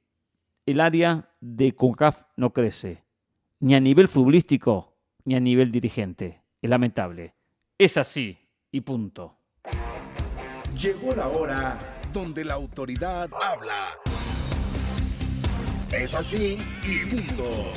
el 0.67 0.81
área 0.81 1.31
de 1.41 1.77
CONCAF 1.77 2.25
no 2.35 2.53
crece, 2.53 3.05
ni 3.61 3.77
a 3.77 3.81
nivel 3.81 4.09
futbolístico 4.09 4.97
ni 5.25 5.37
a 5.37 5.41
nivel 5.41 5.71
dirigente. 5.71 6.43
Es 6.61 6.69
lamentable. 6.69 7.35
Es 7.79 7.97
así 7.97 8.37
y 8.73 8.81
punto. 8.81 9.37
Llegó 10.75 11.15
la 11.15 11.29
hora 11.29 12.00
donde 12.13 12.45
la 12.45 12.55
autoridad 12.55 13.31
habla. 13.33 13.91
Es 15.93 16.15
así 16.15 16.59
y 16.85 17.07
punto. 17.07 17.73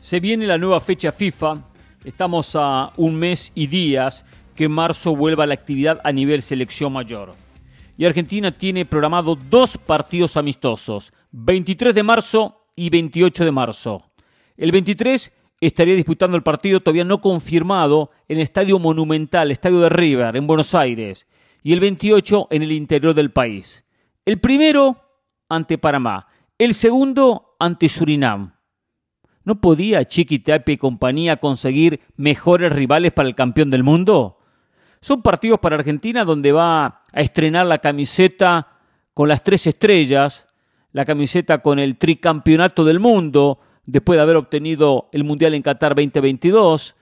Se 0.00 0.20
viene 0.20 0.46
la 0.46 0.58
nueva 0.58 0.80
fecha 0.80 1.12
FIFA. 1.12 1.62
Estamos 2.04 2.56
a 2.56 2.92
un 2.96 3.16
mes 3.16 3.52
y 3.54 3.66
días 3.66 4.24
que 4.54 4.68
marzo 4.68 5.14
vuelva 5.14 5.46
la 5.46 5.54
actividad 5.54 6.00
a 6.04 6.12
nivel 6.12 6.42
selección 6.42 6.92
mayor. 6.92 7.32
Y 7.96 8.06
Argentina 8.06 8.56
tiene 8.56 8.86
programado 8.86 9.36
dos 9.36 9.76
partidos 9.76 10.36
amistosos, 10.36 11.12
23 11.32 11.94
de 11.94 12.02
marzo 12.02 12.66
y 12.74 12.88
28 12.88 13.44
de 13.44 13.52
marzo. 13.52 14.02
El 14.56 14.72
23 14.72 15.32
estaría 15.60 15.94
disputando 15.94 16.36
el 16.36 16.42
partido 16.42 16.80
todavía 16.80 17.04
no 17.04 17.20
confirmado 17.20 18.10
en 18.28 18.38
el 18.38 18.42
Estadio 18.42 18.78
Monumental, 18.78 19.50
Estadio 19.50 19.80
de 19.80 19.90
River, 19.90 20.36
en 20.36 20.46
Buenos 20.46 20.74
Aires 20.74 21.26
y 21.62 21.72
el 21.72 21.80
28 21.80 22.48
en 22.50 22.62
el 22.62 22.72
interior 22.72 23.14
del 23.14 23.32
país. 23.32 23.84
El 24.24 24.40
primero 24.40 24.96
ante 25.48 25.78
Panamá, 25.78 26.26
el 26.58 26.74
segundo 26.74 27.56
ante 27.58 27.88
Surinam. 27.88 28.54
¿No 29.44 29.60
podía 29.60 30.04
Chiquitape 30.04 30.72
y 30.72 30.76
compañía 30.76 31.38
conseguir 31.38 32.00
mejores 32.16 32.72
rivales 32.72 33.12
para 33.12 33.28
el 33.28 33.34
campeón 33.34 33.70
del 33.70 33.82
mundo? 33.82 34.38
Son 35.00 35.22
partidos 35.22 35.58
para 35.58 35.76
Argentina 35.76 36.24
donde 36.24 36.52
va 36.52 36.84
a 36.84 37.20
estrenar 37.20 37.66
la 37.66 37.78
camiseta 37.78 38.68
con 39.14 39.28
las 39.28 39.42
tres 39.42 39.66
estrellas, 39.66 40.46
la 40.92 41.04
camiseta 41.04 41.58
con 41.58 41.78
el 41.78 41.96
tricampeonato 41.96 42.84
del 42.84 43.00
mundo, 43.00 43.60
después 43.86 44.18
de 44.18 44.22
haber 44.22 44.36
obtenido 44.36 45.08
el 45.12 45.24
Mundial 45.24 45.54
en 45.54 45.62
Qatar 45.62 45.94
2022. 45.94 46.94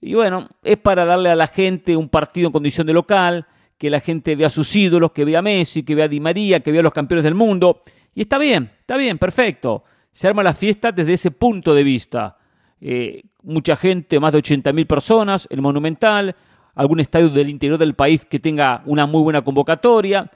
Y 0.00 0.14
bueno, 0.14 0.48
es 0.62 0.78
para 0.78 1.04
darle 1.04 1.30
a 1.30 1.36
la 1.36 1.46
gente 1.46 1.96
un 1.96 2.08
partido 2.08 2.46
en 2.46 2.52
condición 2.52 2.86
de 2.86 2.94
local, 2.94 3.46
que 3.82 3.90
la 3.90 3.98
gente 3.98 4.36
vea 4.36 4.46
a 4.46 4.50
sus 4.50 4.76
ídolos, 4.76 5.10
que 5.10 5.24
vea 5.24 5.40
a 5.40 5.42
Messi, 5.42 5.82
que 5.82 5.96
vea 5.96 6.04
a 6.04 6.08
Di 6.08 6.20
María, 6.20 6.60
que 6.60 6.70
vea 6.70 6.82
a 6.82 6.84
los 6.84 6.92
campeones 6.92 7.24
del 7.24 7.34
mundo. 7.34 7.82
Y 8.14 8.20
está 8.20 8.38
bien, 8.38 8.70
está 8.78 8.96
bien, 8.96 9.18
perfecto. 9.18 9.82
Se 10.12 10.28
arma 10.28 10.44
la 10.44 10.54
fiesta 10.54 10.92
desde 10.92 11.14
ese 11.14 11.32
punto 11.32 11.74
de 11.74 11.82
vista. 11.82 12.38
Eh, 12.80 13.24
mucha 13.42 13.74
gente, 13.74 14.20
más 14.20 14.32
de 14.34 14.38
80.000 14.38 14.86
personas, 14.86 15.48
el 15.50 15.62
Monumental, 15.62 16.36
algún 16.76 17.00
estadio 17.00 17.28
del 17.30 17.50
interior 17.50 17.76
del 17.76 17.94
país 17.94 18.24
que 18.24 18.38
tenga 18.38 18.84
una 18.86 19.04
muy 19.06 19.20
buena 19.20 19.42
convocatoria. 19.42 20.30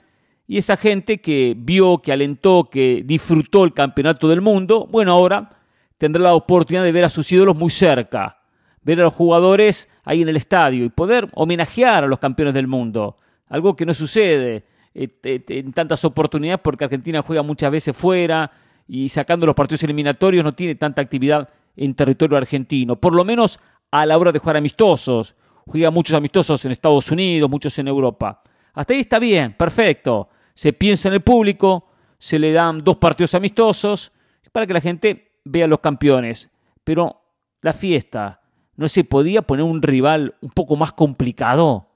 Y 0.49 0.59
esa 0.59 0.77
gente 0.77 1.21
que 1.21 1.55
vio, 1.57 1.99
que 1.99 2.11
alentó, 2.11 2.69
que 2.69 3.05
disfrutó 3.05 3.63
el 3.63 3.73
campeonato 3.73 4.27
del 4.27 4.41
mundo, 4.41 4.89
bueno, 4.91 5.13
ahora 5.13 5.51
tendrá 5.99 6.21
la 6.21 6.35
oportunidad 6.35 6.83
de 6.83 6.91
ver 6.91 7.05
a 7.05 7.11
sus 7.11 7.31
ídolos 7.31 7.57
muy 7.57 7.71
cerca, 7.71 8.41
ver 8.83 8.99
a 8.99 9.05
los 9.05 9.15
jugadores 9.15 9.89
ahí 10.03 10.23
en 10.23 10.31
el 10.31 10.37
estadio 10.37 10.85
y 10.85 10.89
poder 10.89 11.29
homenajear 11.35 12.03
a 12.03 12.09
los 12.09 12.19
campeones 12.19 12.53
del 12.53 12.67
mundo. 12.67 13.17
Algo 13.49 13.77
que 13.77 13.87
no 13.87 13.95
sucede 13.95 14.65
eh, 14.95 15.45
en 15.49 15.73
tantas 15.73 16.05
oportunidades 16.05 16.61
porque 16.63 16.85
Argentina 16.85 17.23
juega 17.23 17.43
muchas 17.43 17.71
veces 17.71 17.97
fuera 17.97 18.51
y 18.89 19.09
sacando 19.09 19.47
los 19.47 19.55
partidos 19.55 19.83
eliminatorios 19.83 20.45
no 20.45 20.55
tiene 20.55 20.75
tanta 20.75 21.03
actividad 21.03 21.49
en 21.77 21.95
territorio 21.95 22.37
argentino, 22.39 22.97
por 22.97 23.15
lo 23.15 23.25
menos 23.25 23.61
a 23.91 24.07
la 24.07 24.17
hora 24.17 24.33
de 24.33 24.39
jugar 24.39 24.57
amistosos. 24.57 25.35
Juega 25.67 25.91
muchos 25.91 26.17
amistosos 26.17 26.65
en 26.65 26.73
Estados 26.73 27.11
Unidos, 27.11 27.51
muchos 27.51 27.77
en 27.79 27.89
Europa. 27.89 28.43
Hasta 28.73 28.95
ahí 28.95 29.01
está 29.01 29.19
bien, 29.19 29.55
perfecto. 29.55 30.29
Se 30.55 30.73
piensa 30.73 31.09
en 31.09 31.15
el 31.15 31.23
público, 31.23 31.89
se 32.19 32.39
le 32.39 32.53
dan 32.53 32.79
dos 32.79 32.97
partidos 32.97 33.35
amistosos 33.35 34.13
para 34.53 34.67
que 34.67 34.73
la 34.73 34.81
gente 34.81 35.33
vea 35.45 35.65
a 35.65 35.69
los 35.69 35.81
campeones. 35.81 36.49
Pero 36.85 37.21
la 37.63 37.73
fiesta, 37.73 38.41
¿no 38.77 38.87
se 38.87 39.05
podía 39.05 39.43
poner 39.43 39.65
un 39.65 39.83
rival 39.83 40.37
un 40.41 40.51
poco 40.51 40.77
más 40.77 40.93
complicado? 40.93 41.89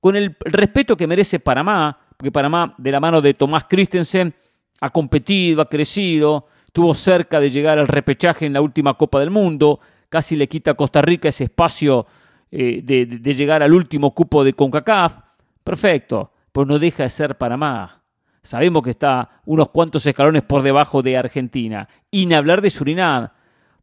Con 0.00 0.16
el 0.16 0.36
respeto 0.40 0.96
que 0.96 1.06
merece 1.06 1.40
Panamá, 1.40 1.98
porque 2.16 2.32
Panamá, 2.32 2.74
de 2.78 2.90
la 2.90 3.00
mano 3.00 3.20
de 3.20 3.34
Tomás 3.34 3.64
Christensen, 3.64 4.34
ha 4.80 4.90
competido, 4.90 5.62
ha 5.62 5.68
crecido, 5.68 6.46
estuvo 6.66 6.94
cerca 6.94 7.40
de 7.40 7.48
llegar 7.48 7.78
al 7.78 7.88
repechaje 7.88 8.46
en 8.46 8.52
la 8.52 8.60
última 8.60 8.94
Copa 8.94 9.20
del 9.20 9.30
Mundo, 9.30 9.80
casi 10.08 10.36
le 10.36 10.48
quita 10.48 10.72
a 10.72 10.74
Costa 10.74 11.02
Rica 11.02 11.28
ese 11.28 11.44
espacio 11.44 12.06
eh, 12.50 12.80
de, 12.82 13.32
llegar 13.34 13.62
al 13.62 13.72
último 13.72 14.14
cupo 14.14 14.44
de 14.44 14.52
CONCACAF. 14.52 15.18
Perfecto, 15.64 16.32
pues 16.52 16.68
no 16.68 16.78
deja 16.78 17.02
de 17.02 17.10
ser 17.10 17.36
Panamá. 17.36 18.02
Sabemos 18.42 18.82
que 18.82 18.90
está 18.90 19.40
unos 19.46 19.70
cuantos 19.70 20.06
escalones 20.06 20.42
por 20.42 20.62
debajo 20.62 21.02
de 21.02 21.16
Argentina. 21.16 21.88
Y 22.10 22.26
ni 22.26 22.34
hablar 22.34 22.62
de 22.62 22.70
Surinam, 22.70 23.28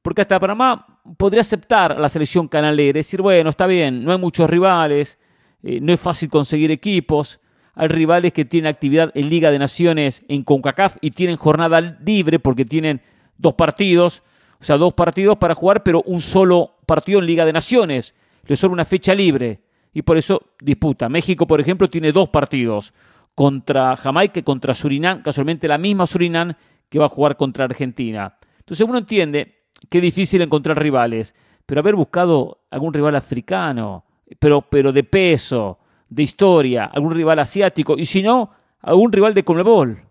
porque 0.02 0.22
hasta 0.22 0.40
Panamá 0.40 1.02
podría 1.18 1.42
aceptar 1.42 2.00
la 2.00 2.08
selección 2.10 2.48
canalera, 2.48 2.98
decir, 2.98 3.22
bueno, 3.22 3.50
está 3.50 3.68
bien, 3.68 4.04
no 4.04 4.12
hay 4.12 4.18
muchos 4.18 4.50
rivales, 4.50 5.20
eh, 5.64 5.80
no 5.82 5.94
es 5.94 6.00
fácil 6.00 6.30
conseguir 6.30 6.72
equipos, 6.72 7.40
hay 7.76 7.88
rivales 7.88 8.34
que 8.34 8.46
tienen 8.46 8.70
actividad 8.70 9.12
en 9.16 9.30
Liga 9.30 9.50
de 9.50 9.58
Naciones 9.58 10.24
en 10.28 10.44
CONCACAF 10.44 10.98
y 11.02 11.12
tienen 11.12 11.38
jornada 11.38 11.82
libre 11.82 12.38
porque 12.38 12.66
tienen 12.66 13.02
dos 13.38 13.56
partidos, 13.56 14.22
o 14.60 14.64
sea, 14.64 14.78
dos 14.78 14.94
partidos 14.94 15.38
para 15.38 15.56
jugar, 15.56 15.82
pero 15.82 16.04
un 16.06 16.22
solo 16.22 16.76
partido 16.86 17.20
en 17.20 17.26
Liga 17.26 17.46
de 17.46 17.54
Naciones. 17.54 18.14
Les 18.46 18.60
sobra 18.60 18.74
una 18.74 18.86
fecha 18.86 19.16
libre 19.16 19.62
y 19.92 20.04
por 20.04 20.18
eso 20.18 20.54
disputa. 20.62 21.10
México, 21.10 21.48
por 21.48 21.60
ejemplo, 21.60 21.90
tiene 21.90 22.12
dos 22.12 22.30
partidos 22.30 22.94
contra 23.34 23.96
Jamaica 23.96 24.40
y 24.40 24.44
contra 24.44 24.76
Surinam, 24.76 25.24
casualmente 25.24 25.68
la 25.68 25.80
misma 25.80 26.06
Surinam 26.06 26.54
que 26.90 27.00
va 27.00 27.06
a 27.06 27.10
jugar 27.10 27.38
contra 27.38 27.66
Argentina. 27.66 28.38
Entonces 28.60 28.88
uno 28.88 29.00
entiende 29.00 29.64
que 29.90 29.98
es 29.98 30.02
difícil 30.04 30.42
encontrar 30.44 30.80
rivales, 30.80 31.34
pero 31.66 31.82
haber 31.82 31.96
buscado 31.96 32.66
algún 32.70 32.94
rival 32.94 33.16
africano, 33.16 34.06
pero, 34.40 34.62
pero 34.62 34.92
de 34.92 35.04
peso, 35.04 35.80
de 36.10 36.24
historia, 36.24 36.86
algún 36.86 37.16
rival 37.16 37.40
asiático, 37.40 37.96
y 37.98 38.06
si 38.06 38.22
no, 38.22 38.52
algún 38.82 39.12
rival 39.12 39.34
de 39.34 39.44
Conmebol. 39.44 40.04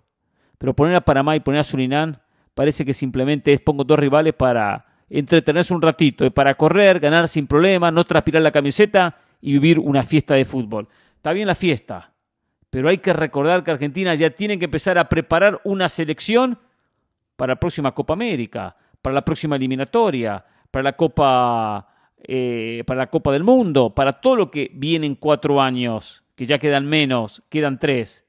Pero 0.59 0.75
poner 0.75 0.95
a 0.95 1.01
Panamá 1.01 1.37
y 1.37 1.41
poner 1.41 1.61
a 1.61 1.65
Surinam 1.65 2.17
parece 2.55 2.85
que 2.85 2.95
simplemente 2.95 3.53
es 3.53 3.61
pongo 3.61 3.85
dos 3.85 3.99
rivales 3.99 4.35
para 4.35 4.87
entretenerse 5.09 5.75
un 5.75 5.83
ratito, 5.83 6.31
para 6.31 6.55
correr, 6.55 6.99
ganar 7.01 7.29
sin 7.29 7.47
problema, 7.47 7.91
no 7.91 8.05
transpirar 8.05 8.43
la 8.43 8.51
camiseta 8.51 9.17
y 9.41 9.53
vivir 9.53 9.79
una 9.79 10.03
fiesta 10.03 10.35
de 10.35 10.45
fútbol. 10.45 10.89
Está 11.17 11.33
bien 11.33 11.47
la 11.47 11.55
fiesta, 11.55 12.13
pero 12.71 12.89
hay 12.89 12.99
que 12.99 13.13
recordar 13.13 13.63
que 13.63 13.71
Argentina 13.71 14.15
ya 14.15 14.31
tiene 14.31 14.59
que 14.59 14.65
empezar 14.65 14.99
a 14.99 15.09
preparar 15.09 15.61
una 15.65 15.89
selección 15.89 16.59
para 17.37 17.55
la 17.55 17.61
próxima 17.61 17.93
Copa 17.93 18.15
América, 18.15 18.77
para 19.03 19.15
la 19.15 19.25
próxima 19.25 19.57
eliminatoria, 19.57 20.45
para 20.71 20.83
la 20.83 20.93
Copa 20.93 21.92
eh, 22.25 22.85
para 22.87 22.99
la 22.99 23.11
Copa 23.11 23.33
del 23.33 23.45
Mundo, 23.45 23.95
para 23.95 24.21
todo 24.21 24.37
lo 24.37 24.51
que 24.51 24.71
viene 24.75 25.07
en 25.07 25.17
cuatro 25.17 25.61
años, 25.61 26.23
que 26.35 26.47
ya 26.47 26.59
quedan 26.59 26.87
menos, 26.87 27.43
quedan 27.49 27.79
tres. 27.79 28.27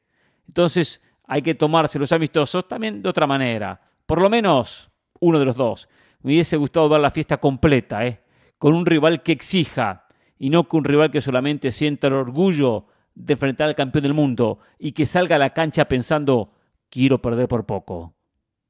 Entonces 0.47 1.01
hay 1.25 1.41
que 1.41 1.56
tomarse 1.56 1.99
los 1.99 2.12
amistosos 2.12 2.67
también 2.67 3.01
de 3.01 3.10
otra 3.10 3.27
manera. 3.27 3.79
Por 4.06 4.21
lo 4.21 4.29
menos 4.29 4.91
uno 5.19 5.39
de 5.39 5.45
los 5.45 5.56
dos. 5.56 5.88
Me 6.21 6.32
hubiese 6.32 6.58
gustado 6.58 6.89
ver 6.89 7.01
la 7.01 7.12
fiesta 7.12 7.38
completa, 7.38 8.06
¿eh? 8.06 8.21
con 8.58 8.73
un 8.73 8.86
rival 8.86 9.23
que 9.23 9.32
exija 9.34 10.08
y 10.39 10.49
no 10.49 10.67
con 10.67 10.79
un 10.79 10.86
rival 10.86 11.12
que 11.12 11.21
solamente 11.21 11.71
sienta 11.71 12.08
el 12.08 12.13
orgullo 12.13 12.86
de 13.13 13.34
enfrentar 13.34 13.67
al 13.67 13.75
campeón 13.75 14.03
del 14.03 14.13
mundo 14.13 14.60
y 14.79 14.93
que 14.93 15.06
salga 15.06 15.36
a 15.36 15.39
la 15.39 15.51
cancha 15.51 15.86
pensando 15.86 16.53
quiero 16.89 17.21
perder 17.21 17.47
por 17.47 17.65
poco. 17.65 18.15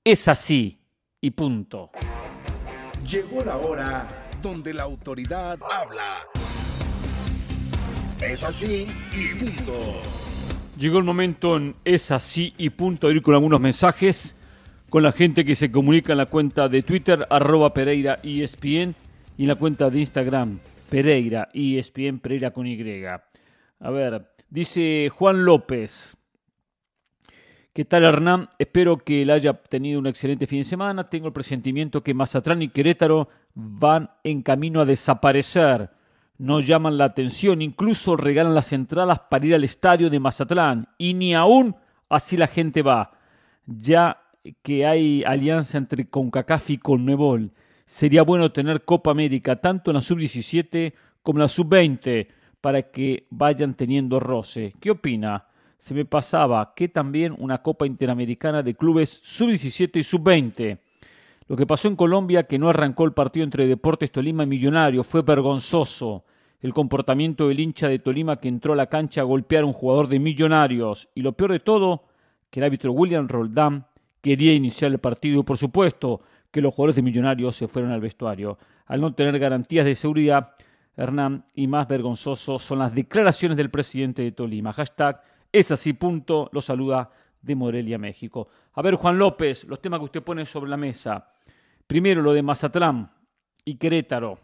Es 0.03 0.27
así 0.27 0.79
y 1.21 1.31
punto. 1.31 1.91
Llegó 3.07 3.43
la 3.43 3.57
hora 3.57 4.22
donde 4.43 4.73
la 4.73 4.83
autoridad 4.83 5.57
habla. 5.63 6.17
Es 8.21 8.43
así 8.43 8.87
y 9.13 9.33
punto. 9.39 9.73
Llegó 10.77 10.99
el 10.99 11.03
momento 11.03 11.55
en 11.57 11.75
Es 11.83 12.11
así 12.11 12.53
y 12.57 12.69
punto 12.69 13.07
de 13.07 13.15
ir 13.15 13.21
con 13.21 13.33
algunos 13.33 13.59
mensajes 13.59 14.35
con 14.89 15.01
la 15.01 15.11
gente 15.11 15.43
que 15.43 15.55
se 15.55 15.71
comunica 15.71 16.11
en 16.11 16.19
la 16.19 16.27
cuenta 16.27 16.69
de 16.69 16.83
Twitter, 16.83 17.25
arroba 17.31 17.73
Pereira 17.73 18.19
ESPN, 18.21 18.93
y 19.37 19.41
en 19.41 19.47
la 19.47 19.55
cuenta 19.55 19.89
de 19.89 19.99
Instagram, 19.99 20.59
Pereira 20.87 21.49
ESPN, 21.51 22.19
Pereira 22.19 22.51
con 22.51 22.67
Y. 22.67 23.03
A 23.79 23.89
ver, 23.89 24.29
dice 24.51 25.09
Juan 25.09 25.45
López. 25.45 26.15
¿Qué 27.73 27.85
tal 27.85 28.03
Hernán? 28.03 28.49
Espero 28.59 28.99
que 28.99 29.27
haya 29.31 29.53
tenido 29.53 29.99
un 29.99 30.05
excelente 30.05 30.45
fin 30.45 30.59
de 30.59 30.63
semana. 30.63 31.09
Tengo 31.09 31.25
el 31.25 31.33
presentimiento 31.33 32.03
que 32.03 32.13
Mazatlán 32.13 32.61
y 32.61 32.69
Querétaro 32.69 33.29
van 33.55 34.11
en 34.23 34.43
camino 34.43 34.79
a 34.79 34.85
desaparecer. 34.85 35.89
No 36.37 36.59
llaman 36.59 36.97
la 36.97 37.05
atención, 37.05 37.63
incluso 37.63 38.15
regalan 38.15 38.53
las 38.53 38.73
entradas 38.73 39.21
para 39.27 39.47
ir 39.47 39.55
al 39.55 39.63
estadio 39.63 40.11
de 40.11 40.19
Mazatlán. 40.19 40.87
Y 40.99 41.15
ni 41.15 41.33
aún 41.33 41.75
así 42.09 42.37
la 42.37 42.45
gente 42.45 42.83
va. 42.83 43.09
Ya 43.65 44.21
que 44.61 44.85
hay 44.85 45.23
alianza 45.23 45.79
entre 45.79 46.07
CONCACAF 46.07 46.69
y 46.69 46.77
CONMEBOL, 46.77 47.49
sería 47.85 48.21
bueno 48.21 48.51
tener 48.51 48.85
Copa 48.85 49.09
América 49.09 49.55
tanto 49.55 49.89
en 49.89 49.95
la 49.95 50.01
sub-17 50.03 50.93
como 51.23 51.39
en 51.39 51.41
la 51.41 51.47
sub-20 51.47 52.27
para 52.61 52.83
que 52.91 53.25
vayan 53.31 53.73
teniendo 53.73 54.19
roce. 54.19 54.73
¿Qué 54.79 54.91
opina? 54.91 55.47
Se 55.83 55.93
me 55.93 56.05
pasaba 56.05 56.73
que 56.73 56.87
también 56.87 57.35
una 57.37 57.61
Copa 57.61 57.85
Interamericana 57.85 58.63
de 58.63 58.73
Clubes 58.73 59.19
Sub-17 59.21 59.97
y 59.97 60.03
Sub-20. 60.03 60.77
Lo 61.49 61.57
que 61.57 61.67
pasó 61.67 61.89
en 61.89 61.97
Colombia, 61.97 62.43
que 62.43 62.57
no 62.57 62.69
arrancó 62.69 63.03
el 63.03 63.11
partido 63.11 63.43
entre 63.43 63.67
Deportes 63.67 64.09
Tolima 64.09 64.43
y 64.43 64.47
Millonarios, 64.47 65.05
fue 65.05 65.23
vergonzoso. 65.23 66.23
El 66.61 66.73
comportamiento 66.73 67.49
del 67.49 67.59
hincha 67.59 67.89
de 67.89 67.99
Tolima 67.99 68.37
que 68.37 68.47
entró 68.47 68.71
a 68.71 68.77
la 68.77 68.87
cancha 68.87 69.19
a 69.19 69.25
golpear 69.25 69.63
a 69.63 69.65
un 69.65 69.73
jugador 69.73 70.07
de 70.07 70.19
Millonarios. 70.19 71.09
Y 71.15 71.21
lo 71.21 71.33
peor 71.33 71.51
de 71.51 71.59
todo, 71.59 72.05
que 72.49 72.61
el 72.61 72.63
árbitro 72.63 72.93
William 72.93 73.27
Roldán 73.27 73.85
quería 74.21 74.53
iniciar 74.53 74.89
el 74.89 74.99
partido 74.99 75.41
y 75.41 75.43
por 75.43 75.57
supuesto 75.57 76.21
que 76.49 76.61
los 76.61 76.73
jugadores 76.73 76.95
de 76.95 77.01
Millonarios 77.01 77.57
se 77.57 77.67
fueron 77.67 77.91
al 77.91 77.99
vestuario. 77.99 78.57
Al 78.85 79.01
no 79.01 79.13
tener 79.13 79.37
garantías 79.37 79.83
de 79.83 79.95
seguridad, 79.95 80.55
Hernán, 80.95 81.43
y 81.53 81.67
más 81.67 81.89
vergonzoso 81.89 82.57
son 82.57 82.79
las 82.79 82.95
declaraciones 82.95 83.57
del 83.57 83.69
presidente 83.69 84.21
de 84.21 84.31
Tolima. 84.31 84.71
Hashtag 84.71 85.21
es 85.53 85.71
así, 85.71 85.93
punto. 85.93 86.49
Lo 86.51 86.61
saluda 86.61 87.09
de 87.41 87.55
Morelia, 87.55 87.97
México. 87.99 88.49
A 88.73 88.81
ver, 88.81 88.95
Juan 88.95 89.17
López, 89.19 89.65
los 89.65 89.79
temas 89.79 89.99
que 89.99 90.05
usted 90.05 90.23
pone 90.23 90.45
sobre 90.45 90.69
la 90.69 90.77
mesa. 90.77 91.31
Primero, 91.85 92.21
lo 92.21 92.33
de 92.33 92.41
Mazatlán 92.41 93.11
y 93.63 93.75
Querétaro. 93.75 94.39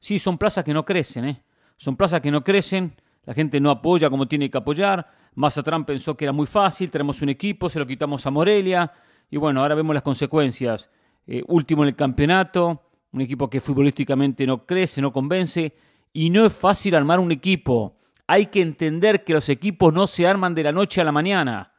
Sí, 0.00 0.18
son 0.18 0.36
plazas 0.36 0.64
que 0.64 0.74
no 0.74 0.84
crecen, 0.84 1.24
¿eh? 1.26 1.42
Son 1.76 1.96
plazas 1.96 2.20
que 2.20 2.30
no 2.30 2.42
crecen, 2.42 2.94
la 3.24 3.34
gente 3.34 3.60
no 3.60 3.70
apoya 3.70 4.10
como 4.10 4.26
tiene 4.26 4.50
que 4.50 4.58
apoyar. 4.58 5.06
Mazatlán 5.36 5.84
pensó 5.84 6.16
que 6.16 6.24
era 6.24 6.32
muy 6.32 6.46
fácil, 6.46 6.90
tenemos 6.90 7.22
un 7.22 7.28
equipo, 7.28 7.68
se 7.68 7.78
lo 7.78 7.86
quitamos 7.86 8.26
a 8.26 8.30
Morelia. 8.30 8.92
Y 9.30 9.36
bueno, 9.36 9.60
ahora 9.60 9.76
vemos 9.76 9.94
las 9.94 10.02
consecuencias. 10.02 10.90
Eh, 11.26 11.42
último 11.46 11.84
en 11.84 11.90
el 11.90 11.96
campeonato, 11.96 12.82
un 13.12 13.20
equipo 13.20 13.48
que 13.48 13.60
futbolísticamente 13.60 14.44
no 14.46 14.66
crece, 14.66 15.00
no 15.00 15.12
convence. 15.12 15.72
Y 16.12 16.30
no 16.30 16.44
es 16.46 16.52
fácil 16.52 16.96
armar 16.96 17.20
un 17.20 17.30
equipo 17.30 17.99
hay 18.30 18.46
que 18.46 18.62
entender 18.62 19.24
que 19.24 19.32
los 19.32 19.48
equipos 19.48 19.92
no 19.92 20.06
se 20.06 20.24
arman 20.24 20.54
de 20.54 20.62
la 20.62 20.70
noche 20.70 21.00
a 21.00 21.04
la 21.04 21.10
mañana. 21.10 21.72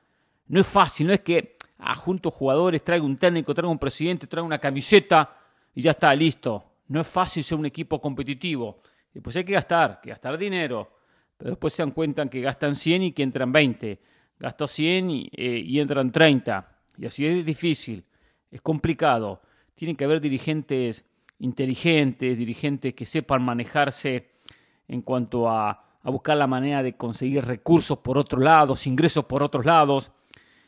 No 0.48 0.60
es 0.60 0.68
fácil, 0.68 1.08
no 1.08 1.14
es 1.14 1.22
que 1.22 1.56
ah, 1.78 1.96
junto 1.96 2.30
jugadores, 2.30 2.84
traigo 2.84 3.06
un 3.06 3.16
técnico, 3.16 3.54
traigo 3.54 3.72
un 3.72 3.80
presidente, 3.80 4.28
traigo 4.28 4.46
una 4.46 4.60
camiseta 4.60 5.34
y 5.74 5.82
ya 5.82 5.92
está, 5.92 6.14
listo. 6.14 6.66
No 6.90 7.00
es 7.00 7.08
fácil 7.08 7.42
ser 7.42 7.58
un 7.58 7.68
equipo 7.68 8.02
competitivo. 8.02 8.82
Y 9.14 9.22
pues 9.22 9.34
hay 9.38 9.46
que 9.46 9.54
gastar, 9.54 10.02
que 10.02 10.10
gastar 10.10 10.38
dinero 10.38 10.92
pero 11.38 11.52
después 11.52 11.74
se 11.74 11.84
dan 11.84 11.92
cuenta 11.92 12.28
que 12.28 12.42
gastan 12.42 12.76
100 12.76 13.04
y 13.04 13.12
que 13.14 13.24
entran 13.24 13.54
20. 13.54 14.00
Gasto 14.38 14.68
100 14.68 15.10
y, 15.10 15.30
eh, 15.34 15.64
y 15.66 15.80
entran 15.80 16.12
30. 16.12 16.68
Y 16.98 17.06
así 17.06 17.26
es 17.26 17.46
difícil, 17.46 18.04
es 18.52 18.62
complicado. 18.62 19.42
Tienen 19.74 19.96
que 19.96 20.04
haber 20.04 20.20
dirigentes 20.20 21.04
inteligentes, 21.40 22.38
dirigentes 22.38 22.94
que 22.94 23.06
sepan 23.06 23.42
manejarse 23.42 24.32
en 24.90 25.00
cuanto 25.00 25.50
a, 25.50 25.91
a 26.04 26.10
buscar 26.10 26.38
la 26.38 26.48
manera 26.48 26.82
de 26.84 26.96
conseguir 26.96 27.46
recursos 27.46 28.00
por 28.00 28.18
otros 28.18 28.42
lados, 28.42 28.88
ingresos 28.88 29.26
por 29.26 29.44
otros 29.44 29.66
lados. 29.66 30.12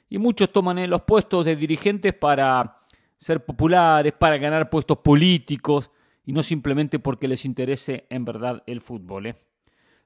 Y 0.09 0.17
muchos 0.17 0.51
toman 0.51 0.89
los 0.89 1.01
puestos 1.03 1.45
de 1.45 1.55
dirigentes 1.55 2.13
para 2.13 2.81
ser 3.17 3.43
populares, 3.43 4.13
para 4.13 4.38
ganar 4.38 4.69
puestos 4.69 4.99
políticos 4.99 5.89
y 6.25 6.34
no 6.34 6.43
simplemente 6.43 6.99
porque 6.99 7.27
les 7.27 7.45
interese 7.45 8.05
en 8.09 8.25
verdad 8.25 8.63
el 8.65 8.79
fútbol. 8.79 9.27
¿eh? 9.27 9.36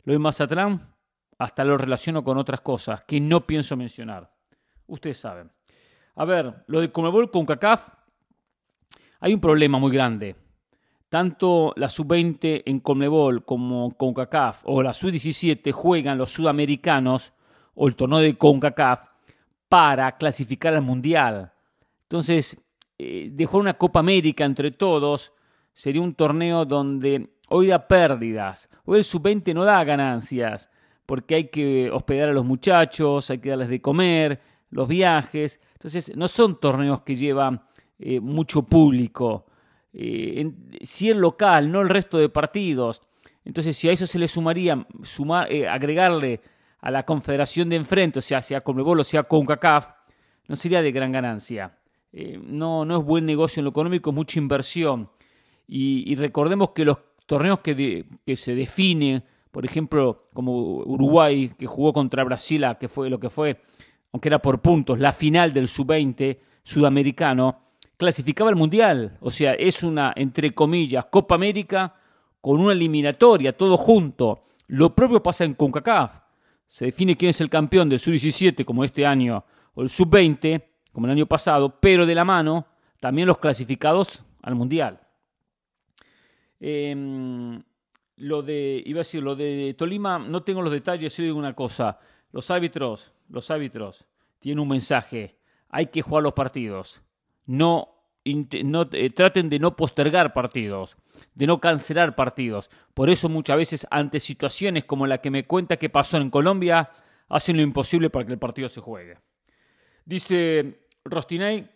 Lo 0.03 0.13
de 0.13 0.19
Mazatlán 0.19 0.79
hasta 1.37 1.63
lo 1.63 1.77
relaciono 1.77 2.23
con 2.23 2.37
otras 2.37 2.61
cosas 2.61 3.03
que 3.03 3.19
no 3.19 3.45
pienso 3.45 3.75
mencionar. 3.75 4.31
Ustedes 4.87 5.17
saben. 5.19 5.51
A 6.15 6.25
ver, 6.25 6.63
lo 6.67 6.81
de 6.81 6.91
Comebol 6.91 7.29
con 7.29 7.45
CACAF, 7.45 7.93
hay 9.19 9.33
un 9.33 9.41
problema 9.41 9.77
muy 9.77 9.91
grande. 9.91 10.35
Tanto 11.09 11.73
la 11.77 11.87
sub-20 11.87 12.63
en 12.65 12.79
Comebol 12.81 13.45
como 13.45 13.91
CONCACAF 13.91 14.63
o 14.65 14.83
la 14.83 14.93
sub-17 14.93 15.71
juegan 15.71 16.17
los 16.17 16.31
sudamericanos 16.31 17.33
o 17.75 17.87
el 17.87 17.95
torneo 17.95 18.19
de 18.19 18.37
CONCACAF 18.37 19.07
para 19.69 20.17
clasificar 20.17 20.73
al 20.73 20.81
Mundial. 20.81 21.53
Entonces, 22.03 22.61
eh, 22.97 23.29
dejó 23.31 23.57
una 23.59 23.75
Copa 23.75 23.99
América 23.99 24.43
entre 24.43 24.71
todos, 24.71 25.33
sería 25.73 26.01
un 26.01 26.13
torneo 26.13 26.65
donde 26.65 27.29
hoy 27.49 27.67
da 27.67 27.87
pérdidas, 27.87 28.69
hoy 28.85 28.99
el 28.99 29.03
sub-20 29.03 29.53
no 29.53 29.63
da 29.63 29.83
ganancias, 29.83 30.69
porque 31.05 31.35
hay 31.35 31.47
que 31.47 31.89
hospedar 31.91 32.29
a 32.29 32.33
los 32.33 32.45
muchachos, 32.45 33.29
hay 33.29 33.37
que 33.37 33.49
darles 33.49 33.69
de 33.69 33.81
comer, 33.81 34.41
los 34.71 34.87
viajes, 34.87 35.61
entonces 35.73 36.15
no 36.17 36.27
son 36.27 36.59
torneos 36.59 37.01
que 37.03 37.15
llevan 37.15 37.61
eh, 37.99 38.19
mucho 38.19 38.63
público, 38.63 39.45
eh, 39.99 40.51
si 40.81 41.09
el 41.09 41.17
local, 41.17 41.71
no 41.71 41.81
el 41.81 41.89
resto 41.89 42.19
de 42.19 42.29
partidos. 42.29 43.01
Entonces, 43.43 43.75
si 43.75 43.89
a 43.89 43.91
eso 43.91 44.05
se 44.05 44.19
le 44.19 44.27
sumaría 44.27 44.85
sumar, 45.01 45.49
agregarle 45.69 46.41
a 46.81 46.91
la 46.91 47.03
confederación 47.03 47.69
de 47.69 47.77
enfrente, 47.77 48.19
o 48.19 48.21
sea, 48.21 48.41
sea 48.41 48.61
Conmebol 48.61 48.99
o 48.99 49.03
sea 49.03 49.23
CONCACAF, 49.23 49.91
no 50.47 50.55
sería 50.55 50.81
de 50.81 50.91
gran 50.91 51.11
ganancia. 51.11 51.77
Eh, 52.13 52.39
no, 52.41 52.85
no 52.85 52.99
es 52.99 53.05
buen 53.05 53.25
negocio 53.25 53.59
en 53.59 53.65
lo 53.65 53.71
económico, 53.71 54.11
es 54.11 54.15
mucha 54.15 54.39
inversión. 54.39 55.09
Y, 55.67 56.15
recordemos 56.15 56.69
que 56.71 56.85
los 56.85 56.97
torneos 57.25 57.59
que, 57.59 58.05
que 58.25 58.35
se 58.37 58.55
definen, 58.55 59.23
por 59.51 59.65
ejemplo, 59.65 60.29
como 60.33 60.53
Uruguay, 60.53 61.51
que 61.57 61.65
jugó 61.65 61.91
contra 61.91 62.23
Brasil, 62.23 62.63
que 62.79 62.87
fue 62.87 63.09
lo 63.09 63.19
que 63.19 63.29
fue, 63.29 63.59
aunque 64.13 64.29
era 64.29 64.39
por 64.39 64.61
puntos, 64.61 64.99
la 64.99 65.11
final 65.11 65.51
del 65.51 65.67
sub-20 65.67 66.37
sudamericano, 66.63 67.66
clasificaba 67.97 68.49
al 68.49 68.55
Mundial. 68.55 69.17
O 69.19 69.29
sea, 69.31 69.53
es 69.53 69.83
una, 69.83 70.13
entre 70.15 70.53
comillas, 70.53 71.05
Copa 71.05 71.35
América 71.35 71.95
con 72.39 72.61
una 72.61 72.71
eliminatoria, 72.73 73.57
todo 73.57 73.75
junto. 73.75 74.43
Lo 74.67 74.95
propio 74.95 75.21
pasa 75.21 75.43
en 75.43 75.55
CONCACAF. 75.55 76.19
Se 76.67 76.85
define 76.85 77.15
quién 77.15 77.29
es 77.29 77.41
el 77.41 77.49
campeón 77.49 77.89
del 77.89 77.99
sub-17, 77.99 78.63
como 78.65 78.83
este 78.83 79.05
año, 79.05 79.43
o 79.73 79.81
el 79.81 79.89
sub-20, 79.89 80.63
como 80.91 81.07
el 81.07 81.13
año 81.13 81.25
pasado, 81.25 81.79
pero 81.79 82.05
de 82.05 82.15
la 82.15 82.25
mano 82.25 82.67
también 82.99 83.27
los 83.27 83.37
clasificados 83.37 84.23
al 84.41 84.55
Mundial. 84.55 84.99
Em, 86.59 87.61
lo 88.17 88.41
de, 88.41 88.81
iba 88.85 88.99
a 88.99 89.01
decir, 89.01 89.21
lo 89.21 89.35
de 89.35 89.75
Tolima, 89.77 90.19
no 90.19 90.43
tengo 90.43 90.61
los 90.61 90.71
detalles, 90.71 91.13
solo 91.13 91.27
digo 91.27 91.37
una 91.37 91.53
cosa. 91.53 91.99
Los 92.31 92.49
árbitros, 92.51 93.13
los 93.29 93.49
árbitros 93.51 94.05
tienen 94.39 94.59
un 94.59 94.67
mensaje. 94.67 95.37
Hay 95.69 95.87
que 95.87 96.01
jugar 96.01 96.23
los 96.23 96.33
partidos. 96.33 97.01
No, 97.47 97.97
eh, 98.23 99.09
traten 99.15 99.49
de 99.49 99.59
no 99.59 99.75
postergar 99.75 100.33
partidos, 100.33 100.97
de 101.33 101.47
no 101.47 101.59
cancelar 101.59 102.15
partidos. 102.15 102.69
Por 102.93 103.09
eso 103.09 103.29
muchas 103.29 103.57
veces 103.57 103.87
ante 103.89 104.19
situaciones 104.19 104.85
como 104.85 105.07
la 105.07 105.19
que 105.19 105.31
me 105.31 105.45
cuenta 105.45 105.77
que 105.77 105.89
pasó 105.89 106.17
en 106.17 106.29
Colombia, 106.29 106.89
hacen 107.29 107.57
lo 107.57 107.63
imposible 107.63 108.09
para 108.09 108.25
que 108.25 108.33
el 108.33 108.39
partido 108.39 108.69
se 108.69 108.81
juegue. 108.81 109.17
Dice 110.05 110.87
Rostinay, 111.05 111.69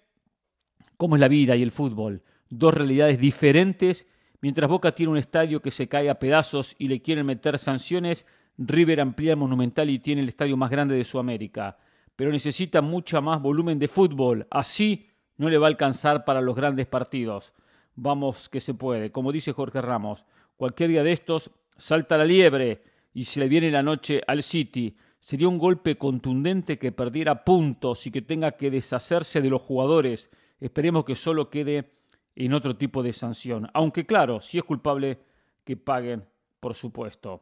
¿cómo 0.98 1.16
es 1.16 1.22
la 1.22 1.28
vida 1.28 1.56
y 1.56 1.64
el 1.64 1.72
fútbol? 1.72 2.24
Dos 2.50 2.74
realidades 2.74 3.20
diferentes. 3.20 4.08
Mientras 4.42 4.70
Boca 4.70 4.94
tiene 4.94 5.12
un 5.12 5.18
estadio 5.18 5.62
que 5.62 5.72
se 5.72 5.88
cae 5.88 6.10
a 6.10 6.20
pedazos 6.20 6.76
y 6.80 6.88
le 6.88 7.02
quieren 7.02 7.26
meter 7.26 7.60
sanciones, 7.60 8.26
River 8.58 9.02
amplía 9.02 9.32
el 9.32 9.38
Monumental 9.38 9.90
y 9.90 10.00
tiene 10.00 10.22
el 10.22 10.30
estadio 10.30 10.58
más 10.58 10.70
grande 10.70 10.96
de 10.96 11.04
Sudamérica. 11.04 11.78
Pero 12.16 12.32
necesita 12.32 12.82
mucha 12.82 13.22
más 13.22 13.42
volumen 13.42 13.80
de 13.80 13.88
fútbol. 13.88 14.48
Así 14.50 15.11
no 15.42 15.50
le 15.50 15.58
va 15.58 15.66
a 15.66 15.70
alcanzar 15.70 16.24
para 16.24 16.40
los 16.40 16.56
grandes 16.56 16.86
partidos. 16.86 17.52
Vamos 17.96 18.48
que 18.48 18.62
se 18.62 18.76
puede. 18.76 19.12
Como 19.12 19.32
dice 19.32 19.54
Jorge 19.54 19.82
Ramos, 19.82 20.24
cualquier 20.56 20.92
día 20.92 21.02
de 21.02 21.14
estos 21.14 21.50
salta 21.76 22.16
la 22.16 22.26
liebre 22.26 22.84
y 23.12 23.24
se 23.24 23.40
le 23.40 23.48
viene 23.48 23.72
la 23.72 23.82
noche 23.82 24.22
al 24.28 24.44
City 24.44 24.96
sería 25.20 25.48
un 25.48 25.58
golpe 25.58 25.98
contundente 25.98 26.78
que 26.78 26.92
perdiera 26.92 27.44
puntos 27.44 28.06
y 28.06 28.12
que 28.12 28.22
tenga 28.22 28.52
que 28.52 28.70
deshacerse 28.70 29.42
de 29.42 29.50
los 29.50 29.64
jugadores. 29.64 30.30
Esperemos 30.60 31.06
que 31.06 31.16
solo 31.16 31.50
quede 31.50 31.90
en 32.36 32.54
otro 32.54 32.78
tipo 32.78 33.02
de 33.02 33.12
sanción. 33.12 33.68
Aunque 33.74 34.06
claro, 34.06 34.42
si 34.42 34.60
es 34.60 34.64
culpable, 34.64 35.22
que 35.64 35.76
paguen, 35.76 36.24
por 36.60 36.76
supuesto. 36.76 37.42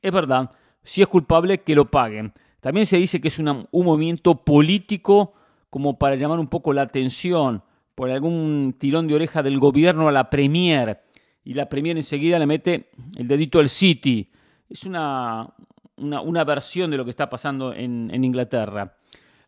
Es 0.00 0.12
verdad, 0.12 0.50
si 0.82 1.02
es 1.02 1.08
culpable, 1.08 1.60
que 1.60 1.74
lo 1.74 1.90
paguen. 1.90 2.32
También 2.60 2.86
se 2.86 2.96
dice 2.96 3.20
que 3.20 3.28
es 3.28 3.38
un 3.38 3.66
movimiento 3.70 4.34
político 4.34 5.34
como 5.72 5.98
para 5.98 6.16
llamar 6.16 6.38
un 6.38 6.48
poco 6.48 6.74
la 6.74 6.82
atención 6.82 7.62
por 7.94 8.10
algún 8.10 8.76
tirón 8.78 9.08
de 9.08 9.14
oreja 9.14 9.42
del 9.42 9.58
gobierno 9.58 10.06
a 10.06 10.12
la 10.12 10.28
Premier. 10.28 11.00
Y 11.44 11.54
la 11.54 11.70
Premier 11.70 11.96
enseguida 11.96 12.38
le 12.38 12.44
mete 12.44 12.90
el 13.16 13.26
dedito 13.26 13.58
al 13.58 13.70
City. 13.70 14.30
Es 14.68 14.84
una, 14.84 15.48
una, 15.96 16.44
versión 16.44 16.90
de 16.90 16.98
lo 16.98 17.06
que 17.06 17.10
está 17.10 17.30
pasando 17.30 17.72
en, 17.72 18.22
Inglaterra. 18.22 18.98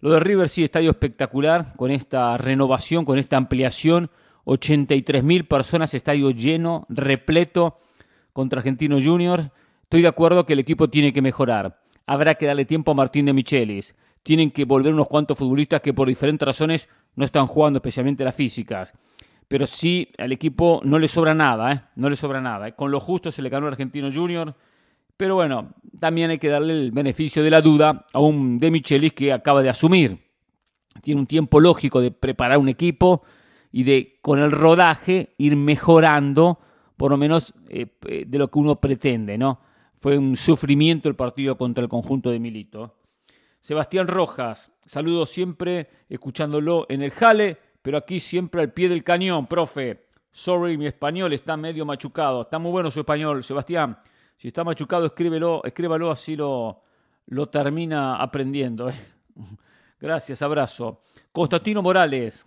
Lo 0.00 0.14
de 0.14 0.20
River 0.20 0.48
sí, 0.48 0.64
estadio 0.64 0.92
espectacular, 0.92 1.76
con 1.76 1.90
esta 1.90 2.38
renovación, 2.38 3.04
con 3.04 3.18
esta 3.18 3.36
ampliación, 3.36 4.08
83.000 4.46 5.46
personas, 5.46 5.92
estadio 5.92 6.30
lleno, 6.30 6.86
repleto 6.88 7.76
contra 8.32 8.60
Argentino 8.60 8.96
Junior. 8.98 9.52
Estoy 9.82 10.00
de 10.00 10.08
acuerdo 10.08 10.46
que 10.46 10.54
el 10.54 10.60
equipo 10.60 10.88
tiene 10.88 11.12
que 11.12 11.20
mejorar. 11.20 11.82
Habrá 12.06 12.36
que 12.36 12.46
darle 12.46 12.64
tiempo 12.64 12.92
a 12.92 12.94
Martín 12.94 13.26
de 13.26 13.34
Michelis. 13.34 13.94
Tienen 14.24 14.50
que 14.50 14.64
volver 14.64 14.92
unos 14.92 15.06
cuantos 15.06 15.38
futbolistas 15.38 15.80
que 15.80 15.94
por 15.94 16.08
diferentes 16.08 16.44
razones 16.44 16.88
no 17.14 17.24
están 17.24 17.46
jugando, 17.46 17.76
especialmente 17.76 18.24
las 18.24 18.34
físicas. 18.34 18.92
Pero 19.46 19.66
sí, 19.68 20.08
al 20.18 20.32
equipo 20.32 20.80
no 20.82 20.98
le 20.98 21.06
sobra 21.06 21.34
nada, 21.34 21.72
¿eh? 21.72 21.82
no 21.94 22.10
le 22.10 22.16
sobra 22.16 22.40
nada. 22.40 22.72
Con 22.72 22.90
lo 22.90 22.98
justo 22.98 23.30
se 23.30 23.42
le 23.42 23.48
ganó 23.48 23.68
el 23.68 23.74
Argentino 23.74 24.10
Junior 24.12 24.56
pero 25.16 25.36
bueno, 25.36 25.74
también 26.00 26.30
hay 26.30 26.38
que 26.38 26.48
darle 26.48 26.72
el 26.72 26.90
beneficio 26.90 27.42
de 27.42 27.50
la 27.50 27.62
duda 27.62 28.06
a 28.12 28.20
un 28.20 28.58
De 28.58 28.70
Michelis 28.70 29.12
que 29.12 29.32
acaba 29.32 29.62
de 29.62 29.68
asumir. 29.68 30.18
Tiene 31.02 31.20
un 31.20 31.26
tiempo 31.26 31.60
lógico 31.60 32.00
de 32.00 32.10
preparar 32.10 32.58
un 32.58 32.68
equipo 32.68 33.22
y 33.70 33.84
de 33.84 34.18
con 34.22 34.38
el 34.38 34.52
rodaje 34.52 35.34
ir 35.38 35.56
mejorando 35.56 36.58
por 36.96 37.10
lo 37.10 37.16
menos 37.16 37.54
eh, 37.68 37.86
eh, 38.06 38.24
de 38.26 38.38
lo 38.38 38.50
que 38.50 38.58
uno 38.58 38.80
pretende, 38.80 39.36
¿no? 39.36 39.60
Fue 39.94 40.16
un 40.18 40.36
sufrimiento 40.36 41.08
el 41.08 41.16
partido 41.16 41.56
contra 41.56 41.82
el 41.82 41.88
conjunto 41.88 42.30
de 42.30 42.38
Milito. 42.38 42.94
Sebastián 43.64 44.08
Rojas, 44.08 44.70
saludo 44.84 45.24
siempre 45.24 45.88
escuchándolo 46.10 46.84
en 46.90 47.00
el 47.00 47.12
jale, 47.12 47.56
pero 47.80 47.96
aquí 47.96 48.20
siempre 48.20 48.60
al 48.60 48.74
pie 48.74 48.90
del 48.90 49.02
cañón, 49.02 49.46
profe. 49.46 50.08
Sorry, 50.30 50.76
mi 50.76 50.86
español 50.86 51.32
está 51.32 51.56
medio 51.56 51.86
machucado. 51.86 52.42
Está 52.42 52.58
muy 52.58 52.70
bueno 52.70 52.90
su 52.90 53.00
español, 53.00 53.42
Sebastián. 53.42 53.98
Si 54.36 54.48
está 54.48 54.64
machucado, 54.64 55.06
escríbelo, 55.06 55.64
escríbalo, 55.64 56.10
así 56.10 56.36
lo, 56.36 56.82
lo 57.28 57.48
termina 57.48 58.16
aprendiendo. 58.16 58.90
¿eh? 58.90 59.00
Gracias, 59.98 60.42
abrazo. 60.42 61.00
Constantino 61.32 61.80
Morales. 61.80 62.46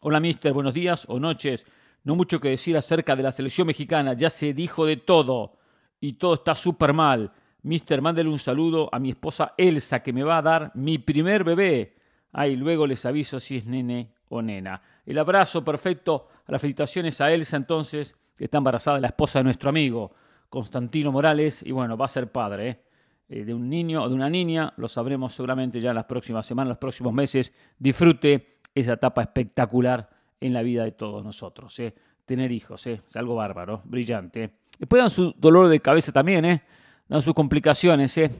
Hola, 0.00 0.18
mister, 0.18 0.52
buenos 0.52 0.74
días 0.74 1.06
o 1.08 1.20
noches. 1.20 1.64
No 2.02 2.16
mucho 2.16 2.40
que 2.40 2.48
decir 2.48 2.76
acerca 2.76 3.14
de 3.14 3.22
la 3.22 3.30
selección 3.30 3.68
mexicana, 3.68 4.14
ya 4.14 4.28
se 4.28 4.52
dijo 4.52 4.86
de 4.86 4.96
todo 4.96 5.52
y 6.00 6.14
todo 6.14 6.34
está 6.34 6.56
súper 6.56 6.92
mal. 6.92 7.32
Mister, 7.66 8.00
mándele 8.00 8.28
un 8.28 8.38
saludo 8.38 8.88
a 8.92 9.00
mi 9.00 9.10
esposa 9.10 9.52
Elsa, 9.56 10.00
que 10.00 10.12
me 10.12 10.22
va 10.22 10.38
a 10.38 10.42
dar 10.42 10.70
mi 10.74 10.98
primer 10.98 11.42
bebé. 11.42 11.96
Ahí 12.32 12.54
luego 12.54 12.86
les 12.86 13.04
aviso 13.04 13.40
si 13.40 13.56
es 13.56 13.66
nene 13.66 14.12
o 14.28 14.40
nena. 14.40 14.80
El 15.04 15.18
abrazo 15.18 15.64
perfecto, 15.64 16.28
a 16.46 16.52
las 16.52 16.60
felicitaciones 16.60 17.20
a 17.20 17.32
Elsa 17.32 17.56
entonces, 17.56 18.14
que 18.36 18.44
está 18.44 18.58
embarazada, 18.58 19.00
la 19.00 19.08
esposa 19.08 19.40
de 19.40 19.44
nuestro 19.44 19.68
amigo. 19.68 20.12
Constantino 20.48 21.10
Morales, 21.10 21.64
y 21.64 21.72
bueno, 21.72 21.96
va 21.96 22.06
a 22.06 22.08
ser 22.08 22.30
padre 22.30 22.68
¿eh? 22.68 22.80
Eh, 23.28 23.44
de 23.44 23.52
un 23.52 23.68
niño 23.68 24.04
o 24.04 24.08
de 24.08 24.14
una 24.14 24.30
niña, 24.30 24.72
lo 24.76 24.86
sabremos 24.86 25.34
seguramente 25.34 25.80
ya 25.80 25.90
en 25.90 25.96
las 25.96 26.04
próximas 26.04 26.46
semanas, 26.46 26.68
los 26.68 26.78
próximos 26.78 27.12
meses. 27.12 27.52
Disfrute 27.80 28.60
esa 28.76 28.92
etapa 28.92 29.22
espectacular 29.22 30.08
en 30.40 30.52
la 30.52 30.62
vida 30.62 30.84
de 30.84 30.92
todos 30.92 31.24
nosotros. 31.24 31.76
¿eh? 31.80 31.92
Tener 32.26 32.52
hijos, 32.52 32.86
es 32.86 33.00
algo 33.16 33.34
bárbaro, 33.34 33.82
brillante. 33.86 34.52
Después 34.78 35.02
dan 35.02 35.10
su 35.10 35.34
dolor 35.36 35.66
de 35.66 35.80
cabeza 35.80 36.12
también, 36.12 36.44
¿eh? 36.44 36.62
Dan 37.08 37.22
sus 37.22 37.34
complicaciones, 37.34 38.16
¿eh? 38.18 38.30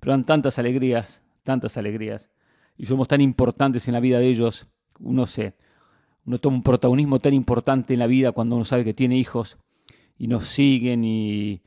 pero 0.00 0.12
dan 0.12 0.24
tantas 0.24 0.58
alegrías, 0.58 1.22
tantas 1.42 1.76
alegrías. 1.76 2.30
Y 2.76 2.86
somos 2.86 3.08
tan 3.08 3.20
importantes 3.20 3.86
en 3.88 3.94
la 3.94 4.00
vida 4.00 4.18
de 4.18 4.28
ellos. 4.28 4.66
Uno 5.00 5.26
se, 5.26 5.54
uno 6.24 6.38
toma 6.38 6.56
un 6.56 6.62
protagonismo 6.62 7.18
tan 7.20 7.34
importante 7.34 7.94
en 7.94 8.00
la 8.00 8.06
vida 8.06 8.32
cuando 8.32 8.56
uno 8.56 8.64
sabe 8.64 8.84
que 8.84 8.94
tiene 8.94 9.16
hijos 9.16 9.58
y 10.18 10.26
nos 10.26 10.48
siguen 10.48 11.04
y, 11.04 11.60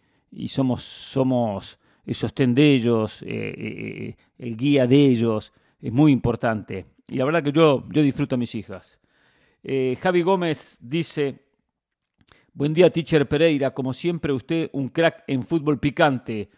somos, 0.47 0.83
somos 0.83 1.79
el 2.05 2.15
sostén 2.15 2.53
de 2.53 2.73
ellos, 2.73 3.21
eh, 3.23 3.27
eh, 3.27 3.55
eh, 3.57 4.17
el 4.37 4.57
guía 4.57 4.87
de 4.87 5.05
ellos. 5.05 5.53
Es 5.81 5.93
muy 5.93 6.11
importante. 6.11 6.85
Y 7.07 7.15
la 7.15 7.25
verdad 7.25 7.43
que 7.43 7.51
yo, 7.51 7.83
yo 7.89 8.01
disfruto 8.01 8.35
a 8.35 8.37
mis 8.37 8.55
hijas. 8.55 8.99
Javi 9.99 10.21
Gómez 10.21 10.77
dice, 10.79 11.46
buen 12.57 12.73
día, 12.73 12.89
teacher 12.89 13.27
Pereira, 13.27 13.69
como 13.69 13.93
siempre 13.93 14.33
usted 14.33 14.71
un 14.73 14.89
crack 14.89 15.23
en 15.27 15.43
fútbol 15.43 15.79
picante. 15.79 16.49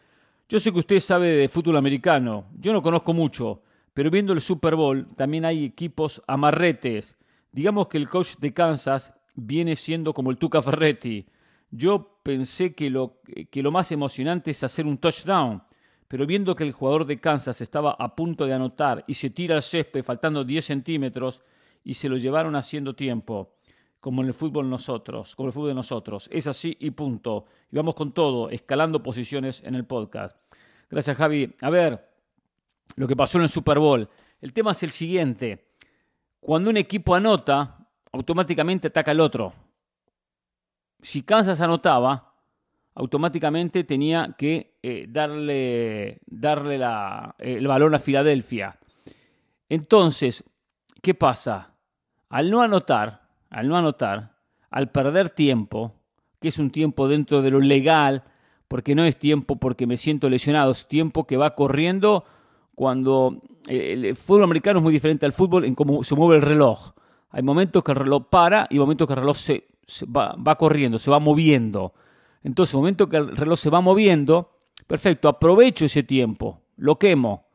Yo 0.47 0.57
sé 0.57 0.71
que 0.71 0.79
usted 0.79 1.01
sabe 1.01 1.27
de 1.35 1.49
fútbol 1.49 1.75
americano, 1.75 2.45
yo 2.57 2.71
no 2.71 2.81
conozco 2.81 3.13
mucho, 3.13 3.63
pero 3.93 4.09
viendo 4.09 4.31
el 4.31 4.39
Super 4.39 4.77
Bowl 4.77 5.09
también 5.17 5.43
hay 5.43 5.65
equipos 5.65 6.21
amarretes. 6.25 7.17
Digamos 7.51 7.89
que 7.89 7.97
el 7.97 8.07
coach 8.07 8.37
de 8.37 8.53
Kansas 8.53 9.13
viene 9.35 9.75
siendo 9.75 10.13
como 10.13 10.31
el 10.31 10.37
Tuca 10.37 10.61
Ferretti. 10.61 11.25
Yo 11.69 12.21
pensé 12.23 12.73
que 12.73 12.89
lo, 12.89 13.17
que 13.51 13.61
lo 13.61 13.69
más 13.69 13.91
emocionante 13.91 14.51
es 14.51 14.63
hacer 14.63 14.87
un 14.87 14.99
touchdown, 14.99 15.61
pero 16.07 16.25
viendo 16.25 16.55
que 16.55 16.63
el 16.63 16.71
jugador 16.71 17.05
de 17.07 17.19
Kansas 17.19 17.59
estaba 17.59 17.91
a 17.99 18.15
punto 18.15 18.45
de 18.45 18.53
anotar 18.53 19.03
y 19.05 19.15
se 19.15 19.31
tira 19.31 19.57
al 19.57 19.63
césped 19.63 20.05
faltando 20.05 20.45
10 20.45 20.63
centímetros 20.63 21.41
y 21.83 21.95
se 21.95 22.07
lo 22.07 22.15
llevaron 22.15 22.55
haciendo 22.55 22.95
tiempo 22.95 23.58
como 23.99 24.21
en 24.21 24.27
el 24.27 24.33
fútbol 24.33 24.69
nosotros, 24.69 25.35
como 25.35 25.47
el 25.47 25.53
fútbol 25.53 25.69
de 25.69 25.75
nosotros. 25.75 26.29
Es 26.31 26.47
así 26.47 26.75
y 26.79 26.91
punto. 26.91 27.45
Y 27.71 27.75
vamos 27.75 27.95
con 27.95 28.13
todo, 28.13 28.49
escalando 28.49 29.03
posiciones 29.03 29.61
en 29.63 29.75
el 29.75 29.85
podcast. 29.85 30.37
Gracias, 30.89 31.17
Javi. 31.17 31.55
A 31.61 31.69
ver, 31.69 32.09
lo 32.95 33.07
que 33.07 33.15
pasó 33.15 33.37
en 33.37 33.43
el 33.43 33.49
Super 33.49 33.79
Bowl. 33.79 34.07
El 34.41 34.53
tema 34.53 34.71
es 34.71 34.83
el 34.83 34.91
siguiente. 34.91 35.67
Cuando 36.39 36.69
un 36.69 36.77
equipo 36.77 37.13
anota, 37.13 37.87
automáticamente 38.11 38.87
ataca 38.87 39.11
al 39.11 39.19
otro. 39.19 39.53
Si 41.01 41.23
Kansas 41.23 41.61
anotaba, 41.61 42.33
automáticamente 42.95 43.83
tenía 43.83 44.35
que 44.37 44.77
eh, 44.81 45.05
darle, 45.09 46.21
darle 46.25 46.77
la, 46.77 47.35
el 47.37 47.67
balón 47.67 47.95
a 47.95 47.99
Filadelfia. 47.99 48.77
Entonces, 49.67 50.43
¿qué 51.01 51.13
pasa? 51.13 51.75
Al 52.29 52.49
no 52.49 52.61
anotar, 52.61 53.18
al 53.49 53.67
no 53.67 53.77
anotar, 53.77 54.35
al 54.69 54.91
perder 54.91 55.29
tiempo, 55.29 55.93
que 56.39 56.49
es 56.49 56.59
un 56.59 56.69
tiempo 56.69 57.07
dentro 57.07 57.41
de 57.41 57.51
lo 57.51 57.59
legal, 57.59 58.23
porque 58.67 58.95
no 58.95 59.03
es 59.03 59.17
tiempo 59.17 59.57
porque 59.57 59.87
me 59.87 59.97
siento 59.97 60.29
lesionado, 60.29 60.71
es 60.71 60.87
tiempo 60.87 61.25
que 61.25 61.37
va 61.37 61.55
corriendo 61.55 62.23
cuando 62.75 63.41
eh, 63.67 63.93
el 63.93 64.15
fútbol 64.15 64.43
americano 64.43 64.79
es 64.79 64.83
muy 64.83 64.93
diferente 64.93 65.25
al 65.25 65.33
fútbol 65.33 65.65
en 65.65 65.75
cómo 65.75 66.03
se 66.03 66.15
mueve 66.15 66.37
el 66.37 66.41
reloj. 66.43 66.93
Hay 67.31 67.43
momentos 67.43 67.83
que 67.83 67.91
el 67.91 67.97
reloj 67.97 68.27
para 68.29 68.67
y 68.69 68.79
momentos 68.79 69.07
que 69.07 69.13
el 69.13 69.19
reloj 69.19 69.35
se, 69.35 69.67
va, 70.05 70.35
va, 70.35 70.55
corriendo, 70.55 70.97
se 70.97 71.11
va 71.11 71.19
moviendo. 71.19 71.93
Entonces, 72.43 72.73
momento 72.75 73.09
que 73.09 73.17
el 73.17 73.35
reloj 73.35 73.59
se 73.59 73.69
va 73.69 73.81
moviendo, 73.81 74.51
perfecto, 74.87 75.27
aprovecho 75.27 75.85
ese 75.85 76.03
tiempo, 76.03 76.61
lo 76.77 76.97
quemo 76.97 77.47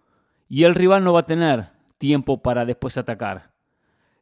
y 0.48 0.64
el 0.64 0.74
rival 0.74 1.02
no 1.02 1.12
va 1.12 1.20
a 1.20 1.26
tener 1.26 1.70
tiempo 1.96 2.42
para 2.42 2.64
después 2.64 2.98
atacar. 2.98 3.53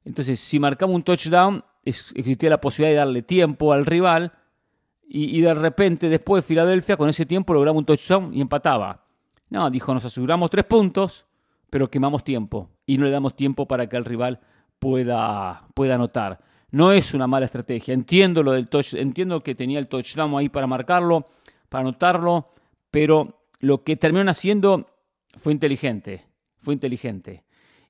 Entonces, 0.04 0.40
si 0.40 0.58
marcamos 0.58 0.94
un 0.94 1.02
touchdown, 1.02 1.64
existía 1.84 2.50
la 2.50 2.60
posibilidad 2.60 2.92
de 2.92 2.96
darle 2.96 3.22
tiempo 3.22 3.72
al 3.72 3.86
rival 3.86 4.32
y, 5.14 5.40
de 5.42 5.52
repente 5.52 6.08
después 6.08 6.44
Filadelfia 6.44 6.96
con 6.96 7.08
ese 7.08 7.26
tiempo 7.26 7.52
lograba 7.52 7.76
un 7.76 7.84
touchdown 7.84 8.32
y 8.32 8.40
empataba. 8.40 9.04
No, 9.50 9.68
dijo, 9.68 9.92
nos 9.92 10.04
aseguramos 10.04 10.50
tres 10.50 10.64
puntos, 10.64 11.26
pero 11.68 11.90
quemamos 11.90 12.24
tiempo 12.24 12.70
y 12.86 12.96
no 12.96 13.04
le 13.04 13.10
damos 13.10 13.36
tiempo 13.36 13.66
para 13.66 13.88
que 13.88 13.96
el 13.96 14.04
rival 14.04 14.40
pueda, 14.78 15.66
pueda 15.74 15.96
anotar. 15.96 16.40
No 16.70 16.92
es 16.92 17.12
una 17.12 17.26
mala 17.26 17.44
estrategia. 17.44 17.92
Entiendo 17.92 18.42
lo 18.42 18.52
del 18.52 18.68
touch, 18.68 18.94
entiendo 18.94 19.42
que 19.42 19.54
tenía 19.54 19.78
el 19.78 19.88
touchdown 19.88 20.34
ahí 20.38 20.48
para 20.48 20.66
marcarlo, 20.66 21.26
para 21.68 21.82
anotarlo, 21.82 22.48
pero 22.90 23.44
lo 23.60 23.84
que 23.84 23.96
terminaron 23.96 24.30
haciendo 24.30 24.86
fue 25.36 25.52
inteligente, 25.52 26.26
fue 26.56 26.72
inteligente. 26.72 27.44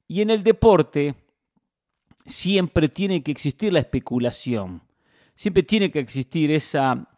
Y 0.09 0.21
en 0.23 0.31
el 0.31 0.43
deporte 0.43 1.15
siempre 2.25 2.89
tiene 2.89 3.23
que 3.23 3.33
existir 3.33 3.73
la 3.73 3.81
especulación, 3.81 4.83
siempre 5.35 5.63
tiene 5.63 5.91
que 5.91 5.99
existir 5.99 6.51
esa, 6.51 7.09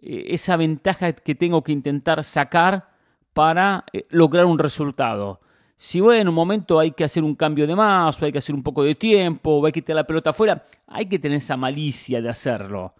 eh, 0.00 0.26
esa 0.28 0.56
ventaja 0.56 1.12
que 1.12 1.34
tengo 1.34 1.62
que 1.62 1.72
intentar 1.72 2.22
sacar 2.24 2.90
para 3.32 3.84
eh, 3.92 4.06
lograr 4.10 4.46
un 4.46 4.58
resultado. 4.58 5.40
Si 5.76 6.00
bueno, 6.00 6.22
en 6.22 6.28
un 6.28 6.34
momento 6.34 6.78
hay 6.78 6.92
que 6.92 7.04
hacer 7.04 7.22
un 7.22 7.34
cambio 7.34 7.66
de 7.66 7.76
más, 7.76 8.20
o 8.20 8.24
hay 8.24 8.32
que 8.32 8.38
hacer 8.38 8.54
un 8.54 8.62
poco 8.62 8.82
de 8.82 8.94
tiempo, 8.94 9.56
o 9.56 9.66
hay 9.66 9.72
que 9.72 9.82
quitar 9.82 9.96
la 9.96 10.06
pelota 10.06 10.30
afuera, 10.30 10.64
hay 10.86 11.06
que 11.06 11.18
tener 11.18 11.38
esa 11.38 11.56
malicia 11.56 12.22
de 12.22 12.30
hacerlo. 12.30 12.94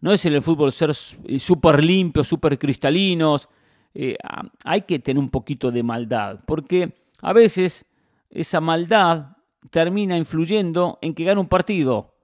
No 0.00 0.12
es 0.12 0.24
en 0.26 0.34
el 0.34 0.42
fútbol 0.42 0.72
ser 0.72 0.90
eh, 0.90 1.38
súper 1.38 1.82
limpios, 1.82 2.28
súper 2.28 2.58
cristalinos. 2.58 3.48
hay 4.64 4.82
que 4.82 4.98
tener 5.00 5.20
un 5.20 5.28
poquito 5.28 5.70
de 5.70 5.82
maldad, 5.82 6.40
porque 6.46 6.94
a 7.20 7.32
veces 7.32 7.84
esa 8.30 8.60
maldad 8.60 9.36
termina 9.70 10.16
influyendo 10.16 10.98
en 11.02 11.14
que 11.14 11.24
gane 11.24 11.40
un 11.40 11.48
partido. 11.48 12.14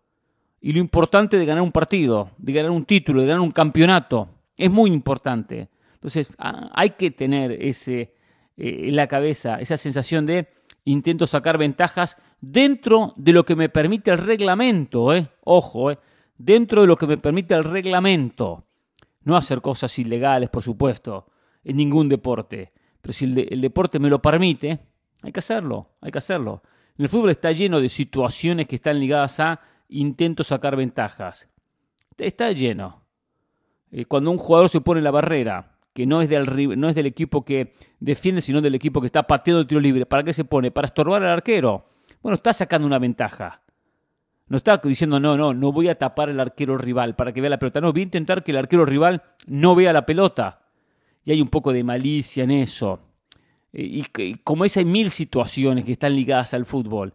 Y 0.61 0.72
lo 0.72 0.80
importante 0.80 1.36
de 1.36 1.47
ganar 1.47 1.62
un 1.62 1.72
partido, 1.72 2.30
de 2.39 2.53
ganar 2.53 2.70
un 2.70 2.84
título, 2.84 3.20
de 3.20 3.28
ganar 3.28 3.41
un 3.41 3.51
campeonato, 3.51 4.28
es 4.57 4.70
muy 4.70 4.91
importante. 4.91 5.68
Entonces 5.95 6.32
hay 6.39 6.91
que 6.91 7.11
tener 7.11 7.53
ese, 7.53 8.14
eh, 8.57 8.86
en 8.89 8.97
la 8.97 9.07
cabeza 9.07 9.61
esa 9.61 9.76
sensación 9.76 10.26
de 10.26 10.49
intento 10.84 11.26
sacar 11.26 11.59
ventajas 11.59 12.16
dentro 12.41 13.12
de 13.16 13.32
lo 13.32 13.45
que 13.45 13.57
me 13.57 13.68
permite 13.68 14.11
el 14.11 14.18
reglamento, 14.18 15.12
¿eh? 15.14 15.28
ojo, 15.45 15.91
¿eh? 15.91 15.99
dentro 16.36 16.80
de 16.80 16.86
lo 16.86 16.97
que 16.97 17.07
me 17.07 17.18
permite 17.18 17.55
el 17.55 17.64
reglamento. 17.64 18.64
No 19.22 19.36
hacer 19.36 19.61
cosas 19.61 19.99
ilegales, 19.99 20.49
por 20.49 20.62
supuesto, 20.62 21.26
en 21.64 21.76
ningún 21.76 22.09
deporte. 22.09 22.72
Pero 23.01 23.12
si 23.12 23.24
el 23.24 23.61
deporte 23.61 23.99
me 23.99 24.09
lo 24.09 24.22
permite, 24.22 24.78
hay 25.22 25.32
que 25.32 25.41
hacerlo, 25.41 25.91
hay 26.01 26.11
que 26.11 26.18
hacerlo. 26.18 26.62
El 26.99 27.09
fútbol 27.09 27.30
está 27.30 27.53
lleno 27.53 27.80
de 27.80 27.88
situaciones 27.88 28.66
que 28.66 28.74
están 28.76 28.99
ligadas 28.99 29.38
a 29.38 29.61
intentos 29.88 30.49
sacar 30.49 30.74
ventajas. 30.74 31.49
Está 32.18 32.51
lleno. 32.51 33.05
Eh, 33.92 34.05
cuando 34.05 34.32
un 34.32 34.38
jugador 34.38 34.68
se 34.68 34.80
pone 34.80 34.99
en 34.99 35.05
la 35.05 35.12
barrera, 35.12 35.78
que 35.94 36.07
no 36.07 36.20
es, 36.20 36.28
del, 36.28 36.78
no 36.78 36.88
es 36.88 36.96
del 36.96 37.07
equipo 37.07 37.44
que 37.44 37.72
defiende, 38.01 38.40
sino 38.40 38.61
del 38.61 38.74
equipo 38.74 39.01
que 39.01 39.07
está 39.07 39.22
pateando 39.22 39.61
el 39.61 39.66
tiro 39.68 39.80
libre, 39.80 40.07
¿para 40.07 40.24
qué 40.24 40.32
se 40.32 40.44
pone? 40.44 40.72
Para 40.72 40.86
estorbar 40.86 41.22
al 41.22 41.30
arquero. 41.30 41.86
Bueno, 42.20 42.34
está 42.34 42.53
sacando 42.53 42.86
una 42.86 42.99
ventaja. 42.99 43.62
No 44.49 44.57
está 44.57 44.78
diciendo, 44.78 45.20
no, 45.20 45.36
no, 45.36 45.55
no 45.55 45.72
voy 45.72 45.88
a 45.88 45.96
tapar 45.96 46.30
al 46.30 46.40
arquero 46.40 46.76
rival 46.78 47.14
para 47.14 47.32
que 47.32 47.40
vea 47.40 47.51
la 47.51 47.59
pelota. 47.59 47.80
No, 47.80 47.92
voy 47.92 48.01
a 48.01 48.05
intentar 48.05 48.42
que 48.42 48.51
el 48.51 48.59
arquero 48.59 48.84
rival 48.84 49.22
no 49.46 49.76
vea 49.76 49.92
la 49.92 50.05
pelota. 50.05 50.66
Y 51.24 51.30
hay 51.30 51.40
un 51.40 51.49
poco 51.49 51.72
de 51.72 51.84
malicia 51.84 52.44
en 52.44 52.51
eso. 52.51 53.07
Y, 53.72 54.02
como 54.44 54.64
es, 54.64 54.76
hay 54.76 54.84
mil 54.84 55.10
situaciones 55.10 55.84
que 55.84 55.92
están 55.92 56.16
ligadas 56.16 56.54
al 56.54 56.64
fútbol, 56.64 57.14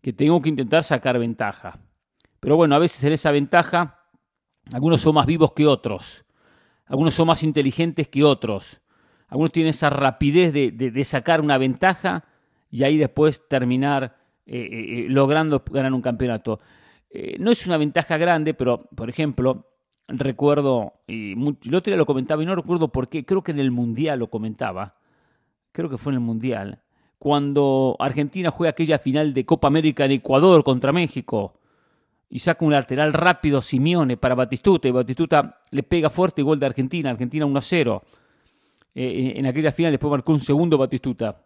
que 0.00 0.12
tengo 0.12 0.40
que 0.40 0.48
intentar 0.48 0.82
sacar 0.84 1.18
ventaja. 1.18 1.78
Pero 2.40 2.56
bueno, 2.56 2.74
a 2.74 2.78
veces 2.78 3.02
en 3.04 3.12
esa 3.12 3.30
ventaja, 3.30 4.00
algunos 4.72 5.00
son 5.00 5.14
más 5.14 5.26
vivos 5.26 5.52
que 5.52 5.66
otros, 5.66 6.24
algunos 6.86 7.14
son 7.14 7.28
más 7.28 7.42
inteligentes 7.42 8.08
que 8.08 8.24
otros, 8.24 8.80
algunos 9.28 9.52
tienen 9.52 9.70
esa 9.70 9.90
rapidez 9.90 10.52
de, 10.52 11.04
sacar 11.04 11.40
una 11.40 11.58
ventaja 11.58 12.24
y 12.70 12.84
ahí 12.84 12.96
después 12.96 13.48
terminar 13.48 14.16
eh, 14.46 14.58
eh, 14.58 14.68
eh, 14.70 15.06
logrando 15.08 15.64
ganar 15.68 15.92
un 15.92 16.02
campeonato. 16.02 16.60
no 17.38 17.50
es 17.50 17.66
una 17.66 17.76
ventaja 17.76 18.16
grande, 18.16 18.54
pero 18.54 18.78
por 18.94 19.08
ejemplo, 19.08 19.68
recuerdo, 20.06 21.00
y 21.08 21.32
el 21.32 21.74
otro 21.74 21.90
día 21.90 21.96
lo 21.96 22.06
comentaba 22.06 22.42
y 22.42 22.46
no 22.46 22.54
recuerdo 22.54 22.88
por 22.88 23.08
qué, 23.08 23.24
creo 23.24 23.42
que 23.42 23.52
en 23.52 23.58
el 23.58 23.70
Mundial 23.70 24.20
lo 24.20 24.30
comentaba, 24.30 24.95
creo 25.76 25.90
que 25.90 25.98
fue 25.98 26.12
en 26.12 26.14
el 26.14 26.20
Mundial, 26.20 26.80
cuando 27.18 27.96
Argentina 27.98 28.50
juega 28.50 28.70
aquella 28.70 28.98
final 28.98 29.34
de 29.34 29.44
Copa 29.44 29.68
América 29.68 30.06
en 30.06 30.12
Ecuador 30.12 30.64
contra 30.64 30.90
México 30.90 31.60
y 32.30 32.38
saca 32.38 32.64
un 32.64 32.72
lateral 32.72 33.12
rápido 33.12 33.60
Simeone 33.60 34.16
para 34.16 34.34
Batistuta 34.34 34.88
y 34.88 34.90
Batistuta 34.90 35.60
le 35.70 35.82
pega 35.82 36.08
fuerte 36.08 36.40
gol 36.42 36.58
de 36.58 36.64
Argentina, 36.64 37.10
Argentina 37.10 37.44
1 37.44 37.58
a 37.58 37.62
0. 37.62 38.02
Eh, 38.94 39.34
en 39.36 39.44
aquella 39.44 39.70
final 39.70 39.92
después 39.92 40.10
marcó 40.10 40.32
un 40.32 40.38
segundo 40.38 40.78
Batistuta. 40.78 41.44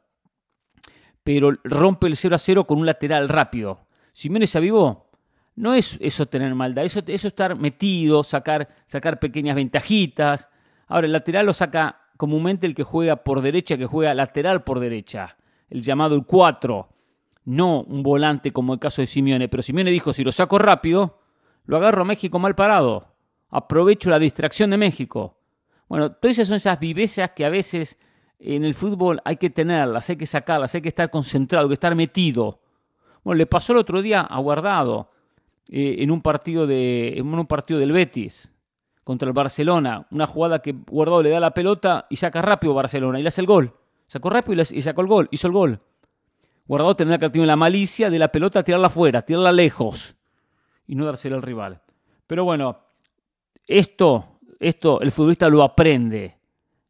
Pero 1.24 1.50
rompe 1.64 2.06
el 2.06 2.14
0 2.14 2.36
a 2.36 2.38
0 2.38 2.66
con 2.68 2.78
un 2.78 2.86
lateral 2.86 3.28
rápido. 3.28 3.88
Simeone 4.12 4.46
se 4.46 4.58
avivó. 4.58 5.10
No 5.56 5.74
es 5.74 5.98
eso 6.00 6.26
tener 6.26 6.54
maldad, 6.54 6.84
eso, 6.84 7.00
eso 7.04 7.26
estar 7.26 7.58
metido, 7.58 8.22
sacar, 8.22 8.68
sacar 8.86 9.18
pequeñas 9.18 9.56
ventajitas. 9.56 10.48
Ahora 10.86 11.06
el 11.06 11.12
lateral 11.12 11.46
lo 11.46 11.52
saca 11.52 11.99
comúnmente 12.20 12.66
el 12.66 12.74
que 12.74 12.82
juega 12.82 13.16
por 13.24 13.40
derecha, 13.40 13.78
que 13.78 13.86
juega 13.86 14.12
lateral 14.12 14.62
por 14.62 14.78
derecha, 14.78 15.38
el 15.70 15.80
llamado 15.80 16.14
el 16.14 16.26
4, 16.26 16.86
no 17.46 17.80
un 17.80 18.02
volante 18.02 18.52
como 18.52 18.74
el 18.74 18.78
caso 18.78 19.00
de 19.00 19.06
Simeone, 19.06 19.48
pero 19.48 19.62
Simeone 19.62 19.90
dijo, 19.90 20.12
si 20.12 20.22
lo 20.22 20.30
saco 20.30 20.58
rápido, 20.58 21.18
lo 21.64 21.78
agarro 21.78 22.02
a 22.02 22.04
México 22.04 22.38
mal 22.38 22.54
parado, 22.54 23.14
aprovecho 23.48 24.10
la 24.10 24.18
distracción 24.18 24.68
de 24.68 24.76
México. 24.76 25.38
Bueno, 25.88 26.12
todas 26.12 26.36
esas 26.36 26.48
son 26.48 26.58
esas 26.58 26.78
vivencias 26.78 27.30
que 27.30 27.46
a 27.46 27.48
veces 27.48 27.98
en 28.38 28.66
el 28.66 28.74
fútbol 28.74 29.22
hay 29.24 29.36
que 29.36 29.48
tenerlas, 29.48 30.10
hay 30.10 30.16
que 30.16 30.26
sacarlas, 30.26 30.74
hay 30.74 30.82
que 30.82 30.90
estar 30.90 31.08
concentrado, 31.08 31.64
hay 31.64 31.70
que 31.70 31.74
estar 31.74 31.94
metido. 31.94 32.60
Bueno, 33.24 33.38
le 33.38 33.46
pasó 33.46 33.72
el 33.72 33.78
otro 33.78 34.02
día 34.02 34.20
a 34.20 34.38
Guardado 34.40 35.10
eh, 35.70 35.96
en, 36.00 36.10
un 36.10 36.20
partido 36.20 36.66
de, 36.66 37.14
en 37.16 37.32
un 37.32 37.46
partido 37.46 37.80
del 37.80 37.92
Betis 37.92 38.52
contra 39.04 39.28
el 39.28 39.32
Barcelona. 39.32 40.06
Una 40.10 40.26
jugada 40.26 40.60
que 40.60 40.72
Guardado 40.72 41.22
le 41.22 41.30
da 41.30 41.40
la 41.40 41.52
pelota 41.52 42.06
y 42.10 42.16
saca 42.16 42.42
rápido 42.42 42.74
Barcelona 42.74 43.18
y 43.18 43.22
le 43.22 43.28
hace 43.28 43.40
el 43.40 43.46
gol. 43.46 43.74
Sacó 44.06 44.30
rápido 44.30 44.62
y, 44.70 44.82
sacó 44.82 45.00
el 45.02 45.06
gol, 45.06 45.28
hizo 45.30 45.46
el 45.46 45.52
gol. 45.52 45.80
Guardado 46.66 46.96
tendrá 46.96 47.18
que 47.18 47.30
tener 47.30 47.46
la 47.46 47.56
malicia 47.56 48.10
de 48.10 48.18
la 48.18 48.32
pelota 48.32 48.62
tirarla 48.62 48.88
afuera, 48.88 49.22
tirarla 49.22 49.52
lejos 49.52 50.16
y 50.86 50.94
no 50.94 51.04
dársela 51.04 51.36
al 51.36 51.42
rival. 51.42 51.80
Pero 52.26 52.44
bueno, 52.44 52.78
esto, 53.66 54.38
esto 54.58 55.00
el 55.00 55.10
futbolista 55.10 55.48
lo 55.48 55.62
aprende. 55.62 56.36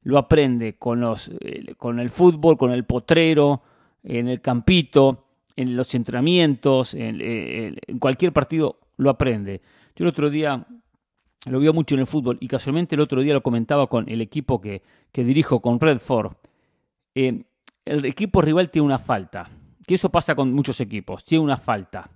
Lo 0.03 0.17
aprende 0.17 0.79
con, 0.79 1.01
los, 1.01 1.31
eh, 1.41 1.75
con 1.77 2.01
el 2.01 2.09
fútbol, 2.09 2.57
con 2.57 2.73
el 2.73 2.85
potrero, 2.85 3.63
en 4.03 4.29
el 4.29 4.41
campito, 4.41 5.27
en 5.57 5.77
los 5.77 5.95
entrenamientos, 5.95 6.95
en, 6.95 7.77
cualquier 7.99 8.33
partido 8.33 8.79
lo 8.97 9.11
aprende. 9.11 9.61
Yo 9.95 10.05
el 10.05 10.09
otro 10.09 10.31
día 10.31 10.67
lo 11.47 11.59
vio 11.59 11.73
mucho 11.73 11.95
en 11.95 12.01
el 12.01 12.07
fútbol 12.07 12.39
y 12.41 12.49
casualmente 12.49 12.95
el 12.95 13.01
otro 13.01 13.23
día 13.23 13.33
lo 13.33 13.43
comentaba 13.43 13.87
con 13.87 14.09
el 14.09 14.21
equipo 14.21 14.61
que, 14.61 14.83
dirijo, 15.13 15.61
con 15.61 15.81
Redford. 15.81 16.33
Eh, 17.15 17.45
el 17.85 18.05
equipo 18.05 18.43
rival 18.43 18.71
tiene 18.71 18.87
una 18.87 18.99
falta, 18.99 19.51
que 19.87 19.95
eso 19.95 20.11
pasa 20.11 20.35
con 20.35 20.53
muchos 20.53 20.81
equipos, 20.81 21.25
tiene 21.25 21.45
una 21.45 21.57
falta. 21.57 22.11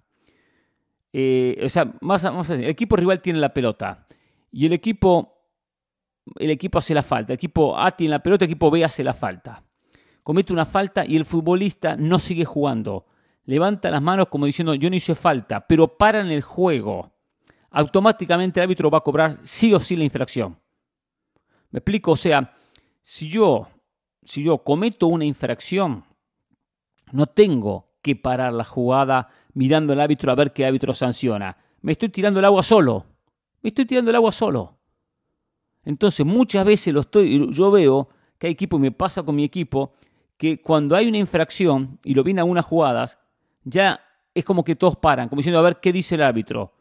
Eh, 1.13 1.61
o 1.65 1.69
sea, 1.69 1.93
más, 2.01 2.25
el 2.51 2.65
equipo 2.65 2.97
rival 2.97 3.23
tiene 3.23 3.39
la 3.39 3.55
pelota 3.55 4.07
y 4.51 4.67
el 4.67 4.73
equipo, 4.73 5.33
el 6.39 6.51
equipo 6.51 6.79
hace 6.79 6.93
la 6.93 7.03
falta. 7.03 7.33
El 7.33 7.37
equipo 7.37 7.79
A 7.79 7.93
tiene 7.93 8.11
la 8.11 8.23
pelota, 8.23 8.45
el 8.45 8.51
equipo 8.51 8.71
B 8.71 8.85
hace 8.85 9.03
la 9.03 9.15
falta. 9.15 9.63
Comete 10.23 10.53
una 10.53 10.67
falta 10.67 11.05
y 11.07 11.17
el 11.17 11.25
futbolista 11.25 11.97
no 11.97 12.19
sigue 12.19 12.45
jugando. 12.45 13.07
Levanta 13.47 13.91
las 13.91 14.03
manos 14.03 14.29
como 14.29 14.47
diciendo 14.47 14.75
yo 14.75 14.91
no 14.91 14.97
hice 14.97 15.15
falta, 15.15 15.67
pero 15.67 15.97
para 15.97 16.21
en 16.21 16.31
el 16.31 16.43
juego. 16.43 17.14
Automáticamente 17.77 18.61
el 18.61 18.65
árbitro 18.65 18.89
va 18.89 18.99
a 18.99 19.01
cobrar 19.01 19.41
sí 19.43 19.75
o 19.75 19.81
sí 19.81 19.97
la 19.97 20.05
infracción. 20.05 20.57
¿Me 21.73 21.79
explico? 21.81 22.13
O 22.13 22.17
sea, 22.17 22.55
si 23.03 23.29
yo, 23.29 23.67
si 24.23 24.45
yo 24.45 24.59
cometo 24.59 25.09
una 25.09 25.25
infracción, 25.25 26.05
no 27.11 27.27
tengo 27.27 27.89
que 28.01 28.15
parar 28.15 28.53
la 28.53 28.63
jugada 28.63 29.29
mirando 29.55 29.93
al 29.93 30.01
árbitro 30.01 30.31
a 30.31 30.37
ver 30.37 30.53
qué 30.53 30.65
árbitro 30.65 30.95
sanciona. 30.95 31.57
Me 31.81 31.91
estoy 31.91 32.11
tirando 32.11 32.39
el 32.39 32.45
agua 32.45 32.63
solo. 32.63 33.07
Me 33.61 33.71
estoy 33.71 33.87
tirando 33.87 34.11
el 34.11 34.17
agua 34.17 34.31
solo. 34.31 34.79
Entonces, 35.85 36.25
muchas 36.25 36.65
veces 36.65 36.95
lo 36.95 37.01
estoy, 37.01 37.53
yo 37.53 37.73
veo 37.73 38.09
que 38.39 38.47
hay 38.47 38.53
equipo, 38.53 38.77
y 38.77 38.81
me 38.81 38.93
pasa 38.93 39.25
con 39.25 39.35
mi 39.35 39.43
equipo, 39.43 39.95
que 40.37 40.63
cuando 40.63 40.95
hay 40.95 41.09
una 41.09 41.19
infracción 41.19 41.99
y 42.05 42.15
lo 42.15 42.23
vienen 42.23 42.41
algunas 42.41 42.67
jugadas, 42.67 43.19
ya 43.65 44.01
es 44.33 44.45
como 44.45 44.63
que 44.63 44.77
todos 44.77 44.95
paran, 44.95 45.29
como 45.29 45.41
diciendo, 45.41 45.59
a 45.59 45.63
ver 45.63 45.81
qué 45.81 45.93
dice 45.93 46.15
el 46.15 46.23
árbitro. 46.23 46.73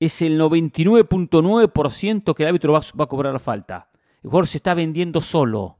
Es 0.00 0.22
el 0.22 0.40
99.9% 0.40 2.34
que 2.34 2.42
el 2.42 2.48
árbitro 2.48 2.72
va, 2.72 2.80
a 2.80 3.06
cobrar 3.06 3.32
la 3.32 3.38
falta. 3.38 3.88
El 4.22 4.30
jugador 4.30 4.48
se 4.48 4.56
está 4.56 4.74
vendiendo 4.74 5.20
solo, 5.20 5.78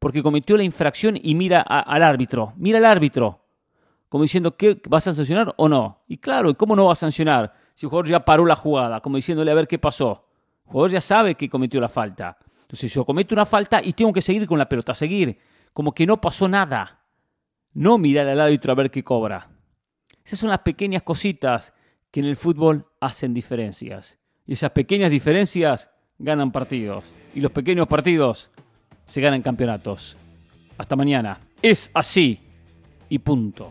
porque 0.00 0.22
cometió 0.22 0.56
la 0.56 0.64
infracción 0.64 1.16
y 1.22 1.36
mira 1.36 1.60
al 1.60 2.02
árbitro. 2.02 2.54
Mira 2.56 2.78
al 2.78 2.86
árbitro 2.86 3.40
como 4.10 4.24
diciendo, 4.24 4.56
¿qué, 4.56 4.82
¿vas 4.88 5.06
a 5.06 5.12
sancionar 5.14 5.54
o 5.56 5.68
no? 5.68 6.02
Y 6.08 6.18
claro, 6.18 6.52
¿cómo 6.56 6.74
no 6.74 6.86
va 6.86 6.92
a 6.92 6.96
sancionar 6.96 7.54
si 7.74 7.86
el 7.86 7.90
jugador 7.90 8.08
ya 8.08 8.24
paró 8.24 8.44
la 8.44 8.56
jugada? 8.56 9.00
Como 9.00 9.14
diciéndole 9.14 9.52
a 9.52 9.54
ver 9.54 9.68
qué 9.68 9.78
pasó. 9.78 10.26
El 10.66 10.72
jugador 10.72 10.90
ya 10.90 11.00
sabe 11.00 11.36
que 11.36 11.48
cometió 11.48 11.80
la 11.80 11.88
falta. 11.88 12.36
Entonces 12.62 12.92
yo 12.92 13.04
cometo 13.04 13.36
una 13.36 13.46
falta 13.46 13.80
y 13.82 13.92
tengo 13.92 14.12
que 14.12 14.20
seguir 14.20 14.48
con 14.48 14.58
la 14.58 14.68
pelota, 14.68 14.94
seguir, 14.94 15.38
como 15.72 15.92
que 15.92 16.06
no 16.06 16.20
pasó 16.20 16.48
nada. 16.48 17.04
No 17.72 17.98
mirar 17.98 18.26
al 18.26 18.40
árbitro 18.40 18.72
a 18.72 18.74
ver 18.74 18.90
qué 18.90 19.04
cobra. 19.04 19.48
Esas 20.24 20.40
son 20.40 20.50
las 20.50 20.58
pequeñas 20.58 21.04
cositas 21.04 21.72
que 22.10 22.20
en 22.20 22.26
el 22.26 22.36
fútbol 22.36 22.86
hacen 23.00 23.34
diferencias. 23.34 24.18
Y 24.46 24.54
esas 24.54 24.70
pequeñas 24.70 25.10
diferencias 25.10 25.90
ganan 26.18 26.52
partidos. 26.52 27.12
Y 27.34 27.40
los 27.40 27.52
pequeños 27.52 27.86
partidos 27.86 28.50
se 29.04 29.20
ganan 29.20 29.42
campeonatos. 29.42 30.16
Hasta 30.76 30.96
mañana. 30.96 31.38
Es 31.62 31.90
así 31.94 32.40
y 33.08 33.18
punto. 33.18 33.70